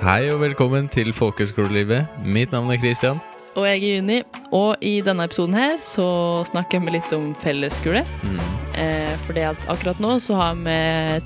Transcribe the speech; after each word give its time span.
Hei 0.00 0.30
og 0.32 0.38
velkommen 0.40 0.86
til 0.88 1.10
Folkehøgskolelivet. 1.12 2.06
Mitt 2.24 2.54
navn 2.54 2.70
er 2.72 2.78
Christian. 2.80 3.18
Og 3.52 3.66
jeg 3.68 3.74
er 3.76 3.98
Juni. 3.98 4.14
Og 4.56 4.80
i 4.80 4.94
denne 5.04 5.26
episoden 5.28 5.58
her 5.58 5.74
så 5.84 6.06
snakker 6.48 6.80
vi 6.86 6.94
litt 6.94 7.12
om 7.12 7.34
fellesskole. 7.42 8.00
Mm. 8.24 8.38
Eh, 8.80 9.12
fordi 9.26 9.44
at 9.44 9.68
akkurat 9.68 10.00
nå 10.00 10.14
så 10.24 10.38
har 10.40 10.56
vi 10.56 10.78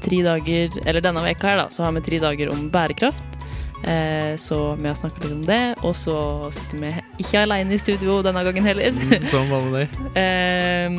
tre 0.03 0.21
dager, 0.27 0.75
eller 0.83 1.07
denne 1.07 1.23
veka 1.23 1.53
her 1.53 1.63
da, 1.63 1.69
så 1.71 1.87
har 1.87 1.95
vi 1.95 2.03
tre 2.09 2.19
dager 2.27 2.51
om 2.51 2.67
bærekraft. 2.75 3.39
Eh, 3.87 4.35
så 4.43 4.59
vi 4.75 4.91
har 4.91 4.99
snakket 4.99 5.29
litt 5.29 5.39
om 5.39 5.47
det. 5.47 5.63
Og 5.87 5.95
så 5.95 6.19
sitter 6.59 6.83
vi 6.83 6.93
ikke 7.23 7.47
alene 7.47 7.79
i 7.79 7.83
studio 7.87 8.25
denne 8.27 8.43
gangen 8.43 8.67
heller. 8.67 8.91
Mm, 8.91 9.31
Sånn 9.31 9.55
vanlig. 9.55 9.87
eh, 10.19 10.99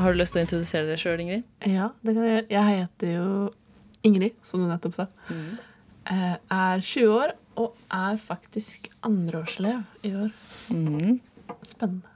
har 0.00 0.08
du 0.08 0.24
lyst 0.24 0.32
til 0.32 0.40
å 0.40 0.48
introdusere 0.48 0.88
deg 0.88 1.04
sjøl, 1.04 1.20
Ingrid? 1.20 1.44
Ja, 1.68 1.92
det 2.00 2.16
kan 2.16 2.24
jeg 2.24 2.38
gjøre. 2.38 2.52
Jeg 2.56 2.78
heter 2.78 3.18
jo 3.18 3.32
Ingrid, 4.08 4.40
som 4.40 4.64
du 4.64 4.72
nettopp 4.72 4.96
sa. 4.96 5.12
Eh, 5.28 5.66
Er 6.08 6.80
20 6.80 7.10
år 7.12 7.34
og 7.60 7.74
er 7.92 8.16
faktisk 8.20 8.88
andreårselev 9.06 9.82
i 10.06 10.14
år. 10.16 10.30
Mm. 10.72 11.18
Spennende. 11.66 12.08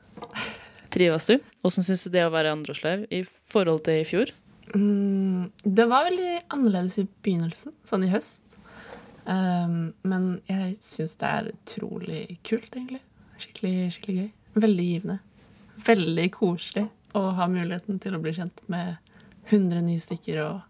Trives 0.94 1.26
du? 1.26 1.36
Åssen 1.66 1.84
syns 1.84 2.06
du 2.06 2.12
det 2.14 2.22
å 2.24 2.32
være 2.32 2.52
andreårselev 2.54 3.04
i 3.12 3.24
forhold 3.50 3.82
til 3.86 4.00
i 4.00 4.08
fjor? 4.08 4.32
Mm, 4.72 5.50
det 5.64 5.86
var 5.90 6.06
veldig 6.08 6.32
annerledes 6.54 7.00
i 7.02 7.06
begynnelsen, 7.26 7.74
sånn 7.84 8.06
i 8.06 8.12
høst. 8.12 8.56
Um, 9.24 9.94
men 10.04 10.28
jeg 10.48 10.76
syns 10.84 11.16
det 11.20 11.30
er 11.30 11.50
utrolig 11.52 12.22
kult, 12.46 12.70
egentlig. 12.72 13.02
Skikkelig, 13.40 13.74
skikkelig 13.96 14.16
gøy. 14.20 14.30
Veldig 14.64 14.86
givende. 14.88 15.18
Veldig 15.84 16.28
koselig 16.36 16.86
å 17.18 17.24
ha 17.36 17.48
muligheten 17.50 17.98
til 18.02 18.14
å 18.14 18.22
bli 18.22 18.34
kjent 18.36 18.62
med 18.70 18.94
100 19.50 19.82
nye 19.84 20.02
stykker 20.02 20.40
og 20.44 20.62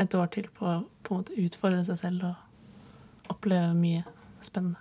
et 0.00 0.14
år 0.16 0.30
til 0.34 0.48
på 0.56 0.70
å 0.70 1.20
utfordre 1.20 1.82
seg 1.86 1.98
selv 2.00 2.30
og 2.30 3.34
oppleve 3.34 3.74
mye 3.76 4.04
spennende. 4.44 4.80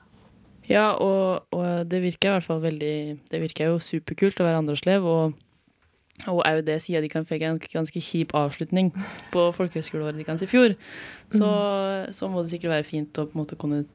Ja, 0.70 0.94
og, 1.02 1.50
og 1.56 1.90
det 1.90 2.02
virker 2.04 2.30
i 2.30 2.34
hvert 2.36 2.46
fall 2.46 2.60
veldig 2.62 2.96
Det 3.32 3.40
virker 3.42 3.72
jo 3.72 3.80
superkult 3.82 4.38
å 4.38 4.46
være 4.46 4.60
andreårselev, 4.62 5.06
og 5.06 5.38
og 6.28 6.42
òg 6.44 6.66
det 6.68 6.82
sier 6.84 7.00
de 7.00 7.08
kan 7.08 7.24
få 7.24 7.38
en 7.38 7.62
ganske, 7.64 8.02
kjip 8.04 8.34
avslutning 8.36 8.90
på 9.32 9.46
folkehøgskoleåret 9.56 10.20
deres 10.20 10.44
i 10.44 10.50
fjor. 10.52 10.74
Så, 11.32 11.52
så 12.12 12.28
må 12.28 12.42
det 12.44 12.52
sikkert 12.52 12.74
være 12.74 12.88
fint 12.90 13.22
å 13.22 13.24
på 13.24 13.38
en 13.38 13.40
måte 13.40 13.56
kunne 13.56 13.86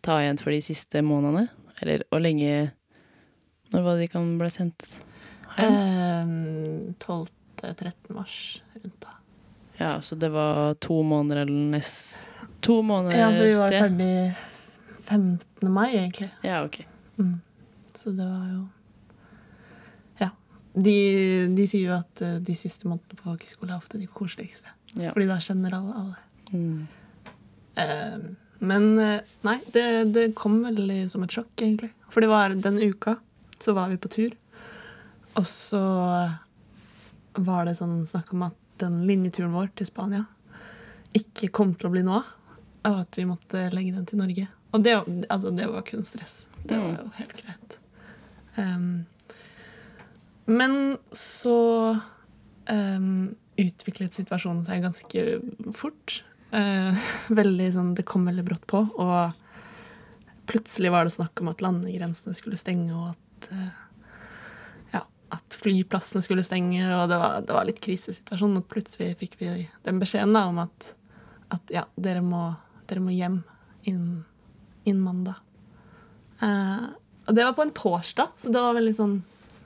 ta 0.00 0.16
igjen 0.22 0.40
for 0.40 0.54
de 0.54 0.62
siste 0.64 1.02
månedene. 1.04 1.50
Eller 1.84 2.06
hvor 2.08 2.24
lenge 2.24 2.70
Når 3.74 3.84
var 3.84 3.98
det 3.98 4.06
de 4.06 4.12
kan 4.14 4.30
bli 4.40 4.48
sendt 4.54 4.86
Eh, 5.54 6.22
Um, 6.24 6.94
12.-13. 6.98 7.92
mars 8.08 8.62
rundt 8.74 9.00
da. 9.00 9.08
Ja, 9.76 10.00
så 10.02 10.14
det 10.14 10.30
var 10.34 10.74
to 10.74 11.02
måneder 11.02 11.42
eller 11.42 11.70
nest 11.74 12.28
To 12.64 12.82
måneder 12.82 13.18
Ja, 13.18 13.30
for 13.34 13.44
vi 13.44 13.54
var 13.54 13.70
ferdig 13.70 14.34
15. 15.04 15.72
mai, 15.72 15.90
egentlig. 15.96 16.30
Ja, 16.40 16.62
ok. 16.64 16.86
Mm. 17.18 17.40
Så 17.94 18.10
det 18.10 18.24
var 18.24 18.46
jo 18.52 18.62
Ja. 20.20 20.30
De, 20.72 20.94
de 21.56 21.66
sier 21.68 21.90
jo 21.90 21.98
at 21.98 22.22
eh, 22.24 22.38
de 22.40 22.56
siste 22.56 22.88
månedene 22.88 23.18
på 23.18 23.28
folkehøyskole 23.28 23.74
er 23.74 23.82
ofte 23.82 24.00
de 24.00 24.08
koseligste. 24.08 24.72
Ja. 24.94 25.12
Fordi 25.12 25.28
da 25.28 25.36
kjenner 25.44 25.76
alle 25.76 25.98
alle. 26.00 26.16
Mm. 26.54 26.86
Uh, 27.74 28.32
men 28.64 28.88
eh, 29.02 29.20
nei, 29.44 29.58
det, 29.74 29.86
det 30.14 30.24
kom 30.38 30.62
veldig 30.64 31.02
som 31.12 31.26
et 31.26 31.36
sjokk, 31.36 31.52
egentlig. 31.58 31.92
For 32.08 32.24
det 32.24 32.32
var 32.32 32.54
den 32.56 32.80
uka 32.80 33.18
så 33.60 33.72
var 33.76 33.92
vi 33.92 34.00
på 34.00 34.08
tur, 34.08 34.32
og 35.38 35.46
så 35.48 35.80
var 37.34 37.64
det 37.66 37.76
sånn 37.78 38.04
snakk 38.06 38.32
om 38.34 38.44
at 38.48 38.56
den 38.82 39.02
linjeturen 39.08 39.54
vår 39.54 39.70
til 39.78 39.88
Spania 39.88 40.24
ikke 41.14 41.52
kom 41.54 41.74
til 41.78 41.88
å 41.88 41.94
bli 41.94 42.02
noe 42.06 42.20
av, 42.20 42.32
og 42.90 43.00
at 43.04 43.18
vi 43.18 43.26
måtte 43.28 43.68
legge 43.72 43.94
den 43.94 44.06
til 44.08 44.20
Norge. 44.20 44.48
Og 44.74 44.82
det, 44.82 44.96
altså, 45.30 45.52
det 45.54 45.68
var 45.70 45.86
kun 45.86 46.02
stress. 46.06 46.48
Det 46.66 46.78
var 46.80 46.96
jo 46.98 47.06
helt 47.20 47.36
greit. 47.38 47.78
Um, 48.58 49.04
men 50.50 50.74
så 51.14 51.58
um, 52.66 53.34
utviklet 53.60 54.16
situasjonen 54.16 54.64
seg 54.66 54.82
ganske 54.84 55.24
fort. 55.76 56.18
Uh, 56.50 56.90
veldig 57.40 57.70
sånn, 57.76 57.94
det 57.94 58.06
kom 58.10 58.26
veldig 58.28 58.46
brått 58.50 58.66
på, 58.70 58.82
og 58.98 60.50
plutselig 60.50 60.90
var 60.92 61.06
det 61.06 61.14
snakk 61.14 61.40
om 61.40 61.54
at 61.54 61.62
landegrensene 61.64 62.34
skulle 62.36 62.58
stenge, 62.60 62.90
og 62.92 63.14
at, 63.14 63.48
ja, 63.54 63.70
at 65.34 65.56
flyplassene 65.56 66.22
skulle 66.24 66.44
stenge, 66.46 66.82
og 66.96 67.08
det 67.10 67.18
var, 67.20 67.40
det 67.46 67.56
var 67.56 67.66
litt 67.68 67.80
krisesituasjon. 67.84 68.58
Og 68.60 68.68
plutselig 68.70 69.14
fikk 69.20 69.38
vi 69.40 69.50
den 69.86 70.00
beskjeden 70.02 70.34
da, 70.36 70.46
om 70.50 70.60
at, 70.64 70.90
at 71.54 71.74
ja, 71.74 71.84
dere 71.96 72.22
må, 72.24 72.46
dere 72.90 73.02
må 73.04 73.14
hjem 73.14 73.40
innen, 73.90 74.22
inn 74.88 75.00
mandag. 75.02 75.40
Eh, 76.42 76.86
og 77.24 77.36
det 77.36 77.46
var 77.46 77.56
på 77.56 77.64
en 77.64 77.74
torsdag, 77.74 78.36
så 78.36 78.52
det 78.52 78.60
var 78.60 78.76
veldig 78.76 78.94
sånn 78.96 79.16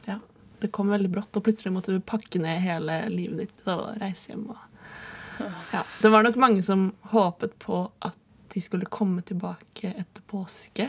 Ja, 0.06 0.18
det 0.62 0.70
kom 0.74 0.92
veldig 0.92 1.10
brått, 1.10 1.34
og 1.36 1.44
plutselig 1.46 1.74
måtte 1.74 1.94
du 1.94 2.00
pakke 2.04 2.40
ned 2.42 2.62
hele 2.62 3.00
livet 3.10 3.46
ditt 3.46 3.70
og 3.72 3.98
reise 4.02 4.32
hjem. 4.32 4.46
og 4.54 4.64
ja, 5.72 5.84
det 6.02 6.10
var 6.10 6.24
nok 6.26 6.38
mange 6.40 6.62
som 6.66 6.88
håpet 7.12 7.58
på 7.62 7.84
at 8.02 8.18
de 8.54 8.62
skulle 8.62 8.88
komme 8.90 9.22
tilbake 9.22 9.92
etter 9.92 10.24
påske. 10.26 10.88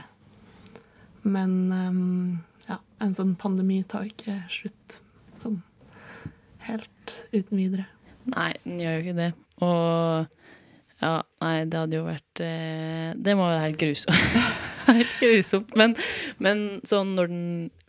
Men 1.22 1.72
ja, 1.72 2.49
en 3.04 3.16
sånn 3.16 3.36
pandemi 3.40 3.82
tar 3.88 4.08
ikke 4.10 4.36
slutt 4.52 5.00
sånn 5.40 5.62
helt 6.68 7.16
uten 7.32 7.56
videre. 7.58 7.88
Nei, 8.30 8.52
den 8.66 8.82
gjør 8.84 8.98
jo 8.98 9.04
ikke 9.06 9.18
det. 9.18 9.30
Og 9.66 10.28
ja, 11.00 11.14
nei, 11.44 11.56
det 11.72 11.80
hadde 11.80 11.96
jo 11.96 12.04
vært 12.04 12.42
eh, 12.44 13.12
Det 13.16 13.36
må 13.40 13.48
være 13.48 13.66
helt 13.70 13.80
grusomt. 13.80 14.40
helt 14.90 15.14
grusomt. 15.22 15.76
Men, 15.80 15.96
men 16.44 16.64
sånn 16.88 17.16
når 17.16 17.32
den 17.32 17.46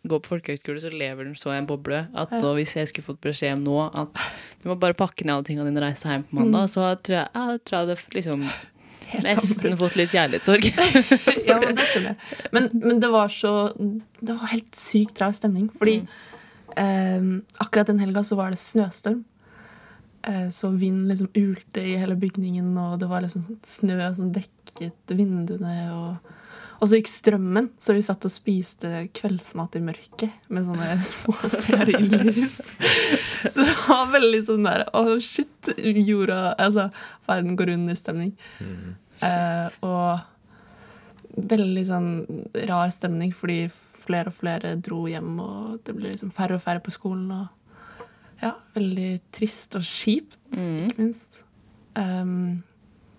går 0.08 0.22
på 0.22 0.36
folkehøgskole, 0.36 0.80
så 0.82 0.92
lever 0.94 1.26
den 1.26 1.36
så 1.36 1.52
i 1.52 1.58
en 1.58 1.68
boble 1.68 2.04
at 2.16 2.32
nå, 2.32 2.54
hvis 2.56 2.76
jeg 2.78 2.88
skulle 2.88 3.10
fått 3.10 3.20
beskjed 3.26 3.58
om 3.58 3.66
nå 3.66 3.80
at 4.04 4.22
du 4.62 4.70
må 4.70 4.78
bare 4.80 4.96
pakke 4.96 5.26
ned 5.26 5.34
alle 5.34 5.48
tingene 5.48 5.68
dine 5.68 5.82
og 5.82 5.88
reise 5.88 6.08
hjem 6.08 6.24
på 6.28 6.38
mandag, 6.38 6.70
så 6.72 6.86
tror 7.04 7.18
jeg, 7.18 7.32
jeg 7.34 7.62
tror 7.66 7.78
jeg 7.80 7.90
det 7.90 7.98
liksom 8.16 8.46
Helt 9.10 9.26
nesten 9.26 9.46
sammenbrudd. 9.46 9.78
fått 9.80 9.98
litt 9.98 10.14
kjærlighetssorg. 10.14 10.68
ja, 11.48 11.56
men 11.62 11.74
det 11.78 11.86
skjønner 11.90 12.12
jeg. 12.12 12.38
Men, 12.54 12.68
men 12.74 13.00
det 13.02 13.10
var 13.12 13.30
så 13.32 13.52
Det 13.76 14.34
var 14.34 14.52
helt 14.52 14.76
sykt 14.78 15.20
rar 15.22 15.34
stemning. 15.34 15.66
Fordi 15.74 15.96
ehm, 16.78 17.40
akkurat 17.62 17.90
den 17.90 18.02
helga 18.02 18.22
så 18.26 18.38
var 18.38 18.54
det 18.54 18.60
snøstorm. 18.62 19.24
Eh, 20.22 20.48
så 20.52 20.70
vind 20.76 21.08
liksom 21.08 21.30
ulte 21.34 21.80
i 21.80 21.96
hele 21.96 22.16
bygningen, 22.20 22.74
og 22.78 22.98
det 23.00 23.08
var 23.08 23.24
liksom 23.24 23.44
sånn 23.46 23.60
snø 23.64 23.98
som 24.16 24.32
dekket 24.34 24.59
vinduene. 25.10 25.74
Og, 25.94 26.32
og 26.80 26.88
så 26.88 27.00
gikk 27.00 27.10
strømmen, 27.12 27.70
så 27.82 27.96
vi 27.96 28.04
satt 28.04 28.24
og 28.26 28.32
spiste 28.32 29.04
kveldsmat 29.16 29.76
i 29.80 29.84
mørket 29.84 30.48
med 30.52 30.66
sånne 30.68 30.94
små 31.12 31.36
stearinlys. 31.44 32.62
Så 33.40 33.56
det 33.56 33.76
var 33.86 34.10
veldig 34.12 34.40
sånn 34.44 34.66
der 34.66 34.82
Å, 34.92 35.16
shit! 35.24 35.70
Jorda 35.80 36.50
Altså, 36.60 36.90
verden 37.24 37.56
går 37.56 37.72
under-stemning. 37.72 38.34
Eh, 39.24 39.78
og 39.86 41.40
veldig 41.50 41.84
sånn 41.88 42.10
rar 42.68 42.92
stemning, 42.92 43.32
fordi 43.36 43.62
flere 44.00 44.32
og 44.32 44.36
flere 44.36 44.74
dro 44.82 45.04
hjem, 45.08 45.38
og 45.42 45.80
det 45.86 45.94
ble 45.96 46.12
liksom 46.12 46.32
færre 46.34 46.58
og 46.58 46.64
færre 46.64 46.82
på 46.84 46.92
skolen. 46.94 47.30
Og 47.32 48.40
ja, 48.40 48.54
veldig 48.76 49.10
trist 49.34 49.76
og 49.78 49.84
kjipt, 49.86 50.38
ikke 50.56 50.96
minst. 50.96 51.42
Um, 51.98 52.62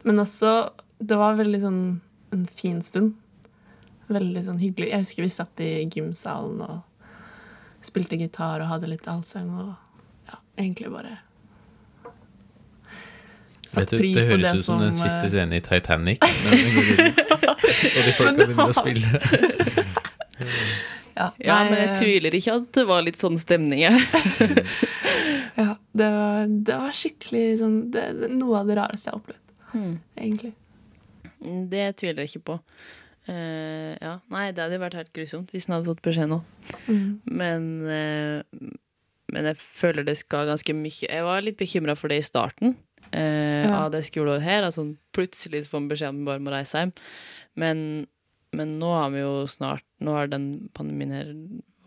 men 0.08 0.22
også 0.24 0.72
Det 1.02 1.18
var 1.18 1.36
veldig 1.40 1.60
sånn 1.64 1.82
en 2.36 2.46
fin 2.48 2.80
stund. 2.86 3.16
Veldig 4.12 4.44
sånn 4.46 4.60
hyggelig. 4.62 4.92
Jeg 4.92 5.04
husker 5.06 5.26
vi 5.26 5.32
satt 5.34 5.62
i 5.64 5.72
gymsalen 5.92 6.62
og 6.66 6.80
spilte 7.86 8.20
gitar 8.20 8.62
og 8.62 8.70
hadde 8.70 8.90
litt 8.92 9.08
allsang, 9.10 9.50
og 9.50 9.72
ja, 10.30 10.38
egentlig 10.62 10.92
bare 10.94 11.18
Vet 13.72 13.72
satt 13.72 13.90
du, 13.94 13.98
pris 14.02 14.18
det 14.20 14.26
på 14.28 14.36
høres 14.36 14.44
det 14.46 14.60
ut 14.60 14.66
som 14.66 14.82
den 14.84 14.92
eh, 14.92 15.00
siste 15.00 15.30
scenen 15.32 15.56
i 15.56 15.62
Titanic. 15.64 16.20
Og 17.32 18.02
de 18.04 18.14
folka 18.18 18.46
begynner 18.46 18.68
å 18.68 18.76
spille. 18.76 19.08
Ja, 21.16 21.28
Ja, 21.44 21.58
men 21.70 21.78
jeg 21.78 21.96
tviler 22.02 22.36
ikke 22.36 22.56
at 22.59 22.68
det 22.76 22.84
var 22.90 23.04
litt 23.06 23.20
sånn 23.22 23.40
stemning 23.42 23.86
her. 23.88 24.02
Ja, 25.62 25.74
det 26.00 26.06
var, 26.16 26.46
det 26.47 26.76
var 26.80 26.94
skikkelig 26.96 27.42
sånn 27.59 27.74
det, 27.92 28.06
det, 28.22 28.30
Noe 28.40 28.62
av 28.62 28.70
det 28.70 28.78
rareste 28.80 29.09
jeg 29.09 29.14
har 29.14 29.20
opplevd, 29.20 29.50
Hmm. 29.74 29.97
egentlig. 30.20 30.52
Det 31.41 31.85
tviler 31.97 32.23
jeg 32.26 32.29
ikke 32.35 32.46
på. 32.52 32.59
Uh, 33.29 33.93
ja, 34.02 34.16
nei, 34.34 34.47
det 34.52 34.64
hadde 34.64 34.79
vært 34.82 34.96
helt 34.97 35.11
grusomt 35.14 35.52
hvis 35.53 35.67
han 35.70 35.76
hadde 35.78 35.91
fått 35.91 36.02
beskjed 36.08 36.29
nå. 36.32 36.40
Men, 37.29 37.67
uh, 37.85 38.72
men 39.32 39.49
jeg 39.52 39.59
føler 39.78 40.03
det 40.08 40.16
skal 40.20 40.49
ganske 40.49 40.73
mye 40.76 41.05
Jeg 41.05 41.23
var 41.28 41.43
litt 41.46 41.59
bekymra 41.59 41.93
for 41.96 42.09
det 42.11 42.17
i 42.22 42.26
starten 42.26 42.73
uh, 43.14 43.61
Ja. 43.67 43.84
av 43.84 43.91
det 43.93 44.02
skoleåret 44.09 44.41
her. 44.46 44.66
Altså, 44.67 44.88
plutselig 45.14 45.67
får 45.70 45.79
man 45.84 45.91
beskjed 45.93 46.09
om 46.16 46.23
vi 46.23 46.29
bare 46.32 46.41
må 46.43 46.53
reise 46.55 46.82
hjem. 46.82 46.93
Men, 47.61 47.84
men 48.58 48.73
nå 48.82 48.90
har 48.96 49.14
vi 49.14 49.22
jo 49.22 49.46
snart 49.52 49.85
Nå 50.02 50.17
har 50.17 50.28
den 50.32 50.49
pandemien 50.73 51.14
her 51.14 51.32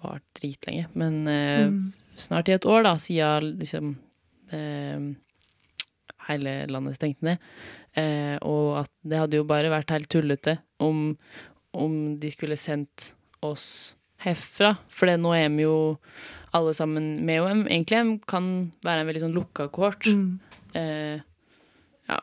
vart 0.04 0.22
dritlenge. 0.38 0.86
Men 0.94 1.22
Mm. 1.26 1.92
snart 2.20 2.48
i 2.48 2.52
et 2.54 2.66
år, 2.68 2.82
da, 2.86 2.94
siden 3.00 3.56
liksom 3.58 3.94
hele 6.28 6.62
landet 6.70 6.98
stengte 6.98 7.26
ned. 7.26 7.50
Eh, 7.94 8.36
og 8.42 8.84
at 8.84 8.90
det 9.06 9.20
hadde 9.20 9.38
jo 9.40 9.48
bare 9.48 9.72
vært 9.72 9.92
helt 9.94 10.10
tullete 10.12 10.58
om, 10.82 11.12
om 11.76 11.98
de 12.20 12.32
skulle 12.32 12.58
sendt 12.58 13.12
oss 13.44 13.94
herfra. 14.24 14.74
For 14.92 15.10
det, 15.10 15.18
nå 15.22 15.34
er 15.36 15.52
vi 15.52 15.66
jo 15.66 15.76
alle 16.54 16.74
sammen 16.76 17.14
med 17.26 17.42
dem. 17.48 17.62
Egentlig 17.66 18.00
de 18.00 18.16
kan 18.30 18.50
være 18.86 19.04
en 19.04 19.10
veldig 19.10 19.24
sånn 19.26 19.36
lukka 19.36 19.68
kohort. 19.74 20.06
Mm. 20.06 20.40
Eh, 20.78 21.18
ja. 22.10 22.20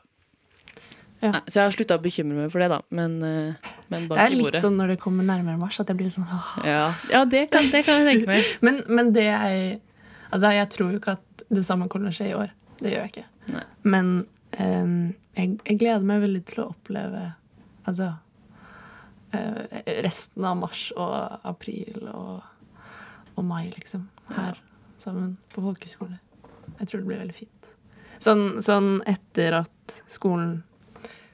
Ja. 1.21 1.33
Nei, 1.35 1.43
så 1.47 1.59
jeg 1.59 1.65
har 1.65 1.75
slutta 1.75 1.99
å 1.99 2.03
bekymre 2.03 2.39
meg 2.39 2.51
for 2.53 2.63
det, 2.63 2.71
da. 2.71 2.81
Men, 2.95 3.17
eh, 3.27 3.71
men 3.91 4.07
Det 4.09 4.23
er 4.23 4.35
litt 4.35 4.59
sånn 4.63 4.79
når 4.79 4.95
det 4.95 5.01
kommer 5.03 5.27
nærmere 5.27 5.59
mars, 5.59 5.79
at 5.83 5.91
jeg 5.91 5.99
blir 5.99 6.11
sånn 6.13 6.27
åh. 6.31 6.51
Ja, 6.67 6.87
ja 7.11 7.23
det, 7.29 7.49
kan, 7.53 7.67
det 7.73 7.83
kan 7.87 8.01
jeg 8.01 8.09
tenke 8.11 8.31
meg. 8.31 8.51
Men, 8.65 8.83
men 8.89 9.15
det 9.15 9.29
er 9.29 9.79
Altså, 10.31 10.53
jeg 10.55 10.69
tror 10.71 10.93
jo 10.93 10.99
ikke 11.01 11.17
at 11.17 11.41
det 11.51 11.61
samme 11.67 11.89
kommer 11.91 12.07
til 12.07 12.13
å 12.13 12.17
skje 12.21 12.27
i 12.29 12.35
år. 12.39 12.51
Det 12.79 12.93
gjør 12.93 13.01
jeg 13.03 13.11
ikke. 13.11 13.23
Nei. 13.51 13.63
Men 13.83 14.11
um, 14.59 14.97
jeg, 15.37 15.55
jeg 15.67 15.79
gleder 15.79 16.07
meg 16.07 16.23
veldig 16.25 16.43
til 16.49 16.63
å 16.63 16.71
oppleve 16.73 17.29
Altså 17.89 18.11
uh, 19.33 19.61
resten 20.05 20.45
av 20.45 20.59
mars 20.59 20.83
og 20.93 21.47
april 21.49 22.03
og, 22.11 22.43
og 23.33 23.47
mai, 23.47 23.71
liksom. 23.73 24.03
Her 24.31 24.59
sammen 25.01 25.33
på 25.51 25.63
folkehøyskole. 25.65 26.19
Jeg 26.77 26.87
tror 26.87 27.01
det 27.01 27.07
blir 27.07 27.23
veldig 27.23 27.35
fint. 27.35 27.71
Sånn, 28.21 28.61
sånn 28.61 28.99
etter 29.09 29.57
at 29.63 29.95
skolen 30.05 30.59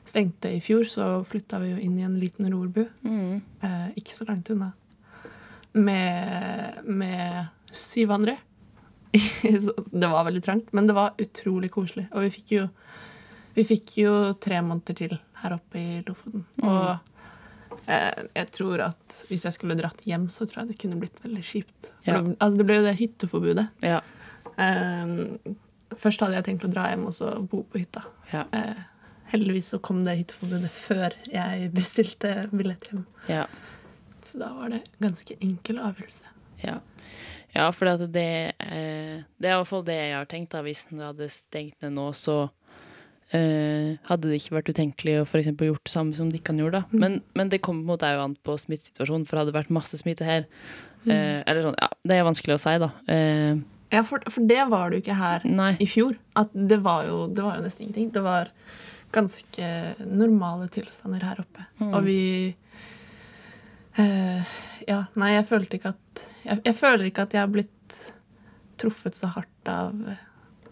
stengte 0.08 0.54
i 0.56 0.62
fjor, 0.64 0.86
så 0.88 1.08
flytta 1.28 1.60
vi 1.60 1.74
jo 1.74 1.82
inn 1.84 1.98
i 2.00 2.06
en 2.08 2.16
liten 2.22 2.48
rorbu. 2.54 2.86
Mm. 3.04 3.42
Uh, 3.64 3.90
ikke 4.00 4.16
så 4.16 4.28
langt 4.30 4.50
unna. 4.54 4.72
Med, 5.76 6.80
med 6.88 7.74
syv 7.76 8.16
andre. 8.16 8.38
Det 10.02 10.08
var 10.08 10.26
veldig 10.28 10.44
trangt, 10.46 10.74
men 10.74 10.88
det 10.88 10.96
var 10.98 11.18
utrolig 11.22 11.72
koselig. 11.74 12.08
Og 12.14 12.26
vi 12.28 12.32
fikk 12.38 12.56
jo, 12.58 12.64
vi 13.58 13.66
fikk 13.68 13.98
jo 14.04 14.16
tre 14.44 14.62
måneder 14.64 14.98
til 14.98 15.16
her 15.44 15.56
oppe 15.58 15.82
i 15.82 16.02
Lofoten. 16.08 16.44
Og 16.64 17.78
eh, 17.86 18.26
jeg 18.38 18.52
tror 18.56 18.84
at 18.90 19.22
hvis 19.30 19.48
jeg 19.48 19.58
skulle 19.58 19.78
dratt 19.80 20.04
hjem, 20.08 20.28
så 20.34 20.48
tror 20.48 20.64
jeg 20.64 20.74
det 20.74 20.82
kunne 20.84 21.00
blitt 21.02 21.24
veldig 21.24 21.46
kjipt. 21.46 21.94
Ja. 22.08 22.20
det, 22.20 22.36
altså, 22.38 22.58
det 22.60 22.68
ble 22.68 22.82
jo 22.82 22.86
det 22.88 22.98
hytteforbudet. 23.02 23.68
Ja. 23.86 24.02
Eh, 24.58 25.16
først 25.98 26.22
hadde 26.24 26.40
jeg 26.40 26.50
tenkt 26.50 26.68
å 26.68 26.74
dra 26.74 26.90
hjem 26.92 27.08
og 27.10 27.18
så 27.18 27.34
bo 27.42 27.64
på 27.68 27.82
hytta. 27.82 28.06
Ja. 28.34 28.46
Eh, 28.56 28.86
heldigvis 29.32 29.74
så 29.74 29.82
kom 29.84 30.04
det 30.06 30.18
hytteforbudet 30.22 30.72
før 30.74 31.16
jeg 31.32 31.72
bestilte 31.76 32.36
billett 32.54 32.92
hjem. 32.92 33.06
Ja. 33.32 33.46
Så 34.24 34.42
da 34.42 34.52
var 34.56 34.72
det 34.74 34.84
ganske 35.04 35.38
enkel 35.44 35.80
avgjørelse. 35.80 36.34
Ja, 36.64 36.80
ja 37.56 37.70
for 37.72 37.88
det, 37.88 38.10
det, 38.14 38.28
eh, 38.60 39.24
det 39.40 39.50
er 39.50 39.56
i 39.56 39.60
hvert 39.62 39.70
fall 39.70 39.86
det 39.88 39.96
jeg 39.98 40.16
har 40.18 40.26
tenkt. 40.30 40.52
da 40.52 40.62
Hvis 40.66 40.86
den 40.90 41.00
hadde 41.04 41.30
stengt 41.32 41.78
ned 41.82 41.96
nå, 41.96 42.10
så 42.18 42.50
eh, 43.32 43.96
hadde 44.10 44.30
det 44.30 44.42
ikke 44.42 44.58
vært 44.58 44.74
utenkelig 44.74 45.16
å 45.22 45.26
for 45.30 45.42
gjort 45.42 45.84
det 45.88 45.94
samme 45.94 46.16
som 46.18 46.30
Dikkan 46.32 46.60
gjorde. 46.62 46.84
da 46.84 46.98
men, 47.06 47.22
men 47.36 47.50
det 47.50 47.62
kommer 47.62 47.82
på 47.84 47.88
en 47.88 47.94
måte 47.96 48.12
jo 48.14 48.26
an 48.26 48.36
på 48.44 48.58
smittesituasjonen, 48.62 49.26
for 49.28 49.40
hadde 49.42 49.52
det 49.54 49.60
vært 49.60 49.74
masse 49.74 49.98
smitte 50.00 50.28
her 50.28 50.46
eh, 51.08 51.42
Eller 51.46 51.64
sånn, 51.66 51.80
ja, 51.80 51.90
Det 52.04 52.18
er 52.20 52.28
vanskelig 52.28 52.58
å 52.58 52.62
si, 52.62 52.76
da. 52.84 52.92
Eh, 53.08 53.56
Ja, 53.94 54.04
for, 54.04 54.20
for 54.28 54.44
det 54.44 54.66
var 54.68 54.90
det 54.92 54.98
jo 55.00 55.06
ikke 55.06 55.16
her 55.22 55.46
nei. 55.48 55.72
i 55.80 55.88
fjor. 55.88 56.18
At 56.36 56.52
det 56.52 56.82
var, 56.84 57.06
jo, 57.08 57.22
det 57.32 57.44
var 57.46 57.56
jo 57.56 57.64
nesten 57.64 57.86
ingenting. 57.86 58.10
Det 58.12 58.24
var 58.26 58.50
ganske 59.16 59.70
normale 60.04 60.68
tilstander 60.68 61.24
her 61.24 61.40
oppe. 61.40 61.64
Og 61.88 62.02
vi 62.04 62.18
eh, 64.04 64.54
Ja, 64.88 65.02
nei, 65.20 65.34
jeg 65.36 65.48
følte 65.50 65.80
ikke 65.80 65.94
at 65.96 66.24
jeg, 66.46 66.62
jeg 66.64 66.78
føler 66.78 67.10
ikke 67.10 67.28
at 67.28 67.36
jeg 67.36 67.44
har 67.44 67.52
blitt 67.52 68.00
truffet 68.78 69.18
så 69.18 69.32
hardt 69.34 69.72
av, 69.72 69.98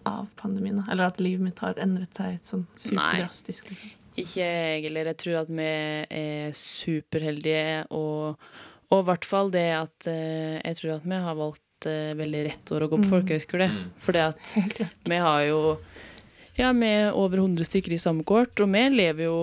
av 0.07 0.29
pandemien. 0.39 0.83
Eller 0.91 1.09
at 1.09 1.19
livet 1.19 1.43
mitt 1.47 1.61
har 1.65 1.79
endret 1.81 2.15
seg 2.15 2.37
sånn 2.45 2.67
superdrastisk. 2.77 3.73
Liksom. 3.73 3.91
Ikke 4.15 4.45
jeg 4.45 4.85
heller. 4.85 5.09
Jeg 5.11 5.19
tror 5.23 5.41
at 5.41 5.51
vi 5.51 5.67
er 6.21 6.55
superheldige, 6.55 7.83
og 7.91 8.39
og 8.93 9.01
i 9.01 9.05
hvert 9.09 9.27
fall 9.27 9.51
det 9.53 9.67
at 9.75 10.09
uh, 10.09 10.57
jeg 10.61 10.79
tror 10.79 10.97
at 10.97 11.05
vi 11.09 11.21
har 11.27 11.37
valgt 11.39 11.87
eh, 11.89 12.13
veldig 12.17 12.41
rett 12.47 12.71
år 12.73 12.85
å 12.85 12.89
gå 12.91 12.99
på 13.01 13.11
folkehøyskole. 13.11 13.67
Mm. 13.71 13.85
For 14.01 14.15
det 14.15 14.25
at 14.29 15.05
vi 15.09 15.21
har 15.21 15.41
jo 15.49 15.59
Ja, 16.55 16.71
vi 16.71 16.87
er 16.87 17.17
over 17.17 17.41
100 17.41 17.67
stykker 17.67 17.95
i 17.95 18.01
samme 18.01 18.23
kort, 18.23 18.55
og 18.63 18.69
vi 18.71 18.83
lever 18.93 19.27
jo 19.27 19.39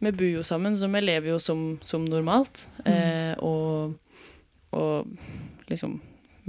Vi 0.00 0.12
bor 0.16 0.30
jo 0.30 0.42
sammen, 0.46 0.76
så 0.80 0.88
vi 0.88 1.02
lever 1.02 1.34
jo 1.34 1.38
som, 1.42 1.64
som 1.84 2.06
normalt. 2.08 2.64
Eh, 2.88 3.34
og, 3.44 3.96
og 4.72 5.68
liksom 5.68 6.00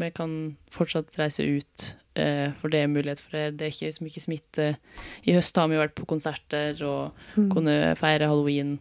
Vi 0.02 0.08
kan 0.16 0.56
fortsatt 0.72 1.18
reise 1.20 1.44
ut, 1.44 1.84
eh, 2.16 2.54
for 2.62 2.72
det 2.72 2.80
er 2.80 2.88
mulighet 2.90 3.20
for 3.20 3.36
det. 3.36 3.60
Det 3.60 3.66
er 3.66 3.74
ikke 3.74 3.90
liksom, 3.90 4.08
ikke 4.08 4.24
smitte. 4.24 4.68
I 5.28 5.36
høst 5.36 5.58
har 5.60 5.68
vi 5.68 5.76
jo 5.76 5.82
vært 5.84 5.98
på 6.00 6.08
konserter 6.10 6.80
og 6.88 7.12
kunne 7.36 7.76
feire 8.00 8.30
halloween, 8.32 8.80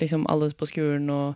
liksom 0.00 0.24
alle 0.30 0.52
på 0.54 0.70
skolen, 0.70 1.10
og 1.10 1.34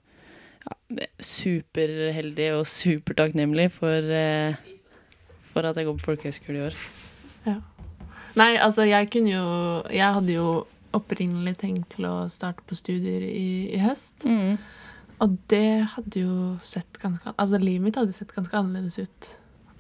ja, 0.65 0.79
er 1.05 1.11
superheldig 1.21 2.49
og 2.55 2.67
supertakknemlig 2.71 3.67
for, 3.75 4.15
eh, 4.15 4.55
for 5.53 5.67
at 5.67 5.77
jeg 5.77 5.91
går 5.91 5.99
på 5.99 6.07
folkehøyskole 6.13 6.63
i 6.63 6.67
år. 6.71 6.79
Ja. 7.51 7.59
Nei, 8.39 8.55
altså 8.57 8.83
jeg 8.83 9.11
kunne 9.13 9.31
jo 9.31 9.45
Jeg 9.93 10.15
hadde 10.15 10.33
jo 10.33 10.65
opprinnelig 10.97 11.57
tenkt 11.61 11.95
til 11.97 12.07
å 12.09 12.15
starte 12.33 12.65
på 12.69 12.77
studier 12.79 13.23
i, 13.27 13.69
i 13.75 13.79
høst. 13.83 14.25
Mm. 14.29 14.59
Og 15.25 15.37
det 15.53 15.87
hadde 15.95 16.21
jo 16.25 16.35
sett 16.67 16.99
ganske 17.03 17.33
Altså 17.39 17.61
livet 17.63 17.85
mitt 17.87 17.97
hadde 18.01 18.13
sett 18.17 18.33
ganske 18.35 18.57
annerledes 18.59 18.99
ut 18.99 19.29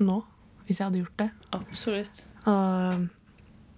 nå, 0.04 0.20
hvis 0.66 0.78
jeg 0.80 0.86
hadde 0.88 1.02
gjort 1.02 1.18
det. 1.22 1.28
Absolutt. 1.56 2.22
Og 2.50 3.04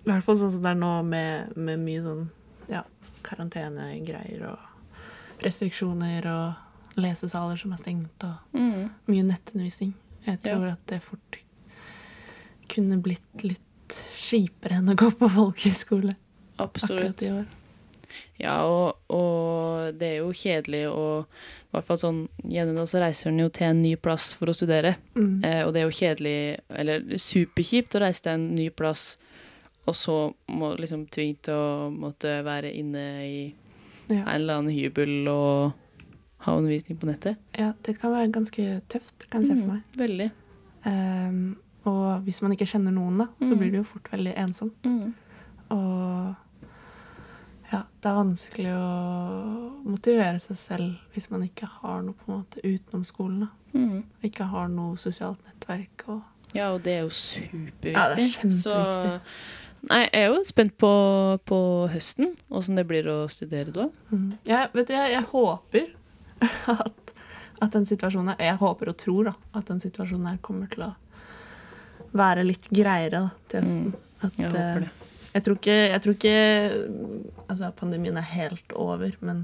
i 0.07 0.11
hvert 0.11 0.25
fall 0.27 0.39
sånn 0.41 0.53
som 0.55 0.63
det 0.65 0.73
er 0.75 0.81
nå, 0.81 0.93
med, 1.09 1.57
med 1.57 1.81
mye 1.83 2.03
sånn 2.05 2.27
ja, 2.71 2.83
karantenegreier 3.27 4.45
og 4.53 5.43
restriksjoner 5.45 6.29
og 6.31 7.01
lesesaler 7.01 7.59
som 7.61 7.75
er 7.77 7.81
stengt, 7.83 8.25
og 8.25 8.57
Mm. 8.57 8.87
mye 9.11 9.25
nettundervisning. 9.29 9.93
Jeg 10.27 10.41
tror 10.43 10.71
at 10.73 10.87
det 10.89 11.03
fort 11.05 11.37
kunne 12.73 12.97
blitt 13.03 13.45
litt 13.45 13.97
kjipere 14.11 14.81
enn 14.81 14.89
å 14.91 14.97
gå 14.99 15.11
på 15.15 15.29
folkehøyskole 15.31 16.15
Absolutt. 16.59 17.01
akkurat 17.03 17.23
i 17.23 17.31
år. 17.33 17.47
Ja, 18.39 18.55
og, 18.65 18.97
og 19.13 19.97
det 19.99 20.07
er 20.09 20.17
jo 20.23 20.29
kjedelig 20.33 20.85
å 20.89 21.05
I 21.27 21.71
hvert 21.75 21.87
fall 21.89 21.99
sånn 22.01 22.21
Gjerne 22.49 22.85
så 22.89 23.01
reiser 23.03 23.29
hun 23.31 23.41
jo 23.43 23.49
til 23.53 23.67
en 23.67 23.81
ny 23.83 23.95
plass 24.01 24.31
for 24.39 24.49
å 24.49 24.55
studere. 24.57 24.95
Mm. 25.17 25.45
Eh, 25.45 25.63
og 25.67 25.73
det 25.75 25.81
er 25.83 25.87
jo 25.89 25.97
kjedelig, 25.99 26.37
eller 26.71 27.03
superkjipt, 27.21 27.97
å 27.99 28.01
reise 28.05 28.23
til 28.23 28.33
en 28.37 28.47
ny 28.55 28.69
plass, 28.71 29.17
og 29.87 29.95
så 29.99 30.15
må 30.49 30.71
liksom 30.81 31.05
tvinge 31.13 31.43
til 31.49 31.55
å 31.59 31.91
måtte 31.93 32.39
være 32.47 32.73
inne 32.73 33.05
i 33.27 33.41
Ja. 34.09 34.23
en 34.23 34.41
eller 34.41 34.61
annen 34.61 34.73
hybel 34.73 35.27
og 35.29 35.73
ha 36.47 36.55
undervisning 36.57 36.97
på 37.01 37.07
nettet. 37.11 37.37
ja, 37.59 37.73
det 37.83 37.99
kan 37.99 38.13
være 38.15 38.31
ganske 38.33 38.81
tøft, 38.89 39.29
kan 39.31 39.43
jeg 39.43 39.49
se 39.51 39.57
for 39.61 39.73
meg. 39.75 39.83
Mm, 39.83 40.01
veldig. 40.07 40.31
Um, 40.87 41.57
og 41.91 42.23
hvis 42.23 42.41
man 42.43 42.53
ikke 42.55 42.69
kjenner 42.71 42.93
noen, 42.95 43.19
da, 43.19 43.27
så 43.43 43.53
Mm. 43.55 43.59
blir 43.59 43.71
det 43.73 43.79
jo 43.83 43.89
fort 43.91 44.09
veldig 44.13 44.35
ensomt. 44.37 44.83
Mm. 44.87 45.13
Og 45.71 46.37
ja, 47.73 47.83
det 48.01 48.09
er 48.11 48.17
vanskelig 48.21 48.73
å 48.77 48.87
motivere 49.87 50.39
seg 50.43 50.59
selv 50.61 51.13
hvis 51.15 51.29
man 51.33 51.43
ikke 51.47 51.67
har 51.81 52.03
noe 52.07 52.15
på 52.15 52.31
en 52.31 52.41
måte 52.41 52.63
utenom 52.63 53.05
skolen. 53.07 53.49
Mm. 53.75 54.05
Ikke 54.27 54.47
har 54.53 54.69
noe 54.73 54.97
sosialt 55.01 55.43
nettverk. 55.49 56.07
Og 56.13 56.55
Ja, 56.55 56.71
og 56.73 56.83
det 56.87 56.93
er 56.95 57.05
jo 57.05 57.11
superviktig. 57.13 57.95
Ja, 57.97 58.09
det 58.15 58.23
er 58.23 58.35
kjempeviktig. 58.37 58.63
Så 58.63 59.87
Nei, 59.87 60.01
jeg 60.09 60.23
er 60.25 60.33
jo 60.33 60.39
spent 60.47 60.73
på, 60.83 60.89
på 61.47 61.59
høsten, 61.93 62.33
åssen 62.51 62.79
det 62.79 62.87
blir 62.89 63.07
å 63.13 63.19
studere 63.31 63.71
da. 63.75 63.85
mm. 64.11 64.31
Ja, 64.49 64.65
vet 64.73 64.89
du, 64.89 64.95
jeg, 64.97 65.13
jeg 65.13 65.27
håper 65.31 65.91
at, 66.77 67.13
at 67.63 67.77
den 67.77 67.87
situasjonen 67.89 68.33
her 68.35 68.49
Jeg 68.49 68.59
håper 68.63 68.91
og 68.91 68.97
tror 68.99 69.29
da, 69.31 69.35
at 69.55 69.69
den 69.71 69.83
situasjonen 69.85 70.31
her 70.33 70.41
kommer 70.43 70.71
til 70.73 70.89
å 70.89 70.93
være 72.17 72.47
litt 72.47 72.67
greiere 72.73 73.27
da, 73.29 73.31
til 73.51 73.67
høsten. 73.67 73.93
At, 74.25 74.39
Jeg 74.41 74.49
eh, 74.49 74.57
håper 74.57 74.87
det. 74.87 75.06
Jeg 75.37 75.45
tror 75.45 75.59
ikke, 75.59 75.77
jeg 75.93 76.01
tror 76.03 76.15
ikke 76.17 76.37
altså, 77.51 77.69
pandemien 77.77 78.17
er 78.17 78.25
helt 78.33 78.73
over, 78.73 79.13
men 79.21 79.43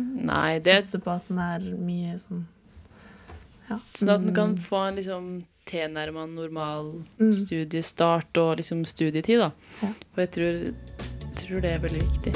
Nei, 0.00 0.58
det 0.62 0.78
satser 0.86 1.02
på 1.04 1.10
at 1.18 1.26
den 1.28 1.40
er 1.44 1.64
mye 1.76 2.14
sånn 2.22 2.44
ja. 3.68 3.76
Sånn 3.94 4.08
at 4.14 4.22
den 4.24 4.32
kan 4.34 4.54
mm, 4.54 4.62
få 4.64 4.78
en 4.88 4.96
liksom 5.00 5.26
tilnærma 5.70 6.24
normal 6.30 6.92
Mm. 7.20 7.32
studiestart 7.42 8.38
og 8.40 8.56
liksom 8.62 8.84
studietid, 8.88 9.38
da. 9.42 9.50
Ja. 9.82 9.92
For 10.14 10.24
jeg 10.24 10.30
tror, 10.38 10.62
tror 11.42 11.60
det 11.66 11.74
er 11.76 11.84
veldig 11.84 12.06
viktig. 12.06 12.34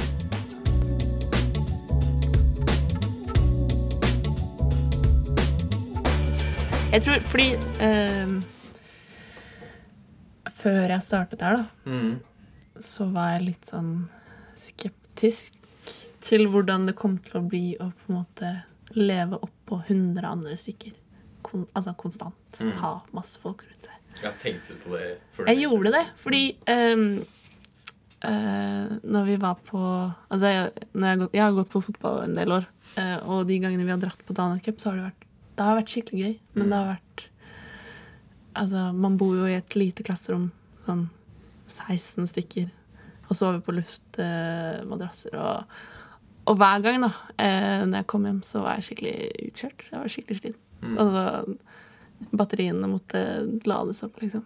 Jeg 6.94 7.02
tror 7.02 7.18
fordi 7.30 7.48
eh, 7.82 8.34
Før 10.54 10.92
jeg 10.94 11.02
startet 11.04 11.42
her, 11.42 11.56
da, 11.58 11.64
Mm. 11.90 12.14
Så 12.80 13.06
var 13.14 13.34
jeg 13.36 13.46
litt 13.50 13.68
sånn 13.70 13.92
skeptisk 14.58 15.54
til 16.24 16.46
hvordan 16.50 16.86
det 16.88 16.94
kom 16.98 17.18
til 17.22 17.38
å 17.40 17.44
bli 17.46 17.74
å 17.82 17.90
på 17.92 18.10
en 18.12 18.18
måte 18.22 18.50
leve 18.96 19.38
oppå 19.42 19.80
100 19.86 20.24
andre 20.28 20.56
stykker. 20.58 20.94
Kon 21.44 21.66
altså 21.76 21.94
konstant. 22.00 22.58
Mm. 22.60 22.72
Ha 22.80 22.92
masse 23.16 23.40
folk 23.42 23.64
rundt 23.66 23.88
seg. 23.88 23.98
Jeg 24.22 24.38
tenkte 24.42 24.76
på 24.84 24.94
det 24.94 25.08
før. 25.34 25.48
Jeg 25.50 25.64
gjorde 25.64 25.90
det 25.96 26.04
fordi 26.22 26.42
um, 26.70 27.06
uh, 28.24 28.92
når 29.02 29.24
vi 29.26 29.36
var 29.42 29.58
på 29.66 29.80
Altså, 30.30 30.46
jeg, 30.52 30.88
når 30.94 31.08
jeg, 31.08 31.18
gått- 31.24 31.34
jeg 31.34 31.42
har 31.44 31.56
gått 31.58 31.72
på 31.74 31.82
fotball 31.90 32.22
en 32.28 32.38
del 32.38 32.58
år, 32.60 32.70
Uh, 32.94 33.16
og 33.26 33.48
de 33.48 33.56
gangene 33.58 33.82
vi 33.82 33.90
har 33.90 33.98
dratt 33.98 34.20
på 34.22 34.34
Danet 34.38 34.62
Cup, 34.62 34.76
så 34.78 34.92
har 34.92 34.98
det 35.00 35.06
vært 35.08 35.22
Det 35.58 35.64
har 35.66 35.74
vært 35.80 35.90
skikkelig 35.90 36.20
gøy, 36.20 36.34
men 36.54 36.68
det 36.70 36.76
har 36.78 36.90
vært 36.92 37.22
Altså, 38.60 38.82
man 38.94 39.16
bor 39.18 39.32
jo 39.34 39.48
i 39.50 39.56
et 39.56 39.74
lite 39.74 40.04
klasserom, 40.06 40.44
sånn 40.86 41.08
16 41.70 42.26
stykker, 42.30 42.70
og 43.28 43.36
sove 43.38 43.60
på 43.64 43.74
luftmadrasser 43.76 45.36
og 45.40 45.76
Og 46.44 46.58
hver 46.60 46.82
gang, 46.84 47.00
da, 47.00 47.08
eh, 47.40 47.86
når 47.88 48.02
jeg 48.02 48.06
kom 48.06 48.24
hjem, 48.28 48.42
så 48.44 48.60
var 48.60 48.74
jeg 48.76 48.84
skikkelig 48.84 49.30
utkjørt. 49.46 49.84
Jeg 49.90 50.00
var 50.00 50.10
skikkelig 50.12 50.36
sliten. 50.42 50.98
Altså, 51.00 51.54
batteriene 52.36 52.90
måtte 52.90 53.22
lades 53.64 54.02
opp, 54.04 54.20
liksom. 54.20 54.44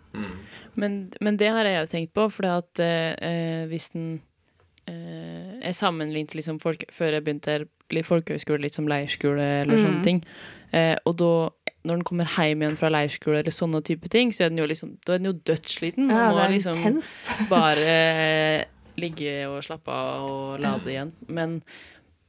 Men, 0.78 1.10
men 1.20 1.36
det 1.40 1.50
har 1.50 1.66
jeg 1.66 1.80
jo 1.80 1.90
tenkt 1.90 2.14
på, 2.14 2.28
for 2.30 2.46
at 2.46 2.78
eh, 2.78 3.66
hvis 3.66 3.90
den 3.96 4.20
eh, 4.86 5.58
Jeg 5.58 5.74
sammenlignet 5.74 6.34
liksom 6.38 6.60
folk, 6.62 6.86
før 6.94 7.18
jeg 7.18 7.24
begynte 7.26 7.50
her, 7.50 7.66
folkehøyskole 8.04 8.62
litt 8.62 8.78
som 8.78 8.86
leirskole 8.86 9.42
eller 9.64 9.82
sånne 9.82 10.04
ting. 10.04 10.22
Eh, 10.70 10.94
og 11.02 11.16
da, 11.18 11.32
når 11.86 12.00
den 12.00 12.06
kommer 12.08 12.32
hjem 12.34 12.64
igjen 12.64 12.78
fra 12.80 12.90
leirskole 12.90 13.42
eller 13.42 13.54
sånne 13.54 13.80
type 13.86 14.10
ting, 14.12 14.32
så 14.34 14.46
er 14.46 14.52
den 14.52 14.62
jo 14.62 14.66
liksom 14.68 14.96
Da 15.06 15.14
er 15.14 15.22
den 15.22 15.30
jo 15.30 15.36
dødssliten. 15.50 16.10
og 16.10 16.18
Ja, 16.18 16.32
må 16.32 16.42
er 16.42 16.54
liksom 16.56 16.80
intenst. 16.80 17.30
bare 17.52 17.94
eh, 17.94 18.64
ligge 18.98 19.36
og 19.50 19.62
slappe 19.66 19.94
av 19.94 20.26
og 20.28 20.58
lade 20.62 20.92
igjen. 20.92 21.12
Men, 21.28 21.60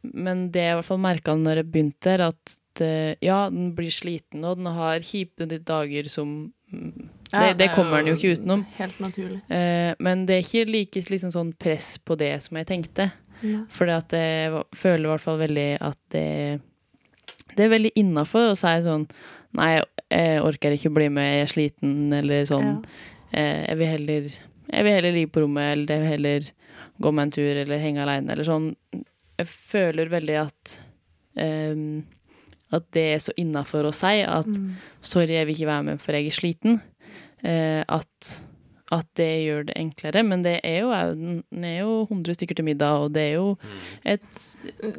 men 0.03 0.47
det 0.53 0.67
jeg 0.67 0.75
i 0.75 0.79
hvert 0.79 0.89
fall 0.91 1.01
merka 1.03 1.35
når 1.35 1.63
jeg 1.63 1.71
begynte 1.73 2.13
her, 2.13 2.27
at 2.29 2.59
det, 2.79 3.17
ja, 3.25 3.41
den 3.51 3.73
blir 3.75 3.91
sliten, 3.91 4.45
og 4.47 4.61
den 4.61 4.69
har 4.71 5.03
kjipe 5.03 5.49
dager 5.49 6.07
som 6.11 6.53
det, 6.69 7.09
Ja, 7.33 7.47
det, 7.49 7.57
det 7.57 7.65
er 7.71 7.73
kommer 7.73 7.99
den 7.99 8.11
jo 8.11 8.19
ikke 8.19 8.37
utenom. 8.37 8.61
Helt 8.77 9.01
naturlig. 9.01 9.41
Eh, 9.49 9.91
men 9.99 10.27
det 10.29 10.37
er 10.37 10.45
ikke 10.45 10.69
like 10.69 11.03
liksom, 11.09 11.33
sånn 11.33 11.51
press 11.57 11.97
på 11.97 12.17
det 12.19 12.35
som 12.45 12.61
jeg 12.61 12.69
tenkte. 12.69 13.09
Ja. 13.41 13.63
For 13.73 13.89
jeg 13.89 14.63
føler 14.77 15.07
i 15.07 15.11
hvert 15.13 15.23
fall 15.23 15.39
veldig 15.41 15.69
at 15.81 15.99
det, 16.13 16.59
det 17.55 17.65
er 17.65 17.73
veldig 17.73 17.93
innafor 17.99 18.51
å 18.51 18.57
si 18.59 18.73
sånn 18.85 19.07
Nei, 19.57 19.81
jeg 20.11 20.41
orker 20.45 20.75
ikke 20.75 20.91
bli 20.93 21.07
med, 21.09 21.25
jeg 21.33 21.45
er 21.47 21.51
sliten, 21.53 21.95
eller 22.13 22.45
sånn. 22.49 22.69
Ja. 22.83 22.99
Eh, 23.31 23.63
jeg, 23.69 23.77
vil 23.79 23.87
heller, 23.87 24.29
jeg 24.69 24.85
vil 24.85 24.93
heller 24.93 25.15
ligge 25.15 25.31
på 25.33 25.41
rommet, 25.45 25.71
eller 25.73 25.95
jeg 25.95 26.03
vil 26.03 26.13
heller 26.13 26.51
gå 26.99 27.11
meg 27.15 27.27
en 27.27 27.31
tur, 27.31 27.49
eller 27.63 27.81
henge 27.81 28.03
aleine, 28.03 28.31
eller 28.33 28.47
sånn. 28.47 28.69
Jeg 29.39 29.47
føler 29.47 30.11
veldig 30.11 30.37
at 30.43 30.75
um, 31.39 32.03
at 32.75 32.85
det 32.93 33.05
er 33.15 33.21
så 33.23 33.33
innafor 33.41 33.87
å 33.89 33.93
si 33.95 34.19
at 34.21 34.45
Mm. 34.45 34.75
'sorry, 35.01 35.33
jeg 35.33 35.47
vil 35.47 35.55
ikke 35.55 35.71
være 35.71 35.83
med, 35.83 36.01
for 36.01 36.11
jeg 36.13 36.27
er 36.27 36.35
sliten'. 36.37 36.81
Uh, 37.43 37.83
at, 37.87 38.41
at 38.91 39.05
det 39.19 39.27
gjør 39.45 39.65
det 39.67 39.75
enklere. 39.77 40.23
Men 40.25 40.41
det 40.45 40.55
er 40.65 40.79
jo, 40.81 40.89
au- 40.95 41.13
den 41.13 41.63
er 41.67 41.75
jo 41.83 41.91
100 42.09 42.33
stykker 42.39 42.55
til 42.57 42.65
middag, 42.65 43.03
og 43.05 43.13
det 43.13 43.21
er 43.21 43.33
jo 43.35 43.51
et 44.03 44.41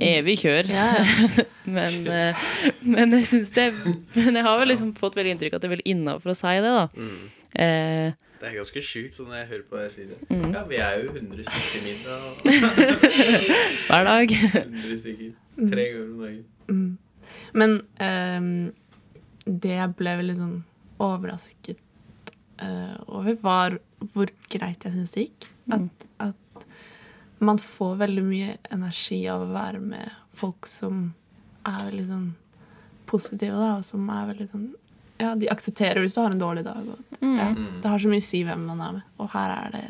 evig 0.01 0.37
kjør. 0.45 0.71
Ja, 0.71 0.87
ja. 0.95 1.45
men, 1.77 2.01
eh, 2.07 2.45
men 2.87 3.11
jeg 3.19 3.27
syns 3.27 3.51
det 3.57 3.67
Men 4.15 4.39
jeg 4.39 4.45
har 4.47 4.59
vel 4.63 4.71
liksom 4.71 4.95
fått 4.99 5.19
veldig 5.19 5.35
inntrykk 5.35 5.55
av 5.55 5.59
at 5.59 5.63
det 5.65 5.71
er 5.71 5.75
veldig 5.77 5.91
innafor 5.97 6.31
å 6.31 6.39
si 6.39 6.55
det, 6.63 6.75
da. 6.79 6.87
Mm. 6.95 7.21
Eh, 7.67 8.13
Det 8.41 8.49
er 8.49 8.55
ganske 8.61 8.81
sjukt 8.81 9.19
sånn 9.19 9.27
når 9.29 9.41
jeg 9.43 9.49
hører 9.51 9.67
på 9.69 9.77
deg 9.83 9.91
si 9.93 10.07
det. 10.09 10.21
Mm. 10.31 10.47
Ja, 10.55 10.63
vi 10.71 10.79
er 10.81 11.03
jo 11.03 11.11
100 11.13 11.45
stykker 11.51 11.81
middag. 11.91 12.91
hver 13.91 14.05
dag. 14.09 14.33
100 14.33 14.97
stykker. 15.03 15.35
Tre 15.61 15.85
ganger 15.91 16.07
om 16.07 16.23
dagen. 16.25 16.45
Mm. 16.71 16.91
Men 17.53 17.75
um, 18.01 18.73
det 19.61 19.75
jeg 19.77 19.95
ble 19.99 20.15
veldig 20.23 20.37
sånn 20.39 20.57
overrasket 21.01 21.79
over, 23.09 23.37
var 23.43 23.79
hvor 24.15 24.31
greit 24.53 24.85
jeg 24.87 24.93
syns 24.97 25.15
det 25.15 25.25
gikk. 25.29 25.49
At, 25.77 26.07
at 26.19 26.67
man 27.41 27.59
får 27.63 27.97
veldig 28.03 28.25
mye 28.27 28.57
energi 28.75 29.23
av 29.33 29.47
å 29.47 29.53
være 29.55 29.81
med 29.81 30.11
folk 30.37 30.67
som 30.69 31.15
er 31.69 31.87
veldig 31.91 32.07
sånn 32.09 32.29
positive, 33.11 33.57
da, 33.57 33.73
og 33.81 33.85
som 33.89 34.07
er 34.13 34.29
veldig 34.35 34.49
sånn 34.53 34.69
Ja, 35.21 35.35
de 35.37 35.49
aksepterer 35.53 36.01
hvis 36.01 36.15
du 36.17 36.21
har 36.23 36.31
en 36.33 36.41
dårlig 36.41 36.63
dag. 36.65 36.85
Og, 36.89 37.01
at- 37.01 37.19
ja, 37.37 37.49
det 37.83 37.91
har 37.93 37.99
så 38.01 38.09
mye 38.09 38.23
å 38.23 38.29
si 38.29 38.43
hvem 38.47 38.63
man 38.71 38.81
er 38.81 38.93
med. 39.01 39.03
Og 39.21 39.29
her 39.35 39.51
er 39.57 39.75
det 39.75 39.83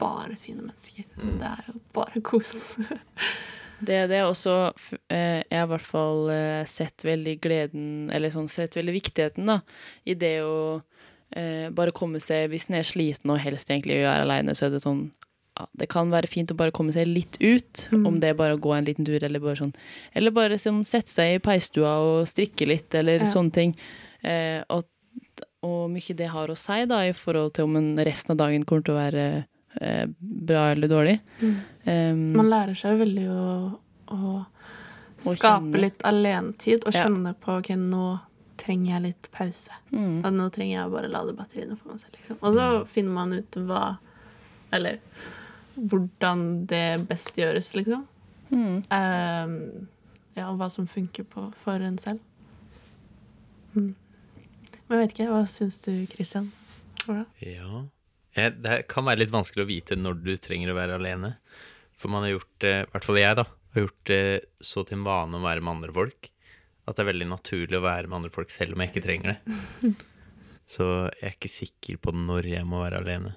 bare 0.00 0.34
fine 0.38 0.62
mennesker. 0.64 1.04
Så 1.18 1.30
det 1.38 1.46
er 1.46 1.68
jo 1.72 1.80
bare 1.94 2.20
kos. 2.26 2.56
Det 3.78 3.94
er 3.94 4.08
det 4.10 4.24
også 4.26 4.52
eh, 5.06 5.44
Jeg 5.46 5.54
har 5.54 5.68
i 5.68 5.70
hvert 5.70 5.86
fall 5.86 6.24
eh, 6.34 6.64
sett 6.66 7.04
veldig 7.06 7.36
gleden 7.44 8.08
Eller 8.10 8.32
sånn 8.34 8.48
sett 8.50 8.74
veldig 8.74 8.90
viktigheten, 8.96 9.46
da, 9.46 9.60
i 10.02 10.16
det 10.18 10.32
å 10.42 10.80
eh, 11.36 11.68
bare 11.70 11.92
komme 11.92 12.20
seg 12.20 12.50
Hvis 12.50 12.68
en 12.70 12.76
er 12.78 12.82
sliten 12.86 13.30
og 13.30 13.38
helst 13.42 13.68
egentlig 13.70 14.00
er 14.02 14.22
aleine, 14.22 14.54
så 14.54 14.66
er 14.66 14.70
det 14.76 14.82
sånn 14.82 15.10
ja, 15.58 15.66
Det 15.76 15.88
kan 15.90 16.10
være 16.10 16.28
fint 16.30 16.50
å 16.52 16.56
bare 16.56 16.70
komme 16.72 16.92
seg 16.94 17.06
litt 17.06 17.36
ut, 17.40 17.88
om 18.06 18.20
det 18.20 18.30
er 18.30 18.34
bare 18.38 18.54
å 18.56 18.60
gå 18.62 18.72
en 18.76 18.84
liten 18.86 19.04
tur, 19.04 19.18
eller 19.22 19.40
bare 19.40 19.56
sånn 19.56 19.74
Eller 20.14 20.30
bare 20.30 20.54
liksom, 20.56 20.84
sette 20.86 21.10
seg 21.10 21.34
i 21.36 21.42
peisstua 21.42 21.96
og 22.04 22.28
strikke 22.30 22.66
litt, 22.66 22.94
eller 22.94 23.20
Ja. 23.24 23.30
sånne 23.32 23.52
ting. 23.52 23.74
Eh, 24.22 24.62
og, 24.70 24.84
og 25.62 25.90
mye 25.90 26.14
det 26.16 26.28
har 26.30 26.48
å 26.48 26.56
si, 26.56 26.84
da, 26.86 27.02
i 27.06 27.12
forhold 27.12 27.54
til 27.54 27.64
om 27.64 27.76
en 27.76 27.96
resten 28.06 28.32
av 28.32 28.38
dagen 28.38 28.64
kommer 28.64 28.82
til 28.86 28.94
å 28.94 28.98
være 29.02 29.46
eh, 29.80 30.06
bra 30.18 30.70
eller 30.72 30.88
dårlig. 30.88 31.20
Um, 31.86 32.32
Man 32.36 32.48
lærer 32.50 32.74
seg 32.78 32.94
jo 32.96 33.04
veldig 33.04 33.26
å, 33.30 33.80
å 34.14 34.44
skape 35.34 35.78
litt 35.82 36.02
alenetid 36.06 36.84
og 36.86 36.94
Ja. 36.94 37.04
kjenne 37.04 37.34
på 37.42 37.58
ok, 37.58 37.70
nå 37.76 38.18
trenger 38.60 38.94
jeg 38.94 39.04
litt 39.08 39.28
pause. 39.34 39.74
Mm. 39.92 40.20
At 40.26 40.34
nå 40.34 40.48
trenger 40.54 40.74
jeg 40.74 40.94
bare 40.94 41.10
lade 41.12 41.34
batteriene 41.38 41.76
for 41.78 41.92
meg 41.92 42.02
selv. 42.02 42.16
Liksom. 42.18 42.40
Og 42.42 42.56
så 42.56 42.68
finner 42.90 43.14
man 43.16 43.36
ut 43.36 43.60
hva 43.68 43.82
Eller 44.74 44.98
hvordan 45.78 46.42
det 46.68 47.06
best 47.08 47.38
gjøres, 47.38 47.70
liksom. 47.78 48.02
Mm. 48.50 48.82
Uh, 48.90 49.86
ja, 50.34 50.48
og 50.50 50.58
hva 50.58 50.68
som 50.72 50.88
funker 50.90 51.24
på, 51.30 51.46
for 51.56 51.84
en 51.86 51.98
selv. 52.02 52.20
Mm. 53.76 53.94
Men 54.88 54.96
jeg 54.96 55.02
vet 55.04 55.14
ikke, 55.14 55.28
hva 55.30 55.44
syns 55.48 55.78
du, 55.84 55.92
Christian? 56.10 56.50
Hvordan? 57.04 57.26
Ja. 57.44 57.84
Eh, 58.34 58.50
Det 58.50 58.80
kan 58.90 59.06
være 59.06 59.22
litt 59.22 59.34
vanskelig 59.34 59.64
å 59.64 59.70
vite 59.70 59.98
når 59.98 60.20
du 60.24 60.32
trenger 60.36 60.72
å 60.72 60.78
være 60.78 60.98
alene. 60.98 61.36
For 61.98 62.10
man 62.12 62.26
har 62.26 62.36
gjort 62.36 62.58
det, 62.64 62.74
i 62.82 62.90
hvert 62.92 63.06
fall 63.06 63.20
jeg, 63.20 63.38
da, 63.38 63.46
har 63.74 63.86
gjort 63.86 64.04
det 64.10 64.22
så 64.64 64.84
til 64.84 64.98
en 64.98 65.06
vane 65.06 65.38
å 65.38 65.44
være 65.44 65.64
med 65.64 65.76
andre 65.76 65.94
folk 65.94 66.30
at 66.88 66.96
det 66.96 67.04
er 67.04 67.10
veldig 67.12 67.28
naturlig 67.30 67.78
å 67.78 67.84
være 67.84 68.08
med 68.08 68.20
andre 68.22 68.32
folk 68.34 68.52
selv 68.54 68.74
om 68.74 68.82
jeg 68.82 68.92
ikke 68.92 69.04
trenger 69.04 69.34
det. 69.34 69.92
Så 70.72 70.84
jeg 71.16 71.30
er 71.30 71.36
ikke 71.36 71.52
sikker 71.52 72.00
på 72.04 72.12
når 72.12 72.50
jeg 72.50 72.66
må 72.68 72.82
være 72.82 73.00
alene. 73.00 73.34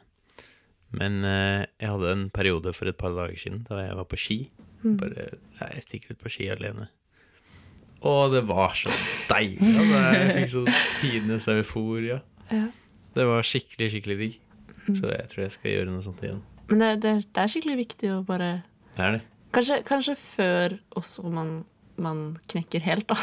Men 0.96 1.22
eh, 1.24 1.68
jeg 1.80 1.94
hadde 1.94 2.12
en 2.12 2.26
periode 2.34 2.74
for 2.76 2.92
et 2.92 2.98
par 3.00 3.14
dager 3.16 3.40
siden 3.40 3.62
da 3.70 3.80
jeg 3.80 3.96
var 3.96 4.08
på 4.12 4.20
ski. 4.20 4.40
Bare 4.84 5.30
ja, 5.30 5.70
Jeg 5.78 5.86
stikker 5.86 6.16
ut 6.16 6.24
på 6.24 6.32
ski 6.34 6.50
alene. 6.52 6.90
Og 8.02 8.34
det 8.34 8.42
var 8.50 8.74
så 8.76 8.92
deilig. 9.30 9.72
Altså, 9.78 9.98
jeg 10.02 10.36
fikk 10.36 10.52
så 10.52 10.64
tidenes 11.00 11.48
euforia. 11.54 12.20
Ja. 12.50 12.64
Det 13.16 13.28
var 13.30 13.46
skikkelig, 13.46 13.92
skikkelig 13.94 14.18
digg. 14.24 14.40
Så 14.88 15.12
jeg 15.12 15.28
tror 15.32 15.44
jeg 15.46 15.54
skal 15.54 15.76
gjøre 15.76 15.92
noe 15.92 16.04
sånt 16.04 16.24
igjen. 16.26 16.42
Men 16.72 16.82
det, 16.82 16.92
det, 17.04 17.14
det 17.30 17.44
er 17.44 17.52
skikkelig 17.52 17.78
viktig 17.84 18.10
å 18.16 18.22
bare 18.26 18.52
Det 18.96 19.06
er 19.06 19.18
det. 19.20 19.22
Kanskje, 19.52 19.82
kanskje 19.88 20.16
før 20.16 20.78
også 20.98 21.28
man, 21.32 21.50
man 22.04 22.24
knekker 22.52 22.84
helt, 22.86 23.08
da. 23.12 23.18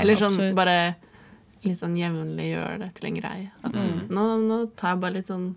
Eller 0.00 0.18
sånn 0.20 0.36
Absolutt. 0.36 0.58
bare 0.58 0.76
litt 1.66 1.80
sånn 1.80 1.96
jevnlig 1.98 2.50
gjøre 2.54 2.78
det 2.84 2.90
til 2.96 3.10
en 3.10 3.18
greie. 3.18 3.48
At 3.66 3.74
nå, 4.08 4.26
nå 4.46 4.60
tar 4.80 4.94
jeg 4.94 5.02
bare 5.02 5.18
litt 5.18 5.32
sånn 5.32 5.50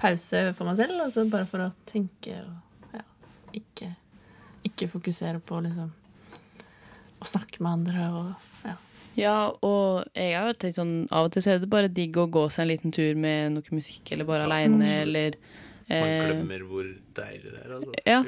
pause 0.00 0.40
for 0.58 0.66
meg 0.68 0.78
selv, 0.80 0.98
altså 1.04 1.26
bare 1.30 1.46
for 1.46 1.62
å 1.62 1.68
tenke 1.86 2.40
og 2.42 2.96
ja, 2.96 3.04
ikke, 3.54 3.92
ikke 4.66 4.88
fokusere 4.90 5.38
på 5.44 5.60
liksom 5.62 5.92
å 7.22 7.28
snakke 7.30 7.62
med 7.62 7.70
andre 7.78 8.08
og 8.10 8.66
ja. 8.66 8.74
Ja, 9.14 9.36
og 9.62 10.08
jeg 10.18 10.34
har 10.34 10.48
jo 10.50 10.56
tenkt 10.58 10.80
sånn 10.80 10.94
Av 11.14 11.28
og 11.28 11.34
til 11.34 11.44
så 11.44 11.52
er 11.52 11.60
det 11.62 11.68
bare 11.70 11.86
digg 11.86 12.16
å 12.18 12.26
gå 12.26 12.48
seg 12.50 12.64
en 12.64 12.70
liten 12.72 12.94
tur 12.94 13.14
med 13.14 13.54
noe 13.54 13.76
musikk, 13.76 14.10
eller 14.10 14.26
bare 14.26 14.48
aleine, 14.48 14.88
eller 15.04 15.36
Man 15.86 16.08
eh, 16.08 16.24
glemmer 16.24 16.64
hvor 16.66 16.88
deilig 17.14 17.52
det 17.52 17.60
er. 17.60 17.74
Altså. 17.76 17.94
ja. 18.08 18.18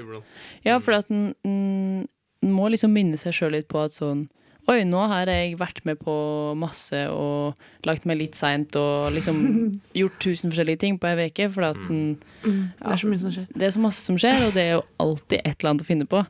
Ja, 0.68 0.76
for 0.84 0.94
at 1.00 1.10
en 1.10 2.06
en- 2.42 2.52
må 2.52 2.68
liksom 2.70 2.92
minne 2.92 3.16
seg 3.18 3.32
sjøl 3.34 3.52
litt 3.52 3.68
på 3.68 3.84
at 3.84 3.92
sånn 3.92 4.28
Oi, 4.68 4.80
nå 4.82 4.98
har 5.06 5.26
jeg 5.30 5.52
vært 5.60 5.84
med 5.86 6.00
på 6.02 6.10
masse 6.58 6.98
og 7.14 7.54
lagt 7.86 8.02
meg 8.04 8.18
litt 8.18 8.34
seint 8.34 8.74
og 8.74 9.12
liksom 9.14 9.36
gjort 9.94 10.16
tusen 10.18 10.50
forskjellige 10.50 10.80
ting 10.82 10.96
på 10.98 11.06
ei 11.06 11.28
uke. 11.28 11.46
For 11.54 11.62
at 11.68 11.76
en, 11.86 12.16
Det 12.42 12.90
er 12.90 12.98
så 12.98 13.06
mye 13.06 13.20
som 13.22 13.30
skjer. 13.30 13.46
det 13.54 13.62
er 13.62 13.70
så 13.76 13.78
masse 13.84 14.02
som 14.02 14.18
skjer, 14.18 14.34
og 14.48 14.56
det 14.58 14.64
er 14.64 14.72
jo 14.72 14.82
alltid 14.98 15.38
et 15.44 15.54
eller 15.60 15.70
annet 15.70 15.84
å 15.84 15.86
finne 15.86 16.08
på. 16.10 16.24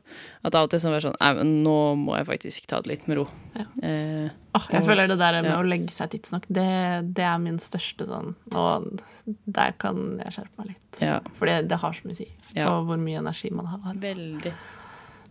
At 0.45 0.53
av 0.53 0.67
og 0.67 0.69
til 0.69 0.83
så 0.85 0.93
er 0.93 1.01
sånn 1.07 1.17
Nei, 1.19 1.31
men 1.33 1.55
nå 1.65 1.73
må 1.97 2.13
jeg 2.19 2.27
faktisk 2.29 2.67
ta 2.69 2.79
det 2.85 2.91
litt 2.93 3.07
med 3.09 3.17
ro. 3.23 3.25
Ja. 3.57 3.65
Eh, 3.81 4.29
oh, 4.53 4.69
jeg 4.69 4.83
Og- 4.83 4.87
føler 4.91 5.07
det 5.09 5.17
der 5.17 5.41
med 5.41 5.49
ja. 5.49 5.57
å 5.57 5.65
legge 5.73 5.89
seg 5.97 6.13
tidsnok, 6.13 6.45
det, 6.47 6.69
det 7.17 7.25
er 7.25 7.39
min 7.41 7.57
største 7.57 8.05
sånn 8.05 8.35
Og 8.53 9.01
der 9.49 9.73
kan 9.81 10.21
jeg 10.21 10.37
skjerpe 10.37 10.61
meg 10.61 10.75
litt. 10.75 11.01
ja, 11.01 11.19
For 11.33 11.49
det, 11.49 11.63
det 11.73 11.81
har 11.81 11.89
så 11.97 12.05
mye 12.05 12.13
å 12.13 12.21
si 12.21 12.29
Ja. 12.53 12.69
på 12.69 12.85
hvor 12.85 13.01
mye 13.01 13.17
energi 13.17 13.49
man 13.49 13.65
har. 13.65 13.95
veldig. 13.97 14.53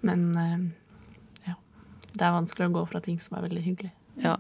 Men 0.07 0.27
eh, 0.41 0.59
ja. 1.51 1.57
Det 2.13 2.23
er 2.27 2.37
vanskelig 2.37 2.69
å 2.71 2.77
gå 2.79 2.85
fra 2.93 3.03
ting 3.05 3.19
som 3.23 3.39
er 3.39 3.49
veldig 3.49 3.65
hyggelig. 3.65 3.93
Ja. 4.23 4.37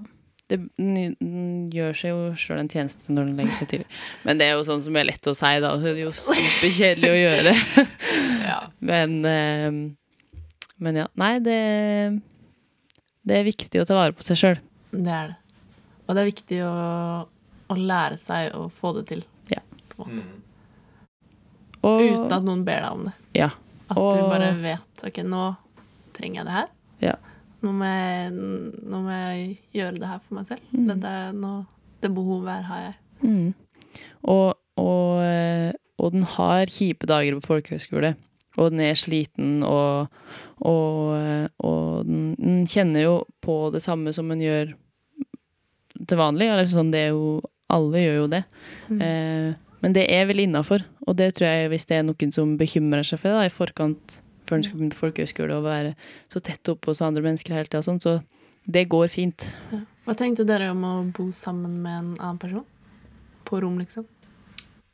det, 0.48 0.60
den, 0.78 1.16
den 1.20 1.48
gjør 1.74 1.96
seg 1.98 2.12
jo 2.14 2.20
sjøl 2.40 2.62
en 2.62 2.70
tjeneste 2.72 3.12
når 3.12 3.28
den 3.28 3.40
legger 3.40 3.58
seg 3.58 3.70
til. 3.74 3.84
Men 4.24 4.40
det 4.40 4.46
er 4.48 4.54
jo 4.56 4.64
sånn 4.68 4.84
som 4.84 4.96
er 4.96 5.08
lett 5.10 5.28
å 5.28 5.34
si, 5.36 5.52
da. 5.64 5.74
Det 5.82 5.92
er 5.92 6.02
jo 6.06 6.14
superkjedelig 6.16 7.12
å 7.12 7.20
gjøre. 7.24 7.56
Ja. 8.46 8.60
Men, 8.78 9.14
eh, 9.26 9.78
men 10.78 10.98
ja. 11.00 11.08
Nei, 11.18 11.32
det, 11.42 11.56
det 13.26 13.40
er 13.40 13.48
viktig 13.48 13.80
å 13.82 13.86
ta 13.88 13.96
vare 13.98 14.14
på 14.14 14.22
seg 14.22 14.38
sjøl. 14.38 14.60
Det 14.92 15.10
er 15.10 15.32
det. 15.32 15.38
Og 16.06 16.14
det 16.14 16.22
er 16.22 16.28
viktig 16.28 16.60
å, 16.62 16.74
å 17.26 17.76
lære 17.80 18.18
seg 18.22 18.54
å 18.54 18.68
få 18.70 18.92
det 19.00 19.02
til. 19.10 19.24
Ja. 19.50 19.64
På 19.90 20.06
en 20.06 20.20
måte. 20.20 20.28
Mm. 20.30 20.42
Uten 21.86 22.34
at 22.34 22.46
noen 22.46 22.62
ber 22.66 22.86
deg 22.86 23.00
om 23.00 23.04
det. 23.08 23.14
Ja. 23.38 23.50
At 23.86 23.96
du 23.96 24.20
bare 24.26 24.50
vet 24.58 25.06
OK, 25.06 25.22
nå 25.26 25.46
trenger 26.16 26.40
jeg 26.40 26.48
det 26.48 26.56
her. 26.56 26.70
Ja. 27.04 27.16
Nå 27.64 27.72
må 27.76 27.88
jeg, 27.88 28.30
nå 28.34 29.00
må 29.04 29.14
jeg 29.14 29.56
gjøre 29.76 29.98
det 30.00 30.10
her 30.10 30.22
for 30.22 30.38
meg 30.38 30.48
selv. 30.48 30.62
Mm. 30.72 30.86
Dette, 30.90 31.14
nå, 31.38 31.52
det 32.04 32.12
behovet 32.14 32.52
her 32.52 32.68
har 32.70 32.84
jeg. 32.84 32.96
Mm. 33.22 33.50
Og, 34.32 34.48
og, 34.80 35.10
eh, 35.24 35.72
og 36.02 36.14
den 36.14 36.26
har 36.36 36.72
kjipe 36.72 37.08
dager 37.08 37.38
på 37.38 37.54
folkehøyskole. 37.54 38.14
Og 38.56 38.72
den 38.72 38.80
er 38.80 38.96
sliten, 38.96 39.60
og, 39.66 40.08
og, 40.64 41.16
eh, 41.18 41.46
og 41.60 42.08
den, 42.08 42.30
den 42.40 42.64
kjenner 42.70 43.04
jo 43.04 43.16
på 43.44 43.66
det 43.74 43.82
samme 43.84 44.14
som 44.16 44.30
en 44.32 44.42
gjør 44.42 44.72
til 46.08 46.20
vanlig. 46.20 46.48
Eller 46.52 46.70
sånn, 46.70 46.92
det 46.94 47.08
er 47.08 47.14
jo 47.16 47.36
Alle 47.66 47.98
gjør 47.98 48.20
jo 48.20 48.26
det. 48.30 48.44
Mm. 48.86 48.98
Eh, 49.02 49.54
men 49.86 49.94
det 49.94 50.08
er 50.10 50.24
vel 50.26 50.42
innafor. 50.42 50.82
Og 51.06 51.14
det 51.14 51.36
tror 51.36 51.46
jeg, 51.46 51.68
hvis 51.70 51.84
det 51.86 52.00
er 52.00 52.06
noen 52.08 52.32
som 52.34 52.56
bekymrer 52.58 53.06
seg 53.06 53.20
for 53.22 53.30
det 53.30 53.36
da, 53.38 53.44
i 53.46 53.52
forkant 53.54 54.16
før 54.48 54.58
en 54.58 54.64
skal 54.66 54.80
begynne 54.80 54.94
på 54.96 54.98
folkehøyskole 55.04 55.58
og 55.60 55.66
være 55.66 55.92
så 56.32 56.42
tett 56.42 56.70
oppe 56.72 56.90
hos 56.90 57.02
andre 57.06 57.22
mennesker 57.22 57.54
hele 57.54 57.70
tida, 57.70 57.84
sånn, 57.86 58.02
så 58.02 58.16
det 58.66 58.88
går 58.90 59.06
fint. 59.14 59.46
Ja. 59.70 59.84
Hva 60.08 60.16
tenkte 60.18 60.46
dere 60.46 60.72
om 60.74 60.82
å 60.86 60.92
bo 61.14 61.28
sammen 61.34 61.78
med 61.84 61.94
en 62.00 62.10
annen 62.16 62.42
person? 62.42 62.66
På 63.46 63.60
rom, 63.62 63.78
liksom? 63.78 64.08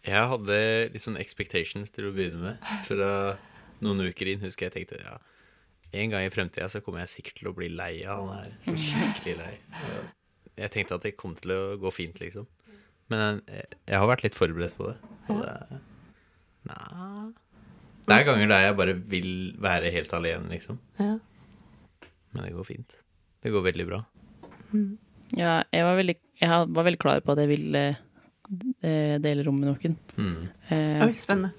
Jeg 0.04 0.28
hadde 0.28 0.60
litt 0.92 1.04
sånn 1.06 1.16
expectations 1.20 1.92
til 1.94 2.10
å 2.10 2.12
begynne 2.12 2.50
med. 2.50 2.72
Fra 2.84 3.10
noen 3.80 4.12
uker 4.12 4.28
inn 4.28 4.44
husker 4.44 4.68
jeg 4.68 4.76
tenkte 4.76 5.00
ja, 5.00 5.16
en 5.92 6.12
gang 6.12 6.28
i 6.28 6.32
fremtida 6.32 6.68
så 6.68 6.84
kommer 6.84 7.06
jeg 7.06 7.14
sikkert 7.16 7.40
til 7.40 7.48
å 7.48 7.56
bli 7.56 7.72
lei 7.72 7.94
av 8.04 8.28
han 8.28 8.42
her. 8.42 8.56
Så 8.68 8.76
skikkelig 8.76 9.38
lei. 9.40 9.54
Jeg 10.60 10.76
tenkte 10.76 11.00
at 11.00 11.08
det 11.08 11.16
kom 11.16 11.32
til 11.40 11.56
å 11.56 11.62
gå 11.80 11.92
fint, 11.96 12.20
liksom. 12.20 12.44
Men 13.12 13.22
jeg, 13.52 13.66
jeg 13.92 14.00
har 14.00 14.08
vært 14.10 14.24
litt 14.26 14.36
forberedt 14.38 14.76
på 14.78 14.88
det. 14.90 14.96
Det 15.28 15.80
Nei 16.70 17.32
Det 18.06 18.16
er 18.16 18.26
ganger 18.26 18.50
der 18.50 18.64
jeg 18.66 18.76
bare 18.78 18.94
vil 19.12 19.30
være 19.62 19.90
helt 19.94 20.12
alene, 20.16 20.48
liksom. 20.50 20.78
Ja. 20.98 21.16
Men 22.32 22.46
det 22.48 22.52
går 22.56 22.66
fint. 22.66 22.94
Det 23.42 23.52
går 23.54 23.64
veldig 23.68 23.86
bra. 23.88 24.00
Ja, 25.36 25.62
jeg 25.72 25.84
var 25.86 25.98
veldig, 25.98 26.14
jeg 26.40 26.48
var 26.76 26.86
veldig 26.88 27.00
klar 27.02 27.20
på 27.24 27.34
at 27.34 27.42
jeg 27.42 27.50
ville 27.50 27.82
eh, 27.92 29.16
dele 29.22 29.44
rom 29.46 29.58
med 29.60 29.70
noen. 29.70 29.96
Mm. 30.16 30.48
Eh, 30.72 31.04
Oi, 31.06 31.12
spennende. 31.18 31.52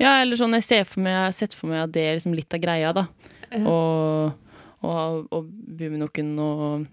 ja, 0.00 0.16
eller 0.22 0.38
sånn, 0.40 0.54
jeg 0.58 0.66
ser 0.66 0.88
for 0.88 1.02
meg, 1.04 1.16
jeg 1.16 1.26
har 1.26 1.36
sett 1.36 1.56
for 1.56 1.72
meg 1.72 1.84
at 1.84 1.92
det 1.96 2.04
er 2.06 2.16
liksom 2.18 2.36
litt 2.36 2.56
av 2.56 2.62
greia, 2.64 2.92
da. 2.96 3.06
Ja. 3.50 3.62
Og, 3.66 4.56
og, 4.86 5.28
og 5.34 5.48
bo 5.50 5.90
med 5.92 6.00
noen 6.04 6.34
og 6.44 6.86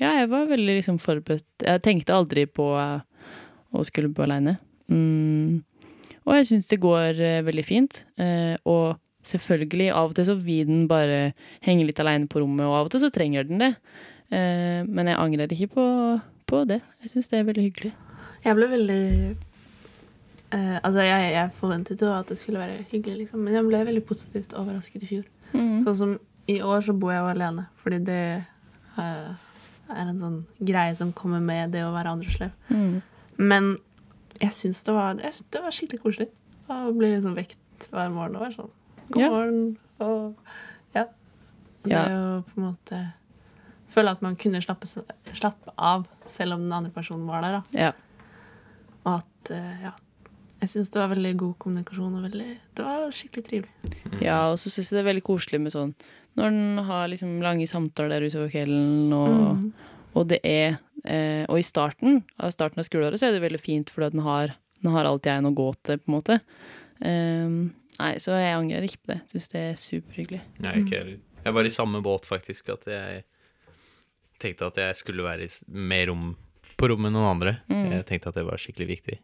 Ja, 0.00 0.14
jeg 0.22 0.30
var 0.32 0.46
veldig 0.48 0.78
liksom 0.78 0.96
forberedt. 1.02 1.48
Jeg 1.66 1.82
tenkte 1.84 2.16
aldri 2.16 2.46
på 2.48 2.70
eh, 2.80 3.00
å 3.72 3.84
skulle 3.86 4.10
bo 4.12 4.24
alene. 4.26 4.56
Mm. 4.90 5.60
Og 6.26 6.36
jeg 6.36 6.48
syns 6.50 6.70
det 6.70 6.80
går 6.82 7.20
eh, 7.20 7.42
veldig 7.46 7.64
fint. 7.66 8.02
Eh, 8.20 8.56
og 8.68 8.98
selvfølgelig, 9.26 9.90
av 9.94 10.10
og 10.10 10.16
til 10.16 10.28
så 10.28 10.36
vil 10.38 10.68
den 10.68 10.86
bare 10.90 11.32
henge 11.64 11.86
litt 11.88 12.00
alene 12.02 12.28
på 12.30 12.42
rommet, 12.42 12.66
og 12.66 12.76
av 12.78 12.88
og 12.88 12.94
til 12.94 13.04
så 13.04 13.12
trenger 13.14 13.48
den 13.48 13.62
det. 13.62 13.74
Eh, 14.30 14.80
men 14.86 15.10
jeg 15.10 15.20
angrer 15.20 15.54
ikke 15.54 15.74
på, 15.74 15.86
på 16.50 16.64
det. 16.70 16.80
Jeg 17.04 17.14
syns 17.14 17.30
det 17.32 17.40
er 17.40 17.48
veldig 17.48 17.66
hyggelig. 17.68 17.92
Jeg 18.40 18.56
ble 18.56 18.70
veldig 18.70 19.02
eh, 20.56 20.78
Altså, 20.80 21.02
jeg, 21.04 21.32
jeg 21.34 21.52
forventet 21.58 22.00
jo 22.00 22.12
at 22.14 22.30
det 22.30 22.38
skulle 22.40 22.62
være 22.62 22.86
hyggelig, 22.92 23.24
liksom, 23.24 23.44
men 23.44 23.58
jeg 23.58 23.68
ble 23.68 23.84
veldig 23.90 24.06
positivt 24.08 24.56
overrasket 24.58 25.04
i 25.04 25.12
fjor. 25.14 25.28
Mm. 25.52 25.80
Sånn 25.84 25.98
som 25.98 26.16
i 26.50 26.60
år 26.64 26.82
så 26.86 26.94
bor 26.96 27.12
jeg 27.12 27.22
jo 27.22 27.30
alene, 27.30 27.66
fordi 27.82 28.00
det 28.06 28.22
eh, 28.40 29.30
er 29.90 30.06
en 30.06 30.20
sånn 30.22 30.40
greie 30.58 30.94
som 30.98 31.12
kommer 31.16 31.42
med 31.44 31.74
det 31.74 31.84
å 31.86 31.92
være 31.94 32.14
andreslev. 32.14 32.54
Mm. 32.70 33.00
Men 33.40 33.72
jeg 34.40 34.52
syns 34.56 34.82
det 34.86 34.94
det 35.50 35.62
var 35.64 35.74
skikkelig 35.74 36.02
koselig 36.04 36.28
å 36.70 36.92
bli 36.96 37.10
liksom 37.14 37.34
vekt 37.38 37.88
hver 37.90 38.12
morgen 38.12 38.36
og 38.36 38.44
være 38.44 38.56
sånn 38.58 38.70
God 39.10 39.20
Ja. 39.22 39.30
morgen. 39.32 39.76
Og 40.00 40.36
ja. 40.94 41.04
Det 41.82 41.90
Ja. 41.90 42.04
å 42.08 42.44
på 42.44 42.58
en 42.60 42.66
måte 42.68 43.00
føle 43.90 44.10
at 44.12 44.22
man 44.22 44.36
kunne 44.36 44.60
slappe, 44.62 44.86
slappe 45.34 45.72
av 45.76 46.06
selv 46.24 46.54
om 46.54 46.60
den 46.68 46.72
andre 46.72 46.92
personen 46.94 47.26
var 47.26 47.42
der. 47.42 47.52
Da. 47.58 47.62
Ja. 47.78 47.92
Og 49.04 49.18
at 49.22 49.50
eh, 49.50 49.82
ja. 49.82 49.92
Jeg 50.60 50.68
syns 50.68 50.90
det 50.92 51.00
var 51.00 51.08
veldig 51.14 51.36
god 51.40 51.54
kommunikasjon. 51.58 52.16
og 52.18 52.30
veldig, 52.30 52.58
Det 52.76 52.84
var 52.84 53.10
skikkelig 53.10 53.44
trivelig. 53.48 54.20
Ja, 54.20 54.50
og 54.52 54.58
så 54.58 54.68
syns 54.68 54.90
jeg 54.92 54.98
det 55.00 55.06
er 55.06 55.12
veldig 55.14 55.24
koselig 55.24 55.60
med 55.60 55.72
sånn 55.72 55.94
når 56.36 56.46
en 56.46 56.78
har 56.84 57.08
liksom 57.08 57.40
lange 57.42 57.66
samtaler 57.66 58.22
utover 58.22 58.50
kvelden, 58.52 59.12
og, 59.12 59.56
Mm. 59.56 59.72
og 60.14 60.28
det 60.28 60.40
er 60.44 60.78
eh, 61.04 61.44
Og 61.48 61.60
i 61.60 61.66
starten 61.66 62.22
av 62.40 62.52
starten 62.54 62.82
av 62.82 62.88
skoleåret 62.88 63.20
så 63.20 63.28
er 63.28 63.36
det 63.36 63.44
veldig 63.44 63.62
fint, 63.62 63.90
for 63.92 64.08
den 64.08 64.24
har, 64.26 64.54
den 64.82 64.94
har 64.94 65.08
alltid 65.08 65.32
en 65.36 65.50
å 65.50 65.56
gå 65.56 65.70
til, 65.86 66.00
på 66.02 66.10
en 66.10 66.16
måte. 66.16 66.40
Eh, 67.00 67.56
nei, 68.00 68.12
så 68.22 68.36
jeg 68.38 68.58
angrer 68.58 68.86
ikke 68.86 69.02
på 69.04 69.12
det. 69.14 69.20
Syns 69.32 69.50
det 69.54 69.64
er 69.64 69.80
superhyggelig. 69.80 70.42
Nei, 70.64 70.76
ikke 70.84 71.02
heller. 71.02 71.18
Jeg 71.40 71.56
var 71.56 71.66
i 71.66 71.72
samme 71.72 72.02
båt, 72.04 72.28
faktisk, 72.28 72.68
at 72.74 72.86
jeg 72.90 73.24
tenkte 74.40 74.68
at 74.68 74.78
jeg 74.80 75.00
skulle 75.00 75.24
være 75.24 75.48
mer 75.68 76.08
rom 76.10 76.30
på 76.80 76.88
rommet 76.88 77.10
enn 77.10 77.18
noen 77.18 77.32
andre. 77.34 77.56
Mm. 77.68 77.90
Jeg 77.98 78.06
tenkte 78.08 78.32
at 78.32 78.38
det 78.40 78.46
var 78.48 78.60
skikkelig 78.60 78.88
viktig. 78.94 79.18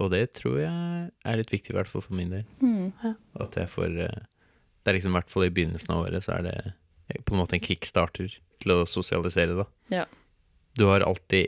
Og 0.00 0.08
det 0.12 0.22
tror 0.38 0.60
jeg 0.62 1.08
er 1.28 1.38
litt 1.38 1.52
viktig, 1.52 1.74
i 1.74 1.76
hvert 1.76 1.90
fall 1.90 2.04
for 2.04 2.16
min 2.16 2.32
del. 2.32 2.46
Mm. 2.62 2.94
At 3.42 3.58
jeg 3.58 3.68
får 3.68 3.98
eh, 4.06 4.22
Det 4.82 4.90
er 4.90 4.96
liksom 4.96 5.12
i 5.12 5.18
hvert 5.18 5.30
fall 5.30 5.46
i 5.46 5.52
begynnelsen 5.54 5.92
av 5.94 6.06
året, 6.06 6.24
så 6.24 6.38
er 6.38 6.46
det 6.48 6.56
på 7.26 7.34
en 7.34 7.42
måte 7.42 7.58
en 7.58 7.62
kickstarter 7.62 8.32
til 8.62 8.72
å 8.72 8.86
sosialisere, 8.88 9.54
da. 9.58 9.66
Ja. 9.92 10.06
Du 10.78 10.86
har 10.88 11.04
alltid 11.04 11.46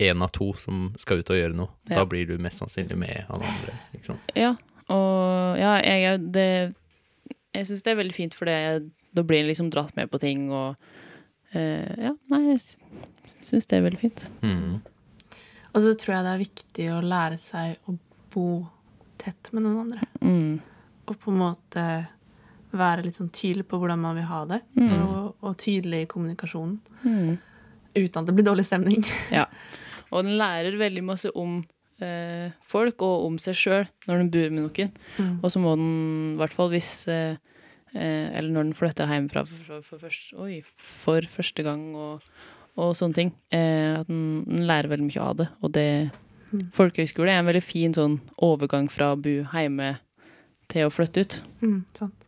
én 0.00 0.22
av 0.22 0.28
to 0.32 0.52
som 0.56 0.94
skal 0.98 1.20
ut 1.20 1.30
og 1.30 1.36
gjøre 1.36 1.56
noe. 1.56 1.72
Ja. 1.90 2.00
Da 2.00 2.06
blir 2.08 2.28
du 2.28 2.38
mest 2.40 2.62
sannsynlig 2.62 2.96
med 2.98 3.24
han 3.28 3.42
andre. 3.44 3.74
Liksom. 3.92 4.20
Ja, 4.38 4.54
og 4.90 5.58
ja, 5.60 5.74
jeg, 5.84 6.22
det, 6.34 6.46
jeg 7.52 7.68
syns 7.68 7.84
det 7.84 7.92
er 7.92 8.00
veldig 8.00 8.16
fint, 8.16 8.36
for 8.36 8.48
da 8.48 9.24
blir 9.26 9.42
en 9.42 9.50
liksom 9.50 9.68
dratt 9.74 9.92
med 9.98 10.10
på 10.12 10.20
ting, 10.22 10.48
og 10.48 10.78
uh, 11.52 11.90
Ja, 12.00 12.14
nei, 12.32 12.42
jeg 12.54 12.62
syns 13.44 13.68
det 13.68 13.80
er 13.80 13.84
veldig 13.90 14.00
fint. 14.00 14.24
Mm. 14.40 14.80
Og 15.70 15.84
så 15.84 15.92
tror 16.00 16.16
jeg 16.16 16.26
det 16.26 16.32
er 16.32 16.44
viktig 16.46 16.88
å 16.94 17.02
lære 17.04 17.36
seg 17.42 17.90
å 17.90 17.98
bo 18.32 18.48
tett 19.20 19.52
med 19.52 19.66
noen 19.66 19.84
andre. 19.84 20.08
Mm. 20.24 20.56
Og 21.10 21.20
på 21.20 21.34
en 21.34 21.42
måte 21.42 21.84
være 22.70 23.04
litt 23.04 23.18
sånn 23.18 23.30
tydelig 23.34 23.66
på 23.68 23.78
hvordan 23.82 24.00
man 24.00 24.16
vil 24.16 24.28
ha 24.30 24.40
det. 24.48 24.60
Mm. 24.78 24.96
Og, 24.96 25.30
og 25.44 25.56
tydelig 25.60 26.04
i 26.04 26.10
kommunikasjonen. 26.10 26.80
Uten 27.96 28.22
at 28.22 28.28
det 28.28 28.36
blir 28.36 28.46
dårlig 28.46 28.66
stemning. 28.68 29.04
Ja. 29.40 29.46
Og 30.10 30.24
den 30.26 30.34
lærer 30.40 30.74
veldig 30.74 31.04
masse 31.06 31.30
om 31.38 31.60
eh, 32.02 32.50
folk 32.66 33.02
og 33.06 33.28
om 33.28 33.36
seg 33.38 33.54
sjøl 33.54 33.84
når 34.08 34.24
den 34.24 34.30
bor 34.34 34.48
med 34.50 34.64
noen. 34.64 34.94
Mm. 35.20 35.36
Og 35.38 35.52
så 35.54 35.62
må 35.62 35.76
den, 35.78 35.92
i 36.34 36.40
hvert 36.40 36.56
fall 36.56 36.72
hvis 36.72 36.88
eh, 37.06 37.36
eh, 37.94 38.26
Eller 38.34 38.50
når 38.50 38.66
den 38.66 38.74
flytter 38.74 39.06
hjemmefra 39.06 39.44
for, 39.46 39.68
for, 39.68 39.84
for, 39.86 40.02
først, 40.02 40.32
oi, 40.34 40.64
for 40.82 41.30
første 41.30 41.62
gang 41.62 41.84
og, 41.94 42.26
og 42.74 42.96
sånne 42.98 43.20
ting. 43.20 43.30
Eh, 43.54 44.00
at 44.00 44.10
den, 44.10 44.42
den 44.48 44.66
lærer 44.66 44.90
veldig 44.90 45.06
mye 45.12 45.28
av 45.28 45.38
det. 45.44 45.48
Og 45.62 45.78
det 45.78 45.86
Mm. 46.50 46.66
Folkehøyskole 46.74 47.30
er 47.30 47.40
en 47.40 47.46
veldig 47.46 47.62
fin 47.62 47.92
sånn 47.94 48.16
overgang 48.42 48.88
fra 48.90 49.12
å 49.14 49.18
bo 49.22 49.36
hjemme 49.52 49.92
til 50.70 50.88
å 50.88 50.90
flytte 50.90 51.22
ut. 51.22 51.36
Mm, 51.62 51.76
sant. 51.94 52.26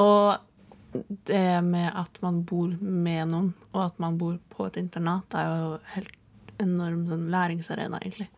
Og 0.00 0.36
det 1.28 1.64
med 1.64 1.90
at 1.94 2.18
man 2.22 2.42
bor 2.48 2.72
med 2.80 3.28
noen, 3.32 3.50
og 3.72 3.82
at 3.88 3.98
man 4.02 4.16
bor 4.20 4.38
på 4.52 4.66
et 4.68 4.78
internat, 4.80 5.34
er 5.38 5.50
jo 5.50 5.70
helt 5.94 6.12
enorm 6.62 7.02
sånn 7.08 7.26
læringsarena, 7.32 7.98
egentlig. 8.00 8.28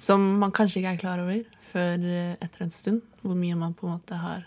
Som 0.00 0.24
man 0.40 0.52
kanskje 0.56 0.80
ikke 0.80 0.92
er 0.94 1.00
klar 1.02 1.20
over 1.20 1.42
før 1.72 2.06
eh, 2.08 2.34
etter 2.40 2.64
en 2.64 2.72
stund. 2.72 3.02
Hvor 3.20 3.36
mye 3.36 3.58
man 3.60 3.74
på 3.76 3.86
en 3.86 3.96
måte 3.98 4.16
har 4.16 4.46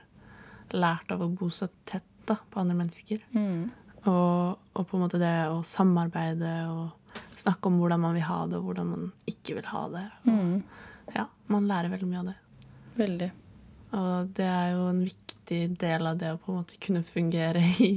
lært 0.74 1.12
av 1.14 1.22
å 1.22 1.30
bo 1.30 1.50
så 1.54 1.68
tett 1.86 2.08
da, 2.26 2.40
på 2.50 2.60
andre 2.64 2.76
mennesker. 2.80 3.22
Mm. 3.38 3.68
Og, 4.10 4.58
og 4.74 4.88
på 4.90 4.98
en 4.98 5.04
måte 5.06 5.20
det 5.22 5.34
å 5.54 5.60
samarbeide 5.66 6.56
og 6.72 7.22
snakke 7.38 7.70
om 7.70 7.78
hvordan 7.80 8.02
man 8.02 8.16
vil 8.18 8.26
ha 8.26 8.40
det, 8.50 8.58
og 8.58 8.72
hvordan 8.72 8.90
man 8.96 9.06
ikke 9.30 9.60
vil 9.60 9.70
ha 9.74 9.86
det. 9.94 10.06
Og, 10.26 10.34
Mm. 10.34 10.64
ja, 11.14 11.28
man 11.54 11.68
lærer 11.70 11.90
veldig 11.94 12.08
mye 12.10 12.20
av 12.24 12.32
det. 12.32 12.36
Veldig. 12.98 13.30
Og 13.96 14.34
det 14.36 14.46
er 14.50 14.72
jo 14.74 14.88
en 14.90 15.04
viktig 15.06 15.25
del 15.50 16.08
av 16.08 16.18
det 16.18 16.34
å 16.34 16.40
på 16.42 16.52
en 16.52 16.62
måte 16.64 16.80
kunne 16.82 17.04
fungere 17.06 17.62
i, 17.86 17.92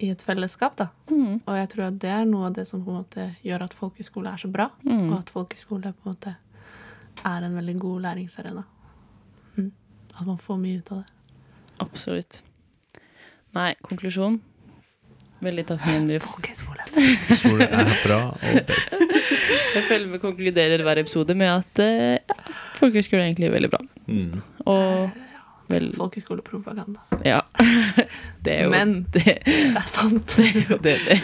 i 0.00 0.10
et 0.10 0.22
fellesskap. 0.22 0.76
da. 0.80 0.90
Mm. 1.10 1.40
Og 1.44 1.56
jeg 1.58 1.72
tror 1.74 1.86
at 1.88 2.02
det 2.02 2.12
er 2.14 2.28
noe 2.28 2.50
av 2.50 2.58
det 2.58 2.66
som 2.68 2.84
på 2.84 2.92
en 2.92 3.02
måte 3.02 3.30
gjør 3.46 3.66
at 3.66 3.76
folkehøyskole 3.76 4.34
er 4.34 4.42
så 4.42 4.52
bra. 4.52 4.70
Mm. 4.84 5.08
Og 5.10 5.16
at 5.20 5.32
folkehøyskole 5.34 5.94
på 5.94 6.06
en 6.08 6.14
måte 6.14 6.36
er 7.26 7.46
en 7.46 7.56
veldig 7.56 7.78
god 7.80 8.06
læringsarena. 8.08 8.62
Mm. 9.56 9.72
At 10.14 10.26
man 10.26 10.38
får 10.38 10.62
mye 10.62 10.80
ut 10.80 10.94
av 10.94 11.02
det. 11.02 11.34
Absolutt. 11.80 12.42
Nei, 13.56 13.72
konklusjon. 13.82 14.40
Veldig 15.40 15.64
takknemlig. 15.70 16.20
Folkehøyskole. 16.24 16.84
Skole 17.40 17.66
er 17.66 17.94
bra 18.04 18.20
og 18.34 18.58
best. 18.68 18.92
Jeg 19.74 19.86
føler 19.86 20.08
vi 20.10 20.18
konkluderer 20.20 20.82
hver 20.82 21.00
episode 21.00 21.34
med 21.38 21.48
at 21.52 21.80
eh, 21.82 22.18
ja, 22.18 22.36
folkehøyskole 22.80 23.22
er 23.22 23.30
egentlig 23.30 23.50
veldig 23.54 23.70
bra. 23.72 23.80
Mm. 24.10 24.40
Og 24.68 25.20
vel 25.70 25.90
Folkeskolepropaganda. 25.96 27.00
Ja. 27.26 27.40
Det 28.44 28.54
er 28.54 28.64
jo 28.64 28.72
Men 28.72 28.94
det. 29.14 29.36
det 29.44 29.76
er 29.76 29.88
sant. 29.90 30.36
det, 30.86 30.96
det. 31.06 31.18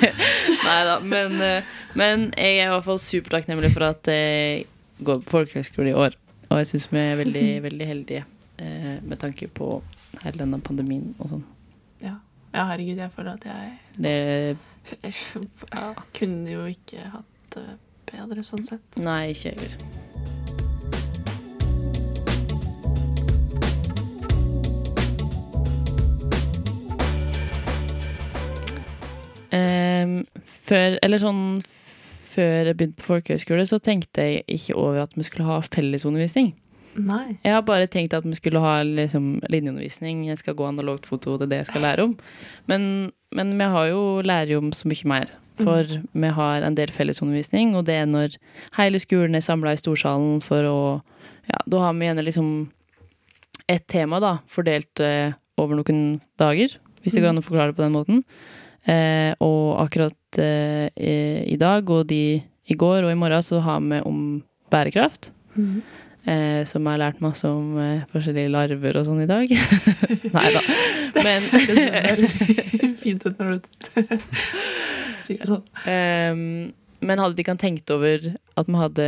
Nei 0.66 0.78
da. 0.88 0.96
Men, 1.00 1.36
eh, 1.40 1.74
men 1.96 2.28
jeg 2.36 2.60
er 2.60 2.68
i 2.68 2.72
hvert 2.74 2.84
fall 2.84 3.00
supertakknemlig 3.00 3.72
for 3.72 3.86
at 3.88 4.10
jeg 4.12 4.66
går 5.06 5.22
på 5.24 5.38
folkehøgskole 5.38 5.92
i 5.92 5.96
år. 5.96 6.16
Og 6.50 6.60
jeg 6.60 6.70
syns 6.70 6.88
vi 6.92 7.00
er 7.00 7.18
veldig, 7.18 7.46
veldig 7.64 7.88
heldige 7.88 8.24
eh, 8.60 8.96
med 9.02 9.18
tanke 9.22 9.48
på 9.48 9.80
hele 10.22 10.42
denne 10.44 10.60
pandemien 10.64 11.14
og 11.18 11.32
sånn. 11.32 11.44
Ja. 12.04 12.18
ja, 12.52 12.66
herregud, 12.68 13.00
jeg 13.00 13.12
føler 13.14 13.38
at 13.38 13.46
jeg 13.48 13.70
Det 13.96 14.16
Jeg 15.00 15.94
kunne 16.18 16.52
jo 16.52 16.66
ikke 16.68 17.08
hatt 17.14 17.56
det 17.56 17.78
bedre 18.12 18.44
sånn 18.46 18.66
sett. 18.66 19.00
Nei, 19.00 19.32
ikke 19.32 19.54
jeg 19.54 19.62
heller. 19.64 20.05
Før, 30.68 31.00
eller 31.02 31.22
sånn 31.22 31.42
Før 32.36 32.68
jeg 32.68 32.76
begynte 32.76 33.00
på 33.00 33.06
folkehøyskole, 33.14 33.62
så 33.64 33.78
tenkte 33.80 34.20
jeg 34.20 34.42
ikke 34.52 34.74
over 34.76 35.06
at 35.06 35.14
vi 35.16 35.24
skulle 35.24 35.46
ha 35.48 35.54
fellesundervisning. 35.72 36.50
Nei. 37.00 37.38
Jeg 37.40 37.54
har 37.54 37.62
bare 37.64 37.88
tenkt 37.88 38.12
at 38.12 38.26
vi 38.28 38.36
skulle 38.36 38.60
ha 38.60 38.74
liksom, 38.84 39.38
linjeundervisning. 39.48 40.26
Jeg 40.28 40.42
skal 40.42 40.56
gå 40.58 40.66
analogt 40.68 41.08
foto, 41.08 41.38
det 41.40 41.46
er 41.46 41.52
det 41.54 41.60
jeg 41.62 41.68
skal 41.70 41.84
lære 41.86 42.04
om. 42.10 42.12
Men, 42.68 42.86
men 43.32 43.54
vi 43.56 43.70
har 43.72 43.88
jo 43.88 44.02
lærer 44.20 44.52
jo 44.52 44.60
om 44.60 44.68
så 44.76 44.88
mye 44.92 45.08
mer. 45.08 45.32
For 45.56 45.88
vi 45.88 46.30
har 46.36 46.64
en 46.64 46.76
del 46.76 46.92
fellesundervisning, 46.92 47.72
og 47.76 47.86
det 47.88 47.96
er 48.02 48.08
når 48.10 48.36
hele 48.76 49.00
skolen 49.00 49.38
er 49.38 49.44
samla 49.44 49.72
i 49.72 49.80
storsalen 49.80 50.42
for 50.44 50.68
å 50.68 50.78
Ja, 51.46 51.60
da 51.70 51.78
har 51.78 51.92
vi 51.94 52.08
gjerne 52.08 52.24
liksom 52.26 52.46
et 53.70 53.84
tema, 53.86 54.18
da, 54.18 54.32
fordelt 54.50 54.98
eh, 54.98 55.30
over 55.62 55.78
noen 55.78 56.18
dager. 56.42 56.74
Hvis 57.02 57.14
det 57.14 57.22
går 57.22 57.30
an 57.30 57.38
å 57.38 57.44
forklare 57.46 57.70
det 57.70 57.78
på 57.78 57.84
den 57.84 57.94
måten. 57.94 58.24
Eh, 58.86 59.32
og 59.42 59.80
akkurat 59.82 60.38
eh, 60.38 60.88
i, 60.94 61.56
dag 61.58 61.90
og 61.90 62.06
de 62.06 62.38
i 62.42 62.76
går 62.78 63.06
og 63.06 63.10
i 63.10 63.18
morgen 63.18 63.42
så 63.42 63.58
har 63.62 63.80
vi 63.82 64.00
om 64.06 64.42
bærekraft. 64.70 65.32
Mhm. 65.54 65.82
Eh, 66.26 66.64
som 66.66 66.82
jeg 66.82 66.90
har 66.90 66.98
lært 66.98 67.20
masse 67.22 67.46
om 67.46 67.76
eh, 67.78 68.00
forskjellige 68.10 68.50
larver 68.50 68.96
og 68.98 69.04
sånn 69.06 69.20
i 69.22 69.28
dag. 69.30 69.46
Nei 70.36 70.48
da. 70.56 70.62
Men 71.22 71.44
Det 71.54 71.84
høres 71.84 72.32
veldig 72.40 72.88
fint 72.98 73.26
ut 73.28 73.38
når 73.38 73.52
du 73.52 73.68
sier 75.26 75.38
det 75.38 75.46
sånn. 75.46 75.62
Eh, 75.86 76.32
Men 77.06 77.22
hadde 77.22 77.38
de 77.38 77.44
ikke 77.44 77.54
tenkt 77.62 77.94
over 77.94 78.32
at 78.34 78.66
vi 78.66 78.80
hadde 78.80 79.06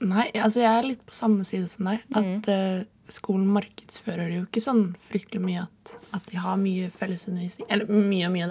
Nei, 0.00 0.28
altså 0.38 0.62
jeg 0.62 0.70
er 0.70 0.86
litt 0.86 1.02
på 1.04 1.18
samme 1.18 1.42
side 1.44 1.66
som 1.68 1.90
deg. 1.90 2.06
At 2.14 2.46
mm. 2.46 2.86
Skolen 3.14 3.48
markedsfører 3.54 4.30
det 4.30 4.38
jo 4.38 4.46
ikke 4.46 4.62
sånn 4.64 4.86
fryktelig 5.08 5.42
mye 5.42 5.64
at, 5.64 5.94
at 6.16 6.30
de 6.30 6.40
har 6.40 6.58
mye 6.60 6.90
fellesundervisning. 6.94 7.68
Eller 7.72 7.90
mye 7.90 8.28
og 8.28 8.34
mye. 8.34 8.50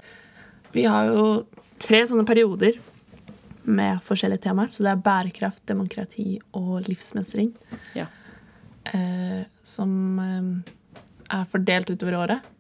Vi 0.75 0.85
har 0.85 1.09
jo 1.09 1.25
tre 1.81 2.01
sånne 2.07 2.27
perioder 2.27 2.77
med 3.69 4.01
forskjellige 4.05 4.43
temaer. 4.47 4.71
Så 4.73 4.85
det 4.85 4.93
er 4.93 5.03
bærekraft, 5.05 5.63
demokrati 5.69 6.39
og 6.57 6.87
livsmestring. 6.87 7.51
Ja. 7.97 8.07
Eh, 8.89 9.43
som 9.63 9.91
eh, 10.23 11.01
er 11.39 11.49
fordelt 11.51 11.91
utover 11.93 12.19
året. 12.23 12.51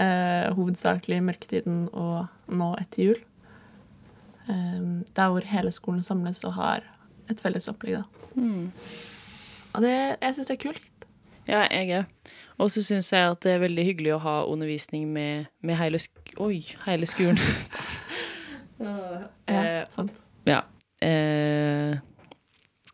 Eh, 0.00 0.48
hovedsakelig 0.56 1.18
i 1.20 1.26
mørketiden 1.26 1.82
og 1.92 2.54
nå 2.54 2.72
etter 2.80 3.10
jul. 3.10 3.20
Eh, 4.48 4.80
der 5.16 5.32
hvor 5.32 5.46
hele 5.52 5.74
skolen 5.74 6.04
samles 6.06 6.42
og 6.48 6.56
har 6.58 6.86
et 7.30 7.42
felles 7.42 7.68
opplegg. 7.70 8.00
da. 8.00 8.06
Og 9.70 9.84
det, 9.84 9.96
jeg 10.18 10.34
syns 10.34 10.48
det 10.48 10.56
er 10.56 10.64
kult. 10.64 10.86
Ja, 11.50 11.64
jeg 11.70 11.90
òg. 11.98 12.32
Og 12.60 12.68
så 12.70 12.82
syns 12.84 13.08
jeg 13.10 13.24
at 13.32 13.40
det 13.42 13.54
er 13.56 13.62
veldig 13.64 13.84
hyggelig 13.88 14.12
å 14.14 14.20
ha 14.22 14.34
undervisning 14.46 15.06
med, 15.12 15.46
med 15.64 15.78
hele, 15.80 15.98
sk 15.98 16.34
Oi, 16.38 16.60
hele 16.86 17.08
skolen. 17.10 17.40
Ja, 18.80 19.30
Eh, 19.50 19.82
sant. 19.92 20.12
Ja. 20.48 20.62
Eh, 21.04 21.98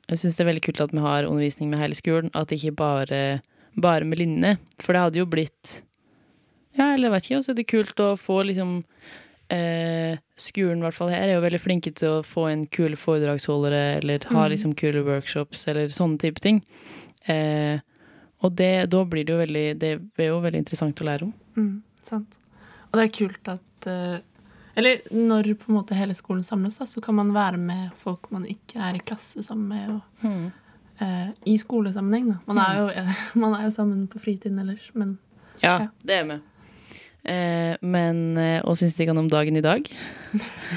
jeg 0.09 0.19
syns 0.19 0.35
det 0.39 0.43
er 0.43 0.49
veldig 0.51 0.63
kult 0.67 0.81
at 0.83 0.95
vi 0.95 1.03
har 1.05 1.27
undervisning 1.29 1.71
med 1.71 1.79
hele 1.83 1.95
skolen, 1.99 2.31
at 2.35 2.49
det 2.51 2.59
ikke 2.61 2.75
bare 2.79 3.21
bare 3.77 4.07
med 4.09 4.19
linjene. 4.19 4.55
For 4.81 4.97
det 4.97 5.03
hadde 5.05 5.21
jo 5.21 5.27
blitt 5.29 5.83
Ja, 6.79 6.93
eller 6.95 7.07
jeg 7.09 7.13
vet 7.15 7.27
ikke. 7.29 7.37
Og 7.39 7.45
så 7.47 7.53
er 7.53 7.59
det 7.61 7.67
kult 7.71 8.01
å 8.03 8.09
få 8.21 8.39
liksom 8.49 8.73
eh, 9.53 10.17
Skolen, 10.37 10.81
i 10.81 10.87
hvert 10.87 10.97
fall 10.97 11.13
her, 11.13 11.29
er 11.29 11.37
jo 11.37 11.45
veldig 11.45 11.61
flinke 11.63 11.93
til 11.97 12.17
å 12.19 12.25
få 12.27 12.49
inn 12.53 12.67
kule 12.73 12.97
foredragsholdere, 12.99 13.99
eller 14.01 14.27
ha 14.33 14.43
Mhm. 14.43 14.51
liksom 14.53 14.75
kule 14.77 15.05
workshops, 15.07 15.67
eller 15.69 15.89
sånne 15.89 16.19
type 16.19 16.41
ting. 16.41 16.63
Eh, 17.29 17.79
og 18.45 18.53
det, 18.59 18.91
da 18.93 19.05
blir 19.09 19.25
det 19.25 19.33
jo 19.33 19.39
veldig 19.41 19.65
Det 19.81 19.91
er 20.21 20.27
jo 20.29 20.41
veldig 20.45 20.59
interessant 20.61 21.01
å 21.01 21.07
lære 21.09 21.25
om. 21.29 21.33
Mm, 21.57 21.83
sant. 22.03 22.35
Og 22.91 22.99
det 22.99 23.07
er 23.07 23.15
kult 23.17 23.49
at 23.49 23.87
eh, 23.91 24.19
Eller 24.77 25.01
når 25.11 25.49
på 25.57 25.71
en 25.73 25.79
måte 25.79 25.97
hele 25.97 26.15
skolen 26.15 26.45
samles, 26.45 26.77
da, 26.79 26.85
så 26.87 27.01
kan 27.01 27.17
man 27.17 27.33
være 27.33 27.57
med 27.57 27.95
folk 27.97 28.29
man 28.31 28.45
ikke 28.47 28.77
er 28.83 28.99
i 28.99 29.05
klasse 29.09 29.43
sammen 29.47 29.69
med. 29.73 29.95
Og, 29.97 30.51
eh, 31.01 31.31
I 31.49 31.57
skolesammenheng, 31.59 32.29
da. 32.35 32.39
Man 32.53 32.61
er, 32.61 32.83
jo, 32.83 33.17
man 33.43 33.57
er 33.57 33.65
jo 33.65 33.73
sammen 33.79 34.05
på 34.13 34.21
fritiden 34.21 34.59
ellers, 34.63 34.91
men 34.95 35.17
Ja, 35.63 35.79
Ja. 35.81 35.89
det 36.05 36.15
er 36.21 36.25
vi. 36.29 36.41
Eh, 37.27 37.77
men 37.83 38.37
eh, 38.39 38.61
Hva 38.63 38.77
syns 38.77 38.95
kan 39.09 39.19
om 39.19 39.29
dagen 39.33 39.57
i 39.57 39.65
dag? 39.65 39.89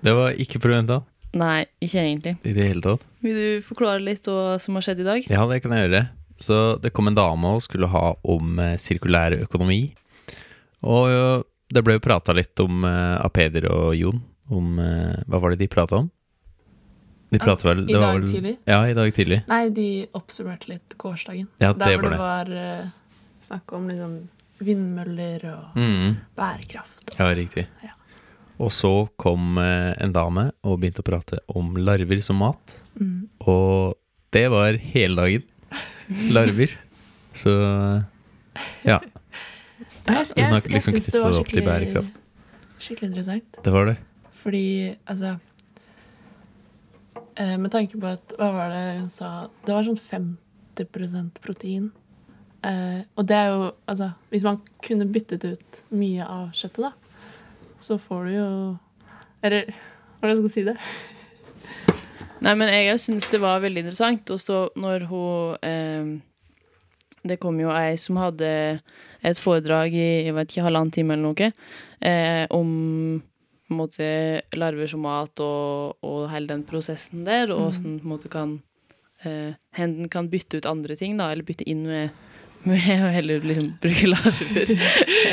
Det 0.00 0.12
var 0.14 0.36
ikke 0.38 0.60
forventa 0.62 1.00
Nei, 1.36 1.66
ikke 1.84 1.98
egentlig. 2.00 2.36
i 2.46 2.52
det 2.56 2.68
hele 2.70 2.80
tatt. 2.80 3.02
Vil 3.20 3.34
du 3.36 3.64
forklare 3.66 4.00
litt 4.00 4.24
hva 4.30 4.54
som 4.62 4.78
har 4.78 4.84
skjedd 4.86 5.02
i 5.02 5.06
dag? 5.08 5.26
Ja, 5.28 5.42
det 5.50 5.58
kan 5.60 5.74
jeg 5.76 5.84
gjøre. 5.84 6.04
Så 6.38 6.78
det 6.82 6.92
kom 6.94 7.08
en 7.10 7.16
dame 7.18 7.54
og 7.56 7.62
skulle 7.64 7.88
ha 7.90 8.14
om 8.22 8.58
eh, 8.62 8.76
sirkulær 8.78 9.34
økonomi. 9.42 9.80
Og 10.86 11.44
det 11.74 11.82
ble 11.84 11.96
jo 11.98 12.04
prata 12.04 12.32
litt 12.36 12.58
om 12.62 12.84
Apeder 12.86 13.24
av 13.26 13.32
Peder 13.34 13.66
og 13.72 13.96
Jon. 13.98 14.20
Om 14.54 14.78
eh, 14.80 15.16
Hva 15.28 15.40
var 15.42 15.52
det 15.52 15.58
de 15.64 15.68
prata 15.72 15.98
om? 16.04 16.06
De 17.28 17.36
prata 17.42 17.58
pratet 17.60 17.66
vel 17.68 17.82
i 17.90 17.92
dag 17.98 18.14
vel- 18.20 18.30
tidlig. 18.30 18.54
Ja, 18.70 18.78
i 18.88 18.94
dag 18.96 19.10
tidlig. 19.12 19.42
Nei, 19.50 19.64
de 19.76 19.88
oppsummerte 20.16 20.70
litt 20.70 20.94
gårsdagen. 20.96 21.48
Ja, 21.60 21.74
Der 21.76 21.98
hvor 21.98 22.08
det 22.14 22.20
var 22.22 22.48
uh, 22.48 22.86
snakk 23.44 23.74
om 23.76 23.90
liksom 23.90 24.14
vindmøller 24.64 25.44
og 25.52 25.76
Mm, 25.76 26.16
bærekraft. 26.38 27.12
ja, 27.18 27.26
riktig. 27.36 27.66
Ja. 27.84 27.92
Og 28.58 28.72
så 28.74 29.08
kom 29.20 29.58
eh, 29.60 29.92
en 30.02 30.12
dame 30.16 30.48
og 30.64 30.80
begynte 30.80 31.04
å 31.04 31.06
prate 31.06 31.38
om 31.54 31.76
larver 31.76 32.22
som 32.24 32.40
mat. 32.40 32.72
Mm. 32.98 33.28
Og 33.44 33.94
det 34.32 34.46
var 34.50 34.72
hele 34.80 35.14
dagen. 35.20 35.44
Larver. 36.08 36.74
Så 37.36 37.52
ja, 38.86 38.98
Jeg, 38.98 39.04
jeg, 40.08 40.24
jeg, 40.36 40.70
liksom 40.72 40.94
syns 40.96 41.06
det 41.12 41.20
var 41.20 41.36
skikkelig, 41.36 42.04
skikkelig 42.80 43.08
interessant. 43.10 43.58
det 43.64 43.72
var 43.74 43.90
det. 43.90 43.96
Fordi, 44.38 44.94
altså 45.06 45.34
eh, 47.36 47.56
Med 47.58 47.70
tanke 47.74 47.98
på 48.00 48.06
at 48.06 48.34
Hva 48.38 48.50
var 48.54 48.72
det 48.72 48.84
hun 49.00 49.10
sa? 49.12 49.48
Det 49.66 49.74
var 49.74 49.86
sånn 49.86 49.98
50% 50.78 51.42
protein. 51.44 51.90
Eh, 52.66 53.02
og 53.18 53.28
det 53.28 53.36
er 53.36 53.52
jo 53.52 53.68
Altså, 53.86 54.10
hvis 54.32 54.46
man 54.46 54.62
kunne 54.84 55.06
byttet 55.12 55.44
ut 55.44 55.82
mye 55.90 56.24
av 56.24 56.50
kjøttet, 56.56 56.88
da, 56.88 56.92
så 57.82 57.98
får 58.02 58.24
du 58.26 58.32
jo 58.38 58.48
Eller 59.42 59.68
er 59.68 60.26
det 60.26 60.34
jeg 60.34 60.40
skal 60.42 60.54
si 60.56 60.66
det? 60.66 60.78
Nei, 62.44 62.54
men 62.54 62.70
jeg 62.70 63.00
syns 63.02 63.28
det 63.32 63.40
var 63.42 63.62
veldig 63.64 63.84
interessant. 63.84 64.30
Og 64.34 64.40
så 64.42 64.66
når 64.78 65.06
hun 65.10 65.56
eh, 65.66 66.10
Det 67.28 67.38
kom 67.42 67.58
jo 67.60 67.72
ei 67.74 67.96
som 67.98 68.20
hadde 68.20 68.50
et 69.26 69.40
foredrag 69.42 69.94
i 69.94 70.28
jeg 70.28 70.34
vet 70.36 70.52
ikke, 70.52 70.66
halvannen 70.68 70.94
time 70.94 71.16
eller 71.16 71.26
noe 71.26 71.48
eh, 72.06 72.44
om 72.54 72.68
på 73.68 73.74
en 73.74 73.80
måte 73.82 74.06
larver 74.56 74.88
som 74.88 75.02
mat 75.04 75.42
og, 75.44 75.98
og 76.06 76.28
hele 76.32 76.48
den 76.48 76.62
prosessen 76.64 77.26
der, 77.26 77.50
og 77.52 77.72
åssen 77.72 77.98
på 77.98 78.06
en 78.06 78.12
måte 78.14 78.30
kan 78.32 78.54
eh, 79.26 79.58
Henden 79.76 80.08
kan 80.08 80.30
bytte 80.30 80.62
ut 80.62 80.70
andre 80.70 80.96
ting, 80.96 81.18
da, 81.18 81.32
eller 81.32 81.44
bytte 81.44 81.66
inn 81.68 81.84
med 81.90 82.14
med 82.66 82.80
å 83.06 83.10
heller 83.14 83.44
liksom 83.44 83.68
bruke 83.82 84.08
larver. 84.10 84.72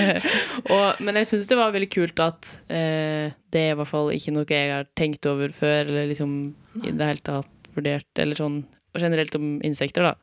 Og, 0.75 1.01
men 1.05 1.17
jeg 1.21 1.29
syns 1.31 1.49
det 1.49 1.57
var 1.57 1.73
veldig 1.73 1.89
kult 1.93 2.21
at 2.21 2.51
eh, 2.69 3.33
det 3.53 3.63
er 3.63 3.73
i 3.73 3.79
hvert 3.79 3.89
fall 3.89 4.11
ikke 4.13 4.33
noe 4.35 4.45
jeg 4.45 4.71
har 4.73 4.85
tenkt 4.97 5.25
over 5.29 5.53
før, 5.55 5.89
eller 5.89 6.11
liksom 6.11 6.35
i 6.83 6.91
det 6.91 7.05
hele 7.11 7.23
tatt 7.23 7.69
vurdert, 7.75 8.07
eller 8.19 8.35
sånn 8.39 8.61
og 8.95 9.01
generelt 9.03 9.35
om 9.35 9.57
insekter, 9.67 10.03
da. 10.03 10.15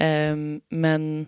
Um, 0.00 0.60
men 0.70 1.26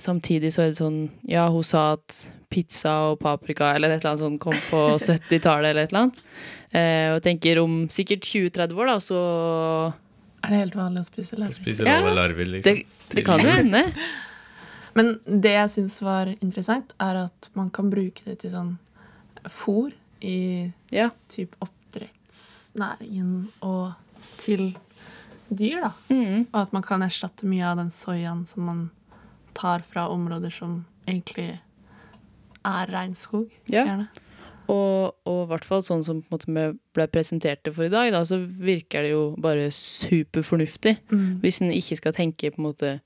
samtidig 0.00 0.50
så 0.54 0.62
er 0.64 0.70
det 0.72 0.78
sånn 0.80 1.00
Ja, 1.28 1.46
hun 1.52 1.64
sa 1.66 1.92
at 1.98 2.16
pizza 2.50 2.92
og 3.10 3.18
paprika 3.20 3.74
eller 3.76 3.92
et 3.92 4.00
eller 4.00 4.14
annet 4.14 4.22
sånt 4.24 4.40
kom 4.42 4.56
på 4.56 4.80
70-tallet 5.06 5.70
eller 5.70 5.84
et 5.86 5.92
eller 5.92 6.06
annet. 6.06 6.20
Uh, 6.72 7.06
og 7.12 7.16
jeg 7.18 7.24
tenker 7.28 7.60
om 7.62 7.76
sikkert 7.92 8.24
20-30 8.28 8.80
år, 8.80 8.90
da, 8.92 8.96
så 9.04 9.20
Er 10.44 10.54
det 10.54 10.60
helt 10.64 10.78
vanlig 10.80 11.04
å 11.04 11.08
spise 11.10 11.38
larver? 11.40 11.58
Spise 11.60 11.86
Ja. 11.88 12.00
larver, 12.08 12.44
det, 12.44 12.52
liksom. 12.58 12.82
det 13.16 13.24
kan 13.26 13.40
jo 13.44 13.50
hende. 13.52 13.84
Men 14.96 15.12
det 15.24 15.52
jeg 15.54 15.70
syns 15.76 16.00
var 16.02 16.32
interessant, 16.40 16.94
er 17.00 17.20
at 17.26 17.50
man 17.54 17.68
kan 17.70 17.90
bruke 17.92 18.24
det 18.26 18.40
til 18.42 18.50
sånn 18.56 18.72
fôr 19.48 19.92
i 20.26 20.70
Ja. 20.92 21.10
typ 21.32 21.54
oppdrettsnæringen 22.30 23.50
og 23.60 23.92
til 24.38 24.76
dyr, 25.50 25.82
da. 25.82 25.90
Mm. 26.08 26.46
Og 26.52 26.60
at 26.60 26.72
man 26.72 26.82
kan 26.82 27.02
erstatte 27.02 27.46
mye 27.46 27.66
av 27.66 27.78
den 27.80 27.90
soyaen 27.90 28.46
som 28.46 28.64
man 28.64 28.90
tar 29.54 29.82
fra 29.82 30.08
områder 30.08 30.50
som 30.50 30.84
egentlig 31.08 31.60
er 32.64 32.86
regnskog. 32.92 33.50
Ja. 33.68 33.84
Gjerne. 33.84 34.08
Og, 34.70 35.16
og 35.26 35.38
i 35.42 35.48
hvert 35.50 35.64
fall 35.66 35.82
sånn 35.82 36.04
som 36.06 36.20
vi 36.22 36.66
ble 36.94 37.06
presentert 37.10 37.64
det 37.64 37.72
for 37.74 37.88
i 37.88 37.90
dag, 37.90 38.12
da, 38.14 38.22
så 38.24 38.38
virker 38.38 39.02
det 39.02 39.10
jo 39.16 39.22
bare 39.42 39.66
superfornuftig. 39.74 41.00
Mm. 41.10 41.40
Hvis 41.42 41.58
en 41.64 41.72
ikke 41.74 41.98
skal 41.98 42.14
tenke 42.14 42.52
på 42.52 42.60
en 42.60 42.68
måte 42.68 42.98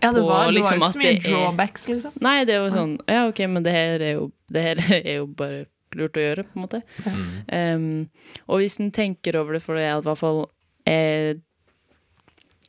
Ja, 0.00 0.10
det 0.10 0.22
var, 0.24 0.48
var, 0.48 0.50
det 0.50 0.64
var 0.64 0.74
liksom 0.74 0.80
ikke 0.80 0.90
så 0.90 0.98
mye 0.98 1.18
drawbacks, 1.22 1.86
liksom. 1.86 2.14
Nei, 2.24 2.40
det 2.48 2.56
var 2.58 2.72
sånn 2.74 2.96
Ja, 3.06 3.28
OK, 3.28 3.44
men 3.52 3.62
det 3.62 3.76
her 3.76 4.02
er 4.02 4.16
jo, 4.16 4.30
det 4.50 4.64
her 4.64 4.82
er 4.98 5.20
jo 5.20 5.28
bare 5.28 5.68
lurt 5.98 6.16
å 6.18 6.24
gjøre, 6.24 6.44
på 6.48 6.58
en 6.58 6.64
måte. 6.66 6.80
Mm. 7.06 7.22
Um, 7.52 8.42
og 8.48 8.60
hvis 8.62 8.78
en 8.80 8.90
tenker 8.94 9.38
over 9.40 9.56
det, 9.56 9.62
for 9.64 9.78
det 9.78 9.84
er 9.88 9.98
i 9.98 10.04
hvert 10.06 10.20
fall 10.20 10.42
eh, 10.86 11.34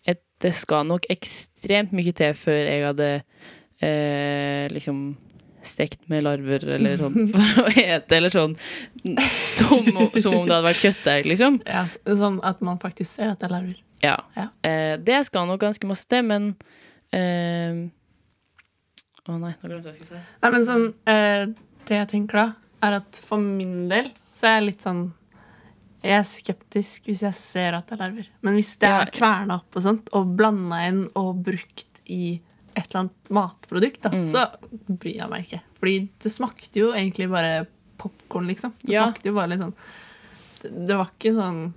et, 0.09 0.21
Det 0.41 0.53
skal 0.57 0.87
nok 0.89 1.05
ekstremt 1.13 1.91
mye 1.93 2.13
til 2.17 2.33
før 2.37 2.61
jeg 2.65 2.85
hadde 2.87 3.09
eh, 3.81 4.65
liksom 4.73 5.03
stekt 5.61 6.07
med 6.09 6.23
larver 6.25 6.63
eller 6.73 6.97
sånn 6.97 7.27
for 7.35 7.67
å 7.67 7.71
ete, 7.77 8.17
eller 8.17 8.33
sånn 8.33 8.55
som, 9.05 9.85
som 10.17 10.33
om 10.39 10.47
det 10.47 10.55
hadde 10.55 10.65
vært 10.65 10.79
kjøttdeig, 10.81 11.27
liksom. 11.29 11.59
Ja, 11.69 11.83
så- 11.91 12.15
sånn 12.17 12.39
at 12.47 12.63
man 12.65 12.79
faktisk 12.81 13.11
ser 13.19 13.29
at 13.35 13.39
det 13.43 13.45
er 13.51 13.53
larver. 13.59 13.77
Ja. 14.01 14.15
Ja. 14.33 14.47
Eh, 14.65 14.95
det 14.97 15.19
skal 15.27 15.45
nok 15.45 15.61
ganske 15.61 15.85
masse 15.85 16.07
til, 16.09 16.23
men 16.25 16.55
eh, 17.13 17.83
Å 19.29 19.35
nei, 19.37 19.51
nå 19.61 19.69
glemte 19.69 19.75
jeg 19.77 19.83
hva 19.85 19.91
jeg 19.93 19.99
skulle 20.01 20.17
si. 20.17 20.39
Nei, 20.41 20.49
men 20.55 20.65
sånn, 20.65 20.87
eh, 21.13 21.43
det 21.85 21.99
jeg 21.99 22.09
tenker 22.15 22.39
da, 22.41 22.45
er 22.83 22.97
at 22.99 23.19
for 23.23 23.37
min 23.43 23.87
del 23.91 24.11
så 24.33 24.47
er 24.47 24.55
jeg 24.59 24.67
litt 24.71 24.81
sånn 24.85 25.01
Jeg 26.03 26.15
er 26.17 26.23
skeptisk 26.25 27.05
hvis 27.05 27.19
jeg 27.21 27.33
ser 27.37 27.75
at 27.77 27.85
det 27.91 27.93
er 27.93 27.99
larver. 28.01 28.29
Men 28.41 28.55
hvis 28.57 28.71
det 28.81 28.89
er 28.89 29.11
kverna 29.13 29.59
opp 29.59 29.75
og 29.77 29.83
sånt, 29.85 30.07
og 30.17 30.31
blanda 30.39 30.79
inn 30.87 31.03
og 31.19 31.43
brukt 31.45 31.99
i 32.09 32.39
et 32.73 32.87
eller 32.87 33.01
annet 33.03 33.29
matprodukt, 33.29 34.01
da, 34.01 34.09
Mm. 34.09 34.25
så 34.25 34.47
bryr 34.87 35.17
jeg 35.19 35.29
meg 35.29 35.45
ikke. 35.45 35.59
Fordi 35.77 36.09
det 36.23 36.31
smakte 36.31 36.79
jo 36.79 36.91
egentlig 36.93 37.29
bare 37.29 37.67
popkorn, 37.99 38.47
liksom. 38.47 38.73
Det 38.81 38.93
Ja. 38.95 39.03
smakte 39.11 39.25
jo 39.29 39.33
bare 39.35 39.49
litt 39.49 39.59
sånn 39.59 39.73
Det, 40.63 40.87
det 40.87 40.95
var 40.97 41.05
ikke 41.19 41.35
sånn 41.35 41.73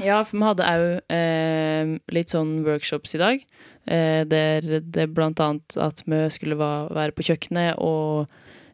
Ja, 0.00 0.22
for 0.24 0.36
vi 0.38 0.44
hadde 0.44 0.66
òg 0.66 1.00
eh, 1.10 1.98
litt 2.10 2.28
sånn 2.30 2.64
workshops 2.64 3.14
i 3.14 3.18
dag. 3.18 3.44
Eh, 3.86 4.24
der 4.24 4.80
det 4.80 5.14
blant 5.14 5.38
annet 5.38 5.76
at 5.76 6.02
vi 6.06 6.28
skulle 6.30 6.56
være 6.56 7.12
på 7.12 7.22
kjøkkenet, 7.22 7.78
og 7.78 8.26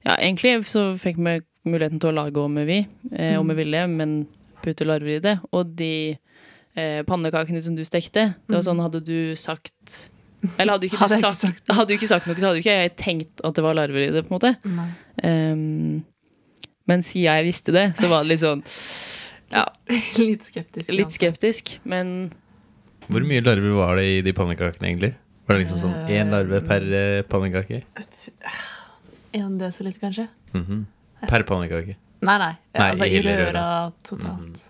ja, 0.04 0.16
egentlig 0.16 0.64
så 0.64 0.94
fikk 0.98 1.16
vi 1.16 1.40
muligheten 1.66 2.00
til 2.02 2.10
å 2.12 2.16
lage 2.16 2.42
om 2.42 2.54
vi, 2.66 2.80
eh, 3.12 3.36
om 3.40 3.48
vi 3.52 3.56
ville, 3.58 3.86
men 3.90 4.16
putte 4.64 4.86
larver 4.88 5.16
i 5.18 5.22
det. 5.24 5.36
Og 5.52 5.74
de 5.78 5.92
eh, 6.76 7.02
pannekakene 7.08 7.62
som 7.62 7.76
du 7.76 7.84
stekte, 7.86 8.28
det 8.46 8.54
var 8.56 8.64
sånn 8.66 8.80
hadde 8.84 9.02
du 9.06 9.34
sagt 9.38 10.06
Eller 10.60 10.76
hadde 10.76 10.86
ikke 10.88 10.98
du 10.98 11.02
Hadde 11.04 11.16
jeg 11.18 11.24
ikke 11.24 11.32
sagt, 11.34 11.62
sagt 11.64 11.72
hadde 11.76 11.88
du 11.90 11.94
ikke 11.96 12.08
sagt 12.10 12.26
noe, 12.28 12.36
så 12.38 12.46
hadde 12.50 12.60
jo 12.60 12.64
ikke 12.64 12.76
jeg 12.80 12.94
tenkt 13.00 13.42
at 13.44 13.56
det 13.58 13.64
var 13.66 13.74
larver 13.78 14.06
i 14.06 14.10
det, 14.14 14.24
på 14.28 14.34
en 14.34 14.38
måte. 14.38 14.52
Um, 15.24 16.04
men 16.86 17.02
siden 17.02 17.26
jeg 17.26 17.46
visste 17.48 17.72
det, 17.74 17.86
så 17.98 18.10
var 18.12 18.22
det 18.22 18.34
litt 18.34 18.42
sånn 18.44 18.62
Ja, 19.54 19.62
litt 20.18 20.42
skeptisk. 20.46 20.90
litt 20.94 21.14
skeptisk, 21.14 21.76
men 21.86 22.32
Hvor 23.06 23.22
mye 23.26 23.42
larver 23.46 23.74
var 23.78 23.96
det 24.00 24.06
i 24.10 24.20
de 24.26 24.32
pannekakene, 24.34 24.88
egentlig? 24.90 25.12
Var 25.46 25.54
det 25.54 25.60
liksom 25.62 25.78
sånn 25.84 26.08
én 26.10 26.32
larve 26.34 26.58
per 26.66 26.82
eh, 26.90 27.20
pannekake? 27.30 27.82
Et- 28.02 28.22
En 29.36 29.58
desiliter, 29.60 30.00
kanskje? 30.02 30.24
Mhm. 30.56 30.84
Per 31.28 31.42
pannekake. 31.48 31.96
Nei, 32.26 32.38
nei. 32.40 32.52
Nei, 32.74 32.86
altså 32.90 33.04
i 33.10 33.20
røra 33.22 33.44
røra. 33.50 33.64
totalt. 34.06 34.62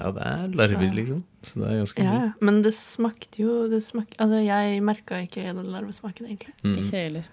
Ja, 0.00 0.10
det 0.16 0.22
er 0.24 0.54
larver, 0.56 0.92
liksom. 0.96 1.24
Så 1.44 1.60
det 1.60 1.66
er 1.68 1.78
ganske 1.82 2.04
mye. 2.06 2.12
ja. 2.22 2.28
men 2.40 2.62
det 2.64 2.72
smakte 2.76 3.42
jo 3.42 3.54
det 3.68 3.82
smak, 3.84 4.14
Altså, 4.22 4.38
jeg 4.44 4.80
merka 4.86 5.18
ikke 5.26 5.42
den 5.52 5.66
larvesmaken, 5.74 6.26
egentlig. 6.30 6.54
Mm. 6.64 6.76
ikke 6.78 6.96
jeg 6.96 7.04
heller. 7.10 7.26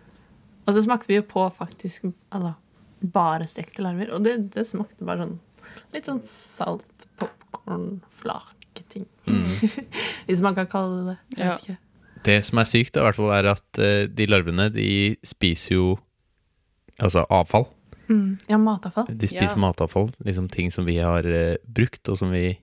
Og 0.68 0.74
så 0.76 0.82
smakte 0.84 1.08
vi 1.08 1.16
jo 1.20 1.24
på 1.30 1.46
faktisk 1.56 2.10
altså, 2.36 2.54
bare 3.14 3.48
stekte 3.48 3.82
larver, 3.86 4.12
og 4.12 4.24
det, 4.26 4.34
det 4.56 4.66
smakte 4.68 5.06
bare 5.08 5.24
sånn 5.28 5.38
litt 5.94 6.08
sånn 6.10 6.22
salt 6.24 7.06
popkornflaketing. 7.20 9.06
Hvis 10.28 10.42
man 10.44 10.56
kan 10.58 10.68
kalle 10.72 10.98
det 10.98 11.06
det. 11.14 11.18
Jeg 11.38 11.46
Ja. 11.46 11.52
vet 11.54 11.64
ikke. 11.70 11.78
Det 12.28 12.38
som 12.46 12.60
er 12.60 12.68
sykt, 12.68 12.94
da, 12.96 13.00
i 13.00 13.04
hvert 13.08 13.16
fall, 13.16 13.32
er 13.38 13.46
at 13.54 13.80
eh, 13.80 14.08
de 14.12 14.26
larvene 14.28 14.70
de 14.74 15.16
spiser 15.24 15.76
jo 15.78 15.86
altså 17.00 17.24
avfall. 17.32 17.68
Mm. 18.10 18.38
Ja, 18.48 18.58
matavfall. 18.58 19.08
De 19.12 19.28
spiser 19.28 19.56
Ja. 19.58 19.62
matavfall. 19.62 20.12
Liksom 20.24 20.48
ting 20.52 20.72
som 20.72 20.86
vi 20.88 20.98
har 21.04 21.26
eh, 21.28 21.58
brukt, 21.68 22.08
og 22.10 22.18
som 22.18 22.32
vi, 22.32 22.58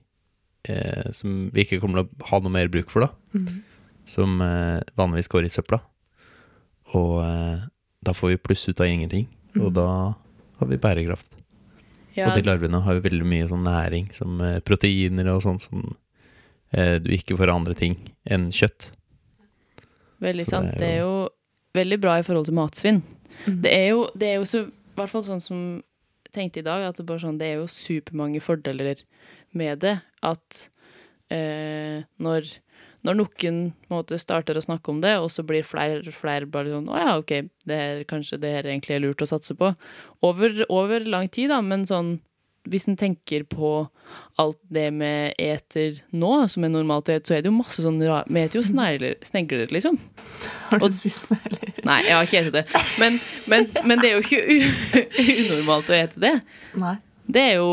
eh, 0.67 1.11
som 1.13 1.49
vi 1.53 1.63
ikke 1.65 1.79
kommer 1.83 2.01
til 2.03 2.09
å 2.09 2.29
ha 2.31 2.39
noe 2.39 2.51
mer 2.51 2.67
bruk 2.73 2.89
for, 2.89 3.05
da. 3.05 3.09
Mm. 3.37 3.61
Som 4.05 4.41
eh, 4.41 4.81
vanligvis 4.97 5.29
går 5.29 5.45
i 5.45 5.53
søpla. 5.53 5.79
Og 6.93 7.23
eh, 7.25 7.63
da 8.05 8.13
får 8.13 8.29
vi 8.35 8.37
pluss 8.45 8.67
ut 8.69 8.79
av 8.81 8.87
ingenting. 8.89 9.27
Og 9.59 9.71
da 9.73 9.87
har 10.59 10.67
vi 10.69 10.77
bærekraft. 10.77 11.31
Ja, 12.15 12.29
Og 12.29 12.37
de 12.37 12.45
larvene 12.47 12.79
har 12.81 12.95
jo 12.95 13.01
veldig 13.03 13.25
mye 13.27 13.47
sånn 13.51 13.65
næring, 13.67 14.09
som 14.15 14.39
eh, 14.41 14.59
proteiner 14.63 15.27
og 15.33 15.41
sånn, 15.43 15.59
som 15.59 15.95
eh, 16.71 16.97
du 17.03 17.09
ikke 17.11 17.35
får 17.37 17.51
av 17.51 17.57
andre 17.61 17.75
ting 17.75 17.97
enn 18.25 18.49
kjøtt. 18.55 18.91
veldig 20.23 20.45
så 20.47 20.55
sant. 20.57 20.71
det 20.71 20.79
Det 20.79 20.87
er 20.87 20.95
er 20.95 21.01
jo 21.03 21.29
veldig 21.75 21.99
bra 22.01 22.13
i 22.19 22.23
forhold 22.23 22.45
til 22.47 22.55
matsvinn. 22.55 23.01
Mm. 23.45 23.57
Det 23.65 23.71
er 23.73 23.87
jo, 23.89 24.05
det 24.15 24.27
er 24.29 24.35
jo 24.39 24.45
så, 24.47 24.61
i 24.95 25.01
hvert 25.01 25.11
fall 25.11 25.25
sånn 25.25 25.43
som 25.43 25.61
tenkte 26.35 26.61
i 26.61 26.65
dag, 26.65 26.83
at 26.89 26.99
det, 26.99 27.17
sånn, 27.21 27.39
det 27.39 27.49
er 27.51 27.61
jo 27.61 27.71
supermange 27.71 28.41
fordeler 28.43 29.01
med 29.55 29.81
det. 29.83 29.97
At 30.25 30.65
eh, 31.33 32.03
når, 32.21 32.49
når 33.07 33.19
noen 33.21 33.59
måte 33.91 34.19
starter 34.21 34.59
å 34.59 34.63
snakke 34.65 34.91
om 34.91 35.01
det, 35.03 35.15
og 35.21 35.29
så 35.33 35.45
blir 35.47 35.67
flere, 35.67 36.03
flere 36.15 36.49
bare 36.49 36.73
sånn 36.73 36.91
Å 36.91 37.01
ja, 37.01 37.17
OK, 37.21 37.35
det 37.67 37.81
her, 37.81 38.03
kanskje 38.09 38.41
det 38.43 38.53
her 38.57 38.69
egentlig 38.71 38.97
er 38.97 39.05
lurt 39.05 39.23
å 39.23 39.29
satse 39.29 39.55
på. 39.57 39.73
Over, 40.25 40.63
over 40.69 41.07
lang 41.07 41.29
tid, 41.31 41.51
da, 41.53 41.61
men 41.63 41.87
sånn 41.89 42.17
hvis 42.71 42.87
en 42.89 42.97
tenker 42.99 43.45
på 43.49 43.71
alt 44.41 44.57
det 44.73 44.87
vi 44.97 45.11
eter 45.41 45.99
nå, 46.15 46.31
som 46.51 46.65
er 46.65 46.71
normalt 46.73 47.09
å 47.09 47.15
ete, 47.15 47.29
så 47.29 47.37
er 47.37 47.43
det 47.43 47.51
jo 47.51 47.57
masse 47.57 47.83
sånn 47.83 47.99
rar... 48.03 48.27
Vi 48.29 48.41
eter 48.41 48.59
jo 48.59 48.63
snegler, 48.65 49.17
snegler, 49.25 49.67
liksom. 49.73 49.99
Har 50.71 50.81
du 50.81 50.95
spist 50.95 51.29
snegler? 51.29 51.75
Nei, 51.87 51.99
jeg 52.07 52.17
har 52.17 52.29
ikke 52.29 52.43
spist 52.45 52.57
det. 52.57 52.65
Men, 53.01 53.19
men, 53.51 53.69
men 53.85 54.01
det 54.01 54.11
er 54.11 54.17
jo 54.17 54.23
ikke 54.25 54.41
u 54.45 54.55
unormalt 55.45 55.91
å 55.91 55.97
ete 55.97 56.23
det. 56.23 56.33
Nei. 56.81 56.97
Det 57.25 57.45
er 57.53 57.55
jo 57.59 57.69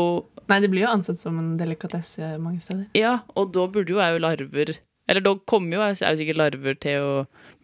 Nei, 0.49 0.57
det 0.59 0.69
blir 0.73 0.83
jo 0.83 0.91
ansett 0.91 1.21
som 1.21 1.37
en 1.39 1.53
delikatesse 1.55 2.33
mange 2.41 2.59
steder. 2.59 2.89
Ja, 2.97 3.21
og 3.39 3.53
da 3.55 3.63
burde 3.71 3.93
jo 3.93 4.01
jeg 4.01 4.17
jo 4.17 4.23
larver 4.25 4.73
Eller 5.07 5.23
da 5.23 5.31
kommer 5.47 5.77
jo 5.77 5.85
jeg, 5.85 6.01
jeg 6.01 6.19
sikkert 6.19 6.39
larver 6.41 6.75
til 6.83 7.05
å 7.05 7.13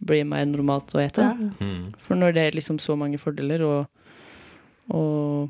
bli 0.08 0.22
mer 0.28 0.46
normalt 0.48 0.96
å 0.96 1.02
ete. 1.04 1.28
Ja. 1.28 1.50
Mm. 1.60 1.90
For 2.06 2.20
når 2.20 2.36
det 2.38 2.46
er 2.46 2.56
liksom 2.56 2.80
så 2.80 2.96
mange 3.00 3.20
fordeler, 3.20 3.64
og, 3.68 4.14
og 4.96 5.50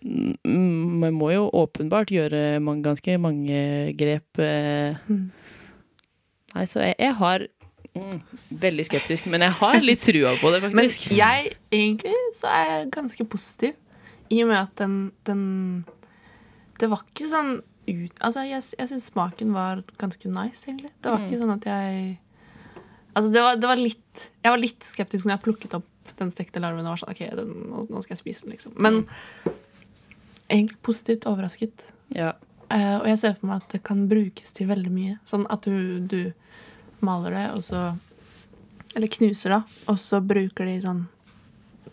Man 0.00 1.12
må 1.12 1.30
jo 1.34 1.46
åpenbart 1.52 2.12
gjøre 2.12 2.60
mange, 2.64 2.84
ganske 2.86 3.16
mange 3.20 3.60
grep. 3.98 4.40
Eh. 4.40 4.96
Mm. 5.10 5.26
Nei, 6.54 6.66
så 6.66 6.82
jeg, 6.82 6.96
jeg 6.98 7.14
har 7.20 7.44
mm, 7.94 8.20
Veldig 8.62 8.86
skeptisk, 8.88 9.28
men 9.30 9.44
jeg 9.44 9.54
har 9.60 9.78
litt 9.84 10.02
trua 10.02 10.34
på 10.40 10.52
det, 10.54 10.62
Men 10.72 10.88
jeg, 10.88 11.52
egentlig, 11.70 12.16
så 12.38 12.50
er 12.50 12.70
jeg 12.72 12.90
ganske 12.96 13.26
positiv. 13.30 13.76
I 14.30 14.42
og 14.44 14.50
med 14.50 14.60
at 14.60 14.72
den, 14.78 14.96
den 15.26 15.44
Det 16.80 16.88
var 16.90 17.04
ikke 17.06 17.28
sånn 17.30 17.58
ut 17.90 18.20
Altså, 18.22 18.44
jeg, 18.46 18.64
jeg 18.78 18.90
syns 18.90 19.12
smaken 19.12 19.54
var 19.54 19.84
ganske 20.00 20.30
nice, 20.30 20.64
egentlig. 20.68 20.92
Det 21.02 21.12
var 21.12 21.24
ikke 21.26 21.40
sånn 21.40 21.56
at 21.58 21.70
jeg 21.70 22.18
Altså, 23.10 23.30
det 23.34 23.42
var, 23.42 23.56
det 23.58 23.70
var 23.70 23.80
litt 23.80 24.28
Jeg 24.40 24.54
var 24.54 24.62
litt 24.62 24.86
skeptisk 24.86 25.26
når 25.26 25.36
jeg 25.36 25.46
plukket 25.48 25.80
opp 25.80 25.88
den 26.20 26.32
stekte 26.34 26.60
larven 26.60 26.84
og 26.84 26.94
var 26.94 27.00
sånn 27.00 27.12
OK, 27.14 27.20
den, 27.38 27.52
nå, 27.70 27.84
nå 27.88 28.00
skal 28.04 28.12
jeg 28.12 28.20
spise 28.20 28.44
den, 28.44 28.52
liksom. 28.52 28.74
Men 28.82 28.98
egentlig 30.50 30.78
positivt 30.82 31.26
overrasket. 31.30 31.92
Ja. 32.14 32.32
Uh, 32.70 33.00
og 33.00 33.06
jeg 33.10 33.18
ser 33.22 33.34
for 33.38 33.48
meg 33.50 33.62
at 33.64 33.72
det 33.74 33.82
kan 33.86 34.04
brukes 34.10 34.52
til 34.54 34.68
veldig 34.70 34.92
mye. 34.94 35.16
Sånn 35.26 35.46
at 35.50 35.64
du, 35.66 35.98
du 36.06 36.32
maler 37.06 37.34
det, 37.34 37.46
og 37.56 37.64
så 37.66 37.80
Eller 38.94 39.06
knuser 39.06 39.52
det, 39.54 39.60
og 39.86 39.98
så 40.02 40.18
bruker 40.20 40.66
de 40.66 40.76
sånn 40.82 41.04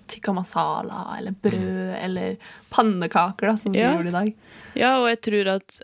tikka 0.08 0.32
masala 0.34 1.18
eller 1.18 1.36
brød 1.44 1.92
eller 2.00 2.38
pannekaker, 2.74 3.52
da, 3.52 3.58
som 3.60 3.76
Ja. 3.76 3.92
vi 3.92 3.98
gjorde 3.98 4.10
i 4.10 4.16
dag. 4.16 4.32
Ja, 4.80 4.92
og 5.02 5.10
jeg 5.12 5.20
tror 5.28 5.50
at 5.58 5.82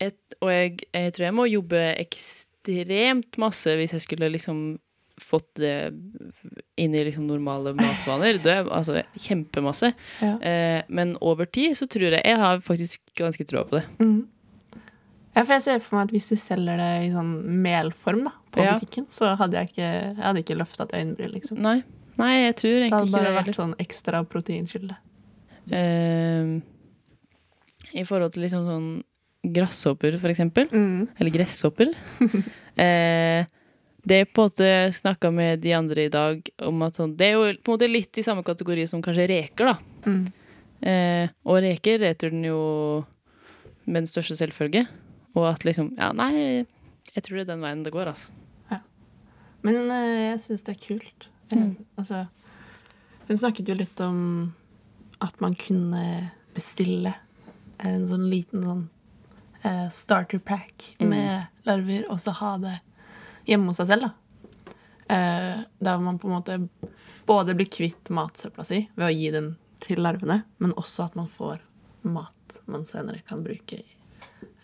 et, 0.00 0.18
Og 0.42 0.50
jeg, 0.50 0.80
jeg 0.92 1.12
tror 1.14 1.24
jeg 1.26 1.34
må 1.36 1.46
jobbe 1.48 1.82
ekstremt 2.02 3.38
masse 3.38 3.76
hvis 3.78 3.92
jeg 3.94 4.02
skulle 4.04 4.28
liksom 4.32 4.78
fått 5.20 5.48
det 5.56 5.94
inn 6.76 6.94
i 6.94 7.04
liksom 7.06 7.26
normale 7.26 7.72
matvaner. 7.76 8.36
Det 8.42 8.52
er 8.52 8.68
altså 8.68 9.00
kjempemasse. 9.16 9.92
Ja. 10.20 10.34
Eh, 10.40 10.82
men 10.88 11.16
over 11.24 11.48
tid 11.48 11.76
så 11.78 11.88
tror 11.88 12.12
jeg 12.12 12.22
Jeg 12.24 12.36
har 12.40 12.60
faktisk 12.60 13.00
ganske 13.16 13.46
troa 13.48 13.64
på 13.64 13.78
det. 13.78 13.84
Mm. 13.98 14.26
Ja, 15.36 15.42
for 15.44 15.52
jeg 15.56 15.62
ser 15.66 15.80
for 15.84 15.98
meg 15.98 16.06
at 16.08 16.12
hvis 16.16 16.28
de 16.30 16.36
selger 16.40 16.78
det 16.80 16.90
i 17.06 17.10
sånn 17.12 17.32
melform 17.64 18.22
da, 18.24 18.32
på 18.52 18.64
Ja. 18.64 18.76
butikken, 18.76 19.04
så 19.12 19.34
hadde 19.36 19.56
jeg 19.58 19.68
ikke, 19.72 19.90
jeg 20.16 20.22
hadde 20.24 20.40
ikke 20.44 20.56
løftet 20.56 20.94
øyenbryn, 20.96 21.32
liksom. 21.34 21.58
Nei. 21.60 21.82
Nei, 22.16 22.32
jeg 22.46 22.56
tror 22.56 22.76
Det 22.80 22.86
Det 22.88 22.94
hadde 22.96 23.12
bare 23.12 23.34
vært 23.44 23.58
sånn 23.58 23.74
ekstra 23.76 24.22
proteinkilde. 24.24 24.96
Eh, 25.70 26.60
I 28.00 28.04
forhold 28.04 28.32
til 28.32 28.42
liksom 28.46 28.64
sånn 28.64 28.88
grasshopper, 29.52 30.16
for 30.18 30.28
eksempel. 30.32 30.68
Mm. 30.72 31.08
Eller 31.20 31.30
gresshopper. 31.30 31.92
eh, 32.76 33.44
det 34.06 34.20
er 34.22 34.28
på 34.30 34.44
en 34.44 34.50
måte 34.50 34.68
snakka 34.94 35.30
med 35.34 35.60
de 35.64 35.72
andre 35.74 36.04
i 36.06 36.12
dag 36.12 36.48
om 36.62 36.82
at 36.86 36.94
sånn 36.98 37.16
Det 37.18 37.26
er 37.26 37.32
jo 37.34 37.46
på 37.58 37.72
en 37.72 37.78
måte 37.78 37.88
litt 37.90 38.18
i 38.18 38.22
samme 38.22 38.44
kategori 38.46 38.84
som 38.88 39.02
kanskje 39.02 39.26
reker, 39.32 39.72
da. 39.72 39.76
Mm. 40.06 40.26
Eh, 40.86 41.28
og 41.44 41.60
reker 41.64 42.04
eter 42.06 42.30
den 42.30 42.44
jo 42.46 43.04
med 43.86 44.04
den 44.04 44.10
største 44.10 44.36
selvfølge. 44.38 44.86
Og 45.34 45.48
at 45.50 45.64
liksom 45.66 45.92
Ja, 45.98 46.12
nei, 46.12 46.64
jeg 47.14 47.22
tror 47.24 47.36
det 47.40 47.46
er 47.48 47.52
den 47.54 47.64
veien 47.66 47.82
det 47.82 47.92
går, 47.92 48.06
altså. 48.14 48.30
Men 49.66 49.90
eh, 49.90 50.30
jeg 50.30 50.40
syns 50.44 50.62
det 50.62 50.76
er 50.76 50.82
kult. 50.86 51.28
Eh, 51.50 51.56
Mm. 51.58 51.76
altså, 51.98 52.26
hun 53.28 53.36
snakket 53.36 53.68
jo 53.68 53.74
litt 53.74 54.00
om 54.00 54.52
at 55.20 55.40
man 55.40 55.54
kunne 55.54 56.30
bestille 56.54 57.14
en 57.80 58.06
sånn 58.06 58.28
liten 58.30 58.62
sånn 58.62 58.88
eh, 59.64 59.88
starter 59.90 60.38
pack 60.38 60.94
Mm. 61.00 61.08
med 61.10 61.46
larver, 61.66 62.04
og 62.10 62.18
så 62.22 62.30
ha 62.32 62.56
det 62.58 62.80
hjemme 63.46 63.70
hos 63.72 63.80
seg 63.82 63.90
selv, 63.92 64.08
da. 64.08 64.12
Eh, 65.08 65.60
der 65.86 65.98
man 66.02 66.18
på 66.18 66.26
en 66.28 66.34
måte 66.34 66.56
både 67.26 67.54
blir 67.58 67.68
kvitt 67.70 68.10
matsøpla 68.14 68.64
si 68.66 68.80
ved 68.98 69.06
å 69.06 69.12
gi 69.14 69.30
den 69.34 69.52
til 69.84 70.00
larvene, 70.02 70.40
men 70.58 70.72
også 70.78 71.04
at 71.06 71.14
man 71.18 71.28
får 71.30 71.60
mat 72.06 72.60
man 72.70 72.84
senere 72.86 73.20
kan 73.26 73.42
bruke 73.44 73.78
i 73.80 73.84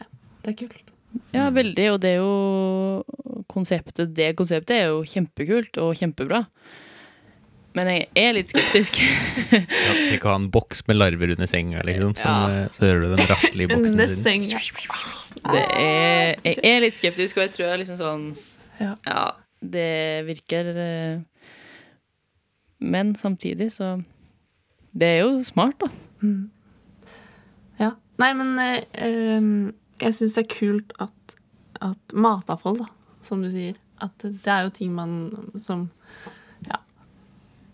ja, 0.01 0.07
Det 0.43 0.53
er 0.53 0.59
kult. 0.65 0.91
Ja, 1.35 1.49
veldig. 1.53 1.87
Og 1.93 1.99
det 2.01 2.15
er 2.15 2.21
jo 2.23 3.43
konseptet 3.53 4.15
Det 4.17 4.31
konseptet 4.39 4.71
er 4.79 4.87
jo 4.93 5.03
kjempekult 5.05 5.77
og 5.83 5.93
kjempebra. 5.99 6.45
Men 7.77 7.89
jeg 7.89 8.07
er 8.21 8.35
litt 8.37 8.51
skeptisk. 8.53 8.99
Ja, 9.53 9.93
Tenk 10.11 10.25
å 10.27 10.33
ha 10.33 10.39
en 10.41 10.49
boks 10.53 10.83
med 10.89 10.99
larver 10.99 11.33
under 11.35 11.49
senga, 11.49 11.83
liksom. 11.89 12.15
Så, 12.19 12.25
Ja. 12.25 12.65
eh, 12.65 12.69
Så 12.73 12.85
hører 12.87 13.01
du 13.05 13.09
den 13.15 13.27
rasle 13.31 13.65
i 13.65 13.69
boksen 13.71 13.93
Under 13.93 14.09
sin. 14.09 14.25
senga. 14.25 14.61
Det 15.53 15.63
er, 15.79 16.35
jeg 16.45 16.59
er 16.69 16.81
litt 16.85 16.97
skeptisk, 16.99 17.37
og 17.39 17.47
jeg 17.47 17.53
tror 17.57 17.69
jeg 17.71 17.81
liksom 17.85 17.99
sånn 18.01 18.27
Ja. 18.83 18.95
Ja, 19.07 19.23
det 19.63 20.25
virker 20.27 20.69
eh, 20.83 21.21
Men 22.83 23.15
samtidig 23.15 23.69
så 23.77 23.93
Det 24.93 25.07
er 25.07 25.21
jo 25.23 25.43
smart, 25.47 25.79
da. 25.81 25.89
Ja. 27.81 27.93
Nei, 28.21 28.33
men 28.39 28.59
eh, 28.59 29.73
jeg 30.03 30.17
syns 30.19 30.35
det 30.37 30.45
er 30.45 30.51
kult 30.53 30.93
at, 31.03 31.37
at 31.83 32.15
matavfall, 32.15 32.77
da, 32.83 32.89
som 33.25 33.43
du 33.43 33.49
sier 33.55 33.79
At 34.03 34.19
det 34.27 34.51
er 34.53 34.67
jo 34.67 34.75
ting 34.77 34.93
man 34.99 35.15
som 35.63 35.89
Ja. 36.69 36.79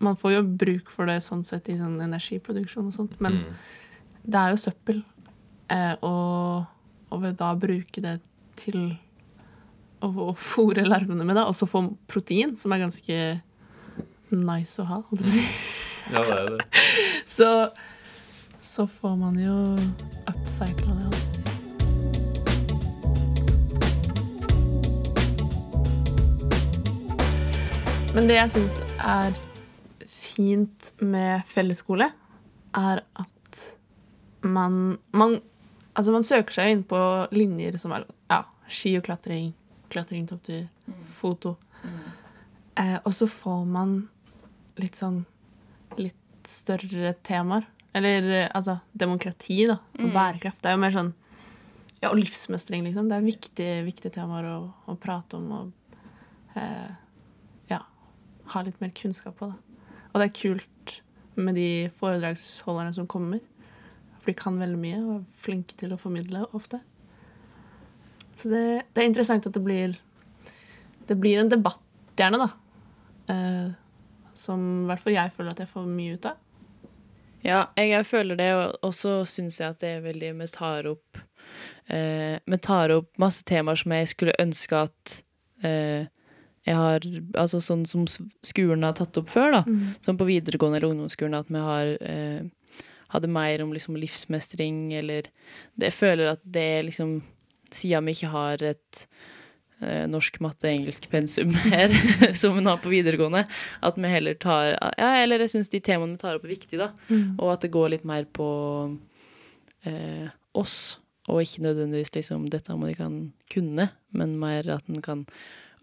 Man 0.05 0.17
får 0.21 0.37
jo 0.39 0.43
bruk 0.61 0.91
for 0.95 1.09
det 1.11 1.19
sånn 1.25 1.45
sett 1.47 1.69
i 1.73 1.79
sånn 1.81 1.99
energiproduksjon 2.05 2.87
og 2.93 2.95
sånt, 2.95 3.17
men 3.21 3.41
Mm. 3.43 3.55
det 4.29 4.39
er 4.45 4.51
jo 4.53 4.61
søppel. 4.63 5.03
Eh, 5.73 5.95
og, 6.03 6.67
og 7.11 7.23
ved 7.23 7.37
da 7.41 7.55
bruke 7.59 8.01
det 8.05 8.21
til 8.57 8.97
å 10.05 10.33
fôre 10.39 10.85
larvene 10.87 11.25
med, 11.27 11.37
da, 11.39 11.47
og 11.49 11.57
så 11.57 11.69
få 11.69 11.85
protein, 12.11 12.57
som 12.59 12.75
er 12.75 12.85
ganske 12.85 13.19
nice 14.35 14.83
å 14.83 14.89
ha, 14.89 15.03
holdt 15.09 15.25
jeg 15.25 15.29
på 15.29 15.33
å 15.33 15.37
si. 15.37 15.45
Ja, 16.09 16.23
det 16.25 16.37
er 16.37 16.51
det. 16.55 16.65
Så, 17.39 17.49
så 18.65 18.87
får 18.89 19.17
man 19.21 19.37
jo 19.37 19.77
upcycla 20.31 20.95
det. 20.97 21.49
Men 28.17 28.31
det 28.31 28.39
jeg 28.39 28.55
syns 28.57 28.79
er 29.05 29.37
fint 30.09 30.91
med 31.05 31.45
fellesskole, 31.47 32.09
er 32.75 33.05
at 33.05 33.63
man, 34.43 34.99
man 35.13 35.41
Altså, 35.99 36.13
man 36.15 36.23
søker 36.23 36.55
seg 36.55 36.71
inn 36.71 36.83
på 36.87 36.99
linjer 37.35 37.75
som 37.83 37.91
er 37.91 38.05
ja, 38.31 38.45
ski 38.71 38.93
og 39.01 39.03
klatring, 39.09 39.49
klatring, 39.93 40.27
topptur, 40.29 40.67
foto. 41.15 41.57
Eh, 42.79 42.99
og 43.05 43.15
så 43.15 43.29
får 43.31 43.65
man 43.69 43.99
litt 44.79 44.99
sånn 44.99 45.23
litt 45.99 46.49
større 46.49 47.15
temaer. 47.27 47.67
Eller 47.97 48.29
eh, 48.45 48.51
altså 48.55 48.79
demokrati 48.93 49.65
da, 49.71 49.79
og 49.99 50.13
bærekraft. 50.15 50.63
Det 50.63 50.71
er 50.71 50.79
jo 50.79 50.85
mer 50.85 50.95
sånn 50.99 51.15
Ja, 51.99 52.13
og 52.13 52.21
livsmestring, 52.21 52.85
liksom. 52.87 53.09
Det 53.11 53.17
er 53.17 53.25
viktige, 53.27 53.79
viktige 53.83 54.15
temaer 54.15 54.47
å, 54.53 54.59
å 54.87 54.95
prate 55.03 55.35
om 55.35 55.49
og 55.57 55.97
eh, 56.55 56.93
ja, 57.73 57.81
ha 58.53 58.63
litt 58.63 58.79
mer 58.79 58.93
kunnskap 58.95 59.35
på. 59.41 59.49
Da. 59.51 59.81
Og 60.13 60.21
det 60.21 60.29
er 60.29 60.37
kult 60.37 60.95
med 61.35 61.59
de 61.59 61.89
foredragsholderne 61.99 62.95
som 62.95 63.09
kommer. 63.11 63.43
For 64.21 64.31
de 64.31 64.37
kan 64.39 64.61
veldig 64.63 64.79
mye 64.79 65.01
og 65.01 65.13
er 65.17 65.27
flinke 65.43 65.75
til 65.81 65.95
å 65.95 65.99
formidle 65.99 66.45
ofte. 66.55 66.79
Så 68.39 68.51
det, 68.53 68.65
det 68.95 69.03
er 69.03 69.09
interessant 69.11 69.47
at 69.49 69.55
det 69.55 69.63
blir 69.65 69.97
Det 71.09 71.17
blir 71.17 71.41
en 71.41 71.49
debatt, 71.49 71.81
gjerne, 72.19 72.39
da. 72.43 72.49
Eh, 73.33 73.71
som 74.39 74.61
i 74.85 74.91
hvert 74.91 75.03
fall 75.03 75.17
jeg 75.17 75.33
føler 75.35 75.55
at 75.55 75.63
jeg 75.65 75.71
får 75.71 75.89
mye 75.89 76.19
ut 76.19 76.29
av. 76.29 76.37
Ja, 77.47 77.63
jeg, 77.79 77.93
jeg 77.95 78.07
føler 78.07 78.39
det, 78.39 78.51
og 78.83 78.93
så 78.95 79.23
syns 79.29 79.61
jeg 79.61 79.73
at 79.73 79.81
det 79.81 79.95
er 79.97 80.05
veldig 80.05 80.33
Vi 80.41 80.49
tar 80.53 80.89
opp 80.91 81.21
eh, 81.87 82.37
Vi 82.43 82.59
tar 82.67 82.93
opp 82.97 83.13
masse 83.23 83.47
temaer 83.47 83.79
som 83.79 83.95
jeg 83.95 84.11
skulle 84.11 84.35
ønske 84.43 84.81
at 84.89 85.19
eh, 85.63 86.11
jeg 86.67 86.77
har 86.77 87.07
Altså 87.39 87.63
sånn 87.65 87.87
som 87.89 88.05
skolen 88.11 88.85
har 88.85 88.97
tatt 88.99 89.17
opp 89.23 89.31
før, 89.33 89.61
da. 89.61 89.63
Som 90.05 90.19
på 90.21 90.27
videregående 90.29 90.81
eller 90.81 90.91
ungdomsskolen, 90.93 91.39
at 91.39 91.49
vi 91.49 91.63
har 91.65 91.95
eh, 92.05 92.43
hadde 93.15 93.31
mer 93.33 93.63
om 93.65 93.73
liksom 93.73 93.97
livsmestring, 93.97 94.93
eller 94.99 95.31
det, 95.75 95.89
Jeg 95.89 95.97
føler 95.97 96.35
at 96.35 96.43
det 96.45 96.67
er 96.79 96.83
liksom 96.91 97.23
Siden 97.75 98.07
vi 98.09 98.15
ikke 98.17 98.31
har 98.33 98.63
et 98.65 99.03
eh, 99.81 100.07
norsk, 100.11 100.39
matte, 100.45 100.69
engelsk 100.71 101.09
pensum 101.13 101.53
her, 101.75 101.93
som 102.35 102.57
en 102.59 102.67
har 102.71 102.81
på 102.83 102.93
videregående, 102.93 103.45
at 103.85 103.99
vi 104.01 104.09
heller 104.15 104.39
tar 104.41 104.73
Ja, 104.99 105.11
eller 105.23 105.45
jeg 105.45 105.53
syns 105.57 105.69
de 105.73 105.81
temaene 105.85 106.17
vi 106.17 106.23
tar 106.23 106.39
opp, 106.39 106.47
er 106.49 106.55
viktige, 106.57 106.81
da. 106.81 106.91
Og 107.39 107.53
at 107.55 107.67
det 107.67 107.73
går 107.75 107.93
litt 107.97 108.07
mer 108.09 108.25
på 108.25 108.49
eh, 109.87 110.29
oss, 110.59 110.99
og 111.29 111.43
ikke 111.45 111.63
nødvendigvis 111.67 112.15
liksom 112.15 112.47
dette 112.53 112.73
må 112.79 112.89
de 112.89 112.97
kan 112.97 113.17
kunne, 113.53 113.91
men 114.17 114.37
mer 114.41 114.69
at 114.79 114.87
en 114.89 115.03
kan 115.05 115.27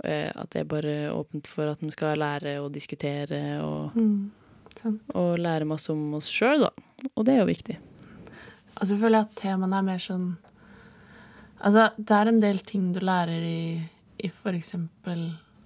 eh, 0.03 0.31
At 0.33 0.49
det 0.55 0.63
er 0.63 0.71
bare 0.71 0.95
åpent 1.13 1.47
for 1.47 1.69
at 1.69 1.83
en 1.85 1.93
skal 1.93 2.17
lære 2.19 2.57
og 2.63 2.71
diskutere 2.73 3.59
og, 3.63 3.93
Sånn. 4.75 4.97
og 5.15 5.37
lære 5.39 5.67
masse 5.69 5.93
om 5.93 6.17
oss 6.17 6.27
sjøl, 6.33 6.65
da. 6.65 6.71
Og 7.13 7.27
det 7.27 7.35
er 7.35 7.43
jo 7.43 7.51
viktig. 7.51 7.77
Altså, 8.75 8.95
jeg 8.95 9.03
føler 9.05 9.21
at 9.23 9.35
temaene 9.39 9.77
er 9.77 9.85
mer 9.87 10.01
sånn 10.03 10.25
Altså, 11.59 11.89
det 11.97 12.11
er 12.17 12.27
en 12.31 12.39
del 12.43 12.59
ting 12.67 12.89
du 12.93 12.99
lærer 12.99 13.41
i, 13.45 13.59
i 14.23 14.27
f.eks. 14.29 14.73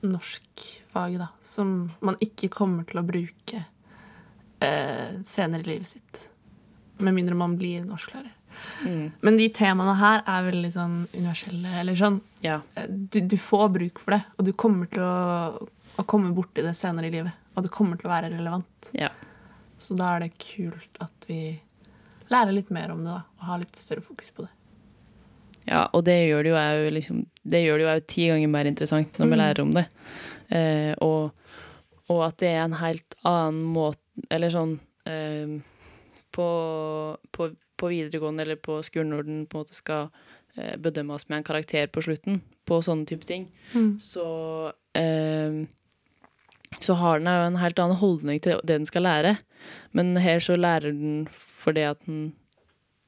norskfaget, 0.05 1.19
da, 1.19 1.27
som 1.41 1.89
man 2.05 2.17
ikke 2.23 2.49
kommer 2.53 2.85
til 2.87 3.01
å 3.01 3.05
bruke 3.07 3.63
eh, 4.63 5.15
senere 5.25 5.63
i 5.65 5.69
livet 5.73 5.87
sitt. 5.87 6.21
Med 7.03 7.15
mindre 7.15 7.35
man 7.39 7.55
blir 7.59 7.85
norsklærer. 7.87 8.35
Mm. 8.83 9.11
Men 9.23 9.37
de 9.39 9.45
temaene 9.55 9.93
her 9.95 10.23
er 10.27 10.47
veldig 10.49 10.71
sånn 10.75 10.95
universelle. 11.15 11.71
Eller 11.79 11.95
sånn 11.99 12.19
Ja. 12.43 12.59
eh, 12.75 12.87
du, 12.89 13.21
du 13.21 13.37
får 13.39 13.69
bruk 13.75 13.99
for 14.03 14.15
det, 14.17 14.21
og 14.37 14.45
du 14.49 14.53
kommer 14.53 14.89
til 14.91 15.03
å, 15.05 15.67
å 15.99 16.03
komme 16.07 16.33
borti 16.35 16.63
det 16.65 16.75
senere 16.77 17.07
i 17.07 17.13
livet. 17.17 17.35
Og 17.55 17.65
det 17.65 17.71
kommer 17.75 17.99
til 17.99 18.07
å 18.09 18.13
være 18.15 18.31
relevant. 18.35 18.91
ja. 18.93 19.09
Så 19.79 19.95
da 19.95 20.09
er 20.17 20.25
det 20.25 20.33
kult 20.43 20.97
at 20.99 21.23
vi 21.29 21.53
lærer 22.27 22.51
litt 22.51 22.67
mer 22.75 22.91
om 22.91 22.99
det, 22.99 23.13
da, 23.15 23.21
og 23.39 23.43
har 23.47 23.61
litt 23.61 23.77
større 23.79 24.03
fokus 24.03 24.27
på 24.35 24.43
det. 24.43 24.49
Ja, 25.69 25.83
og 25.93 26.03
det 26.07 26.15
gjør 26.27 26.43
det 26.43 26.51
jo 26.51 26.57
òg 26.57 26.87
liksom, 26.95 27.23
Det 27.45 27.61
det 27.61 27.85
jo 27.85 27.93
ti 28.09 28.27
ganger 28.31 28.49
mer 28.51 28.65
interessant 28.69 29.19
når 29.19 29.29
vi 29.29 29.37
lærer 29.37 29.61
om 29.61 29.71
det. 29.75 29.85
Eh, 30.49 30.93
og, 31.05 31.31
og 32.09 32.21
at 32.25 32.37
det 32.41 32.49
er 32.55 32.63
en 32.63 32.73
helt 32.79 33.15
annen 33.23 33.59
måte 33.69 34.01
Eller 34.33 34.49
sånn 34.49 34.79
eh, 35.05 35.59
på, 36.33 36.47
på, 37.31 37.49
på 37.77 37.89
videregående 37.91 38.43
eller 38.45 38.57
på 38.61 38.79
skolen 38.85 39.13
når 39.13 39.27
den 39.27 39.45
på 39.49 39.57
en 39.59 39.63
måte 39.63 39.77
skal 39.77 40.09
eh, 40.57 40.75
bedømmes 40.77 41.27
med 41.29 41.39
en 41.39 41.47
karakter 41.47 41.87
på 41.93 42.01
slutten, 42.05 42.41
på 42.69 42.81
sånne 42.85 43.05
type 43.09 43.25
ting, 43.29 43.47
så 44.01 44.25
eh, 44.93 45.65
så 46.79 46.93
har 46.99 47.19
den 47.19 47.29
jo 47.31 47.47
en 47.47 47.57
helt 47.63 47.79
annen 47.81 47.97
holdning 47.97 48.39
til 48.45 48.59
det 48.61 48.75
den 48.77 48.85
skal 48.85 49.01
lære. 49.07 49.31
Men 49.97 50.13
her 50.21 50.39
så 50.43 50.53
lærer 50.59 50.93
den 50.93 51.23
fordi 51.59 51.81
at 51.89 51.97
den- 52.05 52.33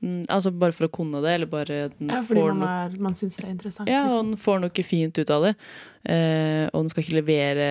Altså 0.01 0.49
bare 0.49 0.73
for 0.73 0.87
å 0.87 0.93
kunne 0.93 1.19
det, 1.21 1.35
eller 1.37 1.49
bare 1.49 1.75
Ja, 1.85 2.21
fordi 2.25 2.41
får 2.41 2.53
man, 2.57 2.67
er, 2.67 2.93
man 3.05 3.13
syns 3.17 3.35
det 3.37 3.45
er 3.45 3.51
interessant. 3.53 3.89
ja, 3.89 3.99
liksom. 4.07 4.17
og 4.17 4.29
den 4.31 4.39
får 4.41 4.61
noe 4.63 4.85
fint 4.87 5.19
ut 5.21 5.33
av 5.33 5.43
det. 5.45 5.51
Eh, 6.09 6.63
og 6.71 6.79
den 6.81 6.89
skal 6.93 7.03
ikke 7.05 7.19
levere 7.19 7.67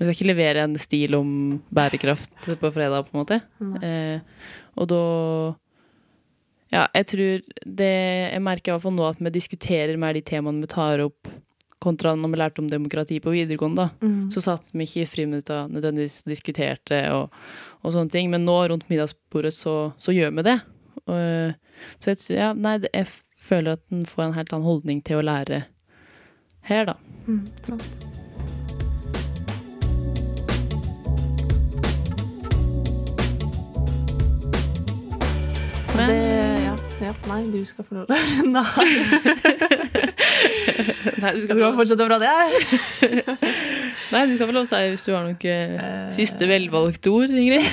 Den 0.00 0.06
skal 0.06 0.14
ikke 0.14 0.30
levere 0.30 0.62
en 0.64 0.78
stil 0.80 1.14
om 1.18 1.32
bærekraft 1.68 2.32
på 2.62 2.70
fredag, 2.72 3.04
på 3.04 3.12
en 3.12 3.20
måte. 3.20 3.40
Eh, 3.84 4.22
og 4.80 4.88
da 4.88 5.02
Ja, 6.70 6.86
jeg 6.94 7.06
tror 7.10 7.44
det 7.66 7.92
Jeg 8.30 8.42
merker 8.46 8.70
i 8.70 8.74
hvert 8.76 8.86
fall 8.86 8.96
nå 8.96 9.04
at 9.10 9.20
vi 9.20 9.36
diskuterer 9.36 10.00
mer 10.00 10.16
de 10.16 10.22
temaene 10.24 10.64
vi 10.64 10.72
tar 10.72 11.04
opp, 11.04 11.28
kontra 11.80 12.14
når 12.16 12.32
vi 12.32 12.38
lærte 12.40 12.60
om 12.60 12.68
demokrati 12.68 13.20
på 13.20 13.32
videregående. 13.32 13.88
da. 13.88 14.06
Mm. 14.06 14.30
Så 14.32 14.40
satt 14.44 14.64
vi 14.72 14.84
ikke 14.84 15.04
i 15.04 15.08
friminutta 15.08 15.66
nødvendigvis 15.68 16.22
diskuterte 16.24 17.04
og, 17.12 17.32
og 17.82 17.92
sånne 17.92 18.12
ting. 18.12 18.30
Men 18.30 18.44
nå 18.44 18.56
rundt 18.68 18.88
middagsbordet 18.88 19.52
så, 19.56 19.92
så 19.98 20.12
gjør 20.12 20.32
vi 20.36 20.42
det. 20.48 20.60
Og, 21.10 21.54
så 22.00 22.14
jeg, 22.14 22.22
ja, 22.36 22.52
nei, 22.54 22.76
jeg 22.92 23.08
føler 23.40 23.78
at 23.78 23.82
den 23.90 24.06
får 24.08 24.28
en 24.28 24.36
helt 24.36 24.52
annen 24.54 24.68
holdning 24.68 25.02
til 25.06 25.20
å 25.20 25.26
lære 25.26 25.64
her, 26.68 26.84
da. 26.90 26.96
Mm, 27.26 27.48
sant. 27.64 28.06
Men- 35.96 36.08
det, 36.08 36.20
ja, 36.64 36.74
ja, 37.02 37.12
nei, 37.28 37.40
du 37.52 37.60
skal 37.66 37.84
få 37.84 37.98
lov 37.98 38.06
til 38.06 38.54
å. 38.56 38.64
Nei, 41.20 41.32
du 41.36 41.42
skal, 41.44 41.58
skal 41.58 41.76
fortsette 41.76 42.04
å 42.04 42.08
prate, 42.08 42.30
jeg. 42.30 42.38
Nei, 44.12 44.22
du 44.30 44.34
skal 44.36 44.48
få 44.48 44.54
lov 44.54 44.64
til 44.64 44.76
å 44.76 44.80
si 44.80 44.90
hvis 44.94 45.06
du 45.06 45.10
har 45.14 45.26
noen 45.26 46.12
siste 46.14 46.48
velvalgte 46.50 47.12
ord, 47.12 47.34
Ingrid. 47.34 47.66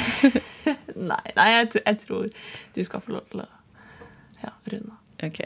Nei, 1.07 1.33
nei 1.37 1.47
jeg, 1.53 1.69
jeg 1.81 2.01
tror 2.03 2.25
du 2.75 2.81
skal 2.85 3.03
få 3.03 3.15
lov 3.15 3.27
til 3.31 3.43
å 3.43 3.47
ja, 4.43 4.51
runde 4.73 4.93
av. 4.93 4.97
Ok, 5.27 5.41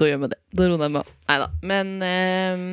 da 0.00 0.08
gjør 0.08 0.22
vi 0.22 0.30
det. 0.32 0.40
Da 0.56 0.68
runder 0.70 0.92
vi 0.94 1.02
av. 1.02 1.10
Nei 1.28 1.38
da. 1.42 1.48
Men 1.72 1.94
eh, 2.06 2.66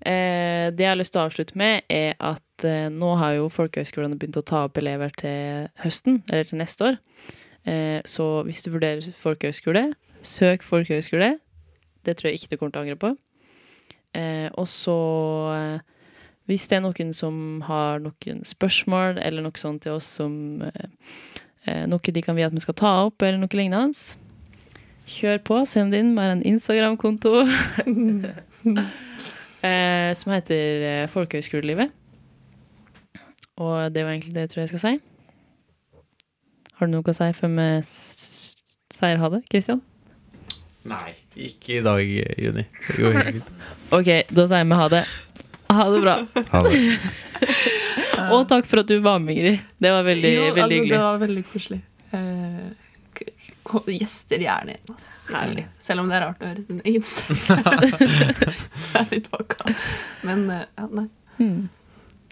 eh, 0.00 0.66
det 0.72 0.86
jeg 0.86 0.92
har 0.92 1.00
lyst 1.00 1.16
til 1.16 1.22
å 1.22 1.26
avslutte 1.28 1.58
med, 1.60 1.84
er 1.92 2.16
at 2.16 2.66
eh, 2.66 2.88
nå 2.92 3.12
har 3.20 3.36
jo 3.36 3.50
folkehøyskolene 3.52 4.18
begynt 4.18 4.40
å 4.40 4.46
ta 4.46 4.64
opp 4.68 4.80
elever 4.80 5.12
til 5.20 5.68
høsten, 5.82 6.22
eller 6.30 6.48
til 6.48 6.62
neste 6.62 6.92
år. 6.92 7.00
Eh, 7.66 8.00
så 8.06 8.30
hvis 8.46 8.62
du 8.64 8.72
vurderer 8.72 9.10
folkehøyskole, 9.20 9.90
søk 10.26 10.64
folkehøyskole. 10.66 11.36
Det 12.06 12.16
tror 12.16 12.28
jeg 12.28 12.40
ikke 12.40 12.54
du 12.54 12.56
kommer 12.60 12.74
til 12.74 12.80
å 12.80 12.84
angre 12.86 13.00
på. 13.02 13.12
Eh, 14.16 14.48
og 14.54 14.68
så 14.70 14.96
eh, 15.52 15.95
hvis 16.46 16.68
det 16.70 16.78
er 16.78 16.84
noen 16.84 17.10
som 17.16 17.62
har 17.66 17.98
noen 18.04 18.44
spørsmål 18.46 19.18
eller 19.22 19.42
noe 19.42 19.58
sånt 19.58 19.82
til 19.86 19.96
oss 19.98 20.08
som 20.20 20.62
eh, 20.62 20.86
eh, 21.66 21.84
noe 21.90 22.14
de 22.14 22.22
kan 22.22 22.38
vite 22.38 22.52
at 22.52 22.56
vi 22.56 22.62
skal 22.62 22.78
ta 22.78 22.92
opp, 23.08 23.22
eller 23.22 23.42
noe 23.42 23.58
lignende, 23.58 23.92
Kjør 25.06 25.38
på, 25.46 25.60
send 25.70 25.94
inn. 25.94 26.16
Vi 26.16 26.18
har 26.18 26.32
en 26.34 26.42
Instagram-konto 26.42 27.30
eh, 29.62 30.10
som 30.18 30.32
heter 30.34 30.82
eh, 30.82 31.08
Folkehøgskolelivet. 31.12 31.92
Og 33.62 33.94
det 33.94 34.02
var 34.02 34.16
egentlig 34.16 34.34
det 34.34 34.48
jeg 34.48 34.50
tror 34.50 34.60
jeg 34.64 34.72
skal 34.72 34.82
si. 34.82 34.94
Har 36.76 36.90
du 36.90 36.92
noe 36.96 37.06
å 37.06 37.14
si 37.14 37.28
før 37.38 37.54
vi 37.54 37.68
sier 38.96 39.22
ha 39.22 39.30
det, 39.32 39.40
Kristian? 39.52 39.78
Nei, 40.86 41.14
ikke 41.38 41.78
i 41.78 41.84
dag, 41.86 42.02
Juni. 42.02 42.66
Det 42.66 42.98
går 42.98 43.16
helt 43.16 43.30
fint. 43.30 43.48
OK, 43.94 44.10
da 44.34 44.48
sier 44.50 44.66
vi 44.66 44.80
ha 44.82 44.90
det. 44.90 45.04
Ha 45.76 45.86
det 45.92 46.00
bra. 46.04 46.16
Ha 46.50 46.62
det. 46.66 46.80
Og 48.32 48.48
takk 48.48 48.66
for 48.68 48.82
at 48.82 48.88
du 48.88 48.96
var 49.04 49.20
med, 49.22 49.36
Ingrid. 49.36 49.60
Det 49.78 49.92
var 49.92 50.06
veldig, 50.06 50.32
jo, 50.32 50.42
veldig 50.48 50.62
altså, 50.62 50.74
hyggelig. 50.74 50.94
Det 50.94 51.04
var 51.04 51.22
veldig 51.22 51.44
koselig. 51.52 51.80
Eh, 52.16 52.66
gjester 53.86 54.38
gjerne 54.38 54.74
igjen. 54.74 54.94
altså. 54.94 55.08
Herlig. 55.30 55.66
Selv 55.78 56.00
om 56.00 56.10
det 56.10 56.18
er 56.18 56.26
rart 56.26 56.42
å 56.42 56.50
høre 56.50 56.64
sin 56.64 56.82
egen 56.84 57.06
stemme. 57.06 57.60
det 58.00 59.00
er 59.02 59.08
litt 59.12 59.30
bakka. 59.32 59.76
Men 60.26 60.48
eh, 60.50 60.66
ja, 60.76 60.90
nei. 60.90 61.08
Hmm. 61.36 61.64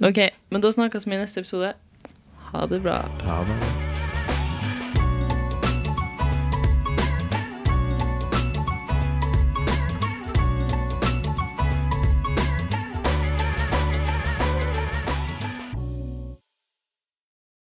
OK, 0.03 0.20
men 0.51 0.64
da 0.64 0.74
snakkes 0.74 1.07
vi 1.07 1.16
i 1.16 1.22
neste 1.22 1.45
episode. 1.45 1.74
Ha 2.51 2.68
det 2.70 2.84
bra. 2.84 3.03
Ha 3.28 3.42
det. 3.51 3.84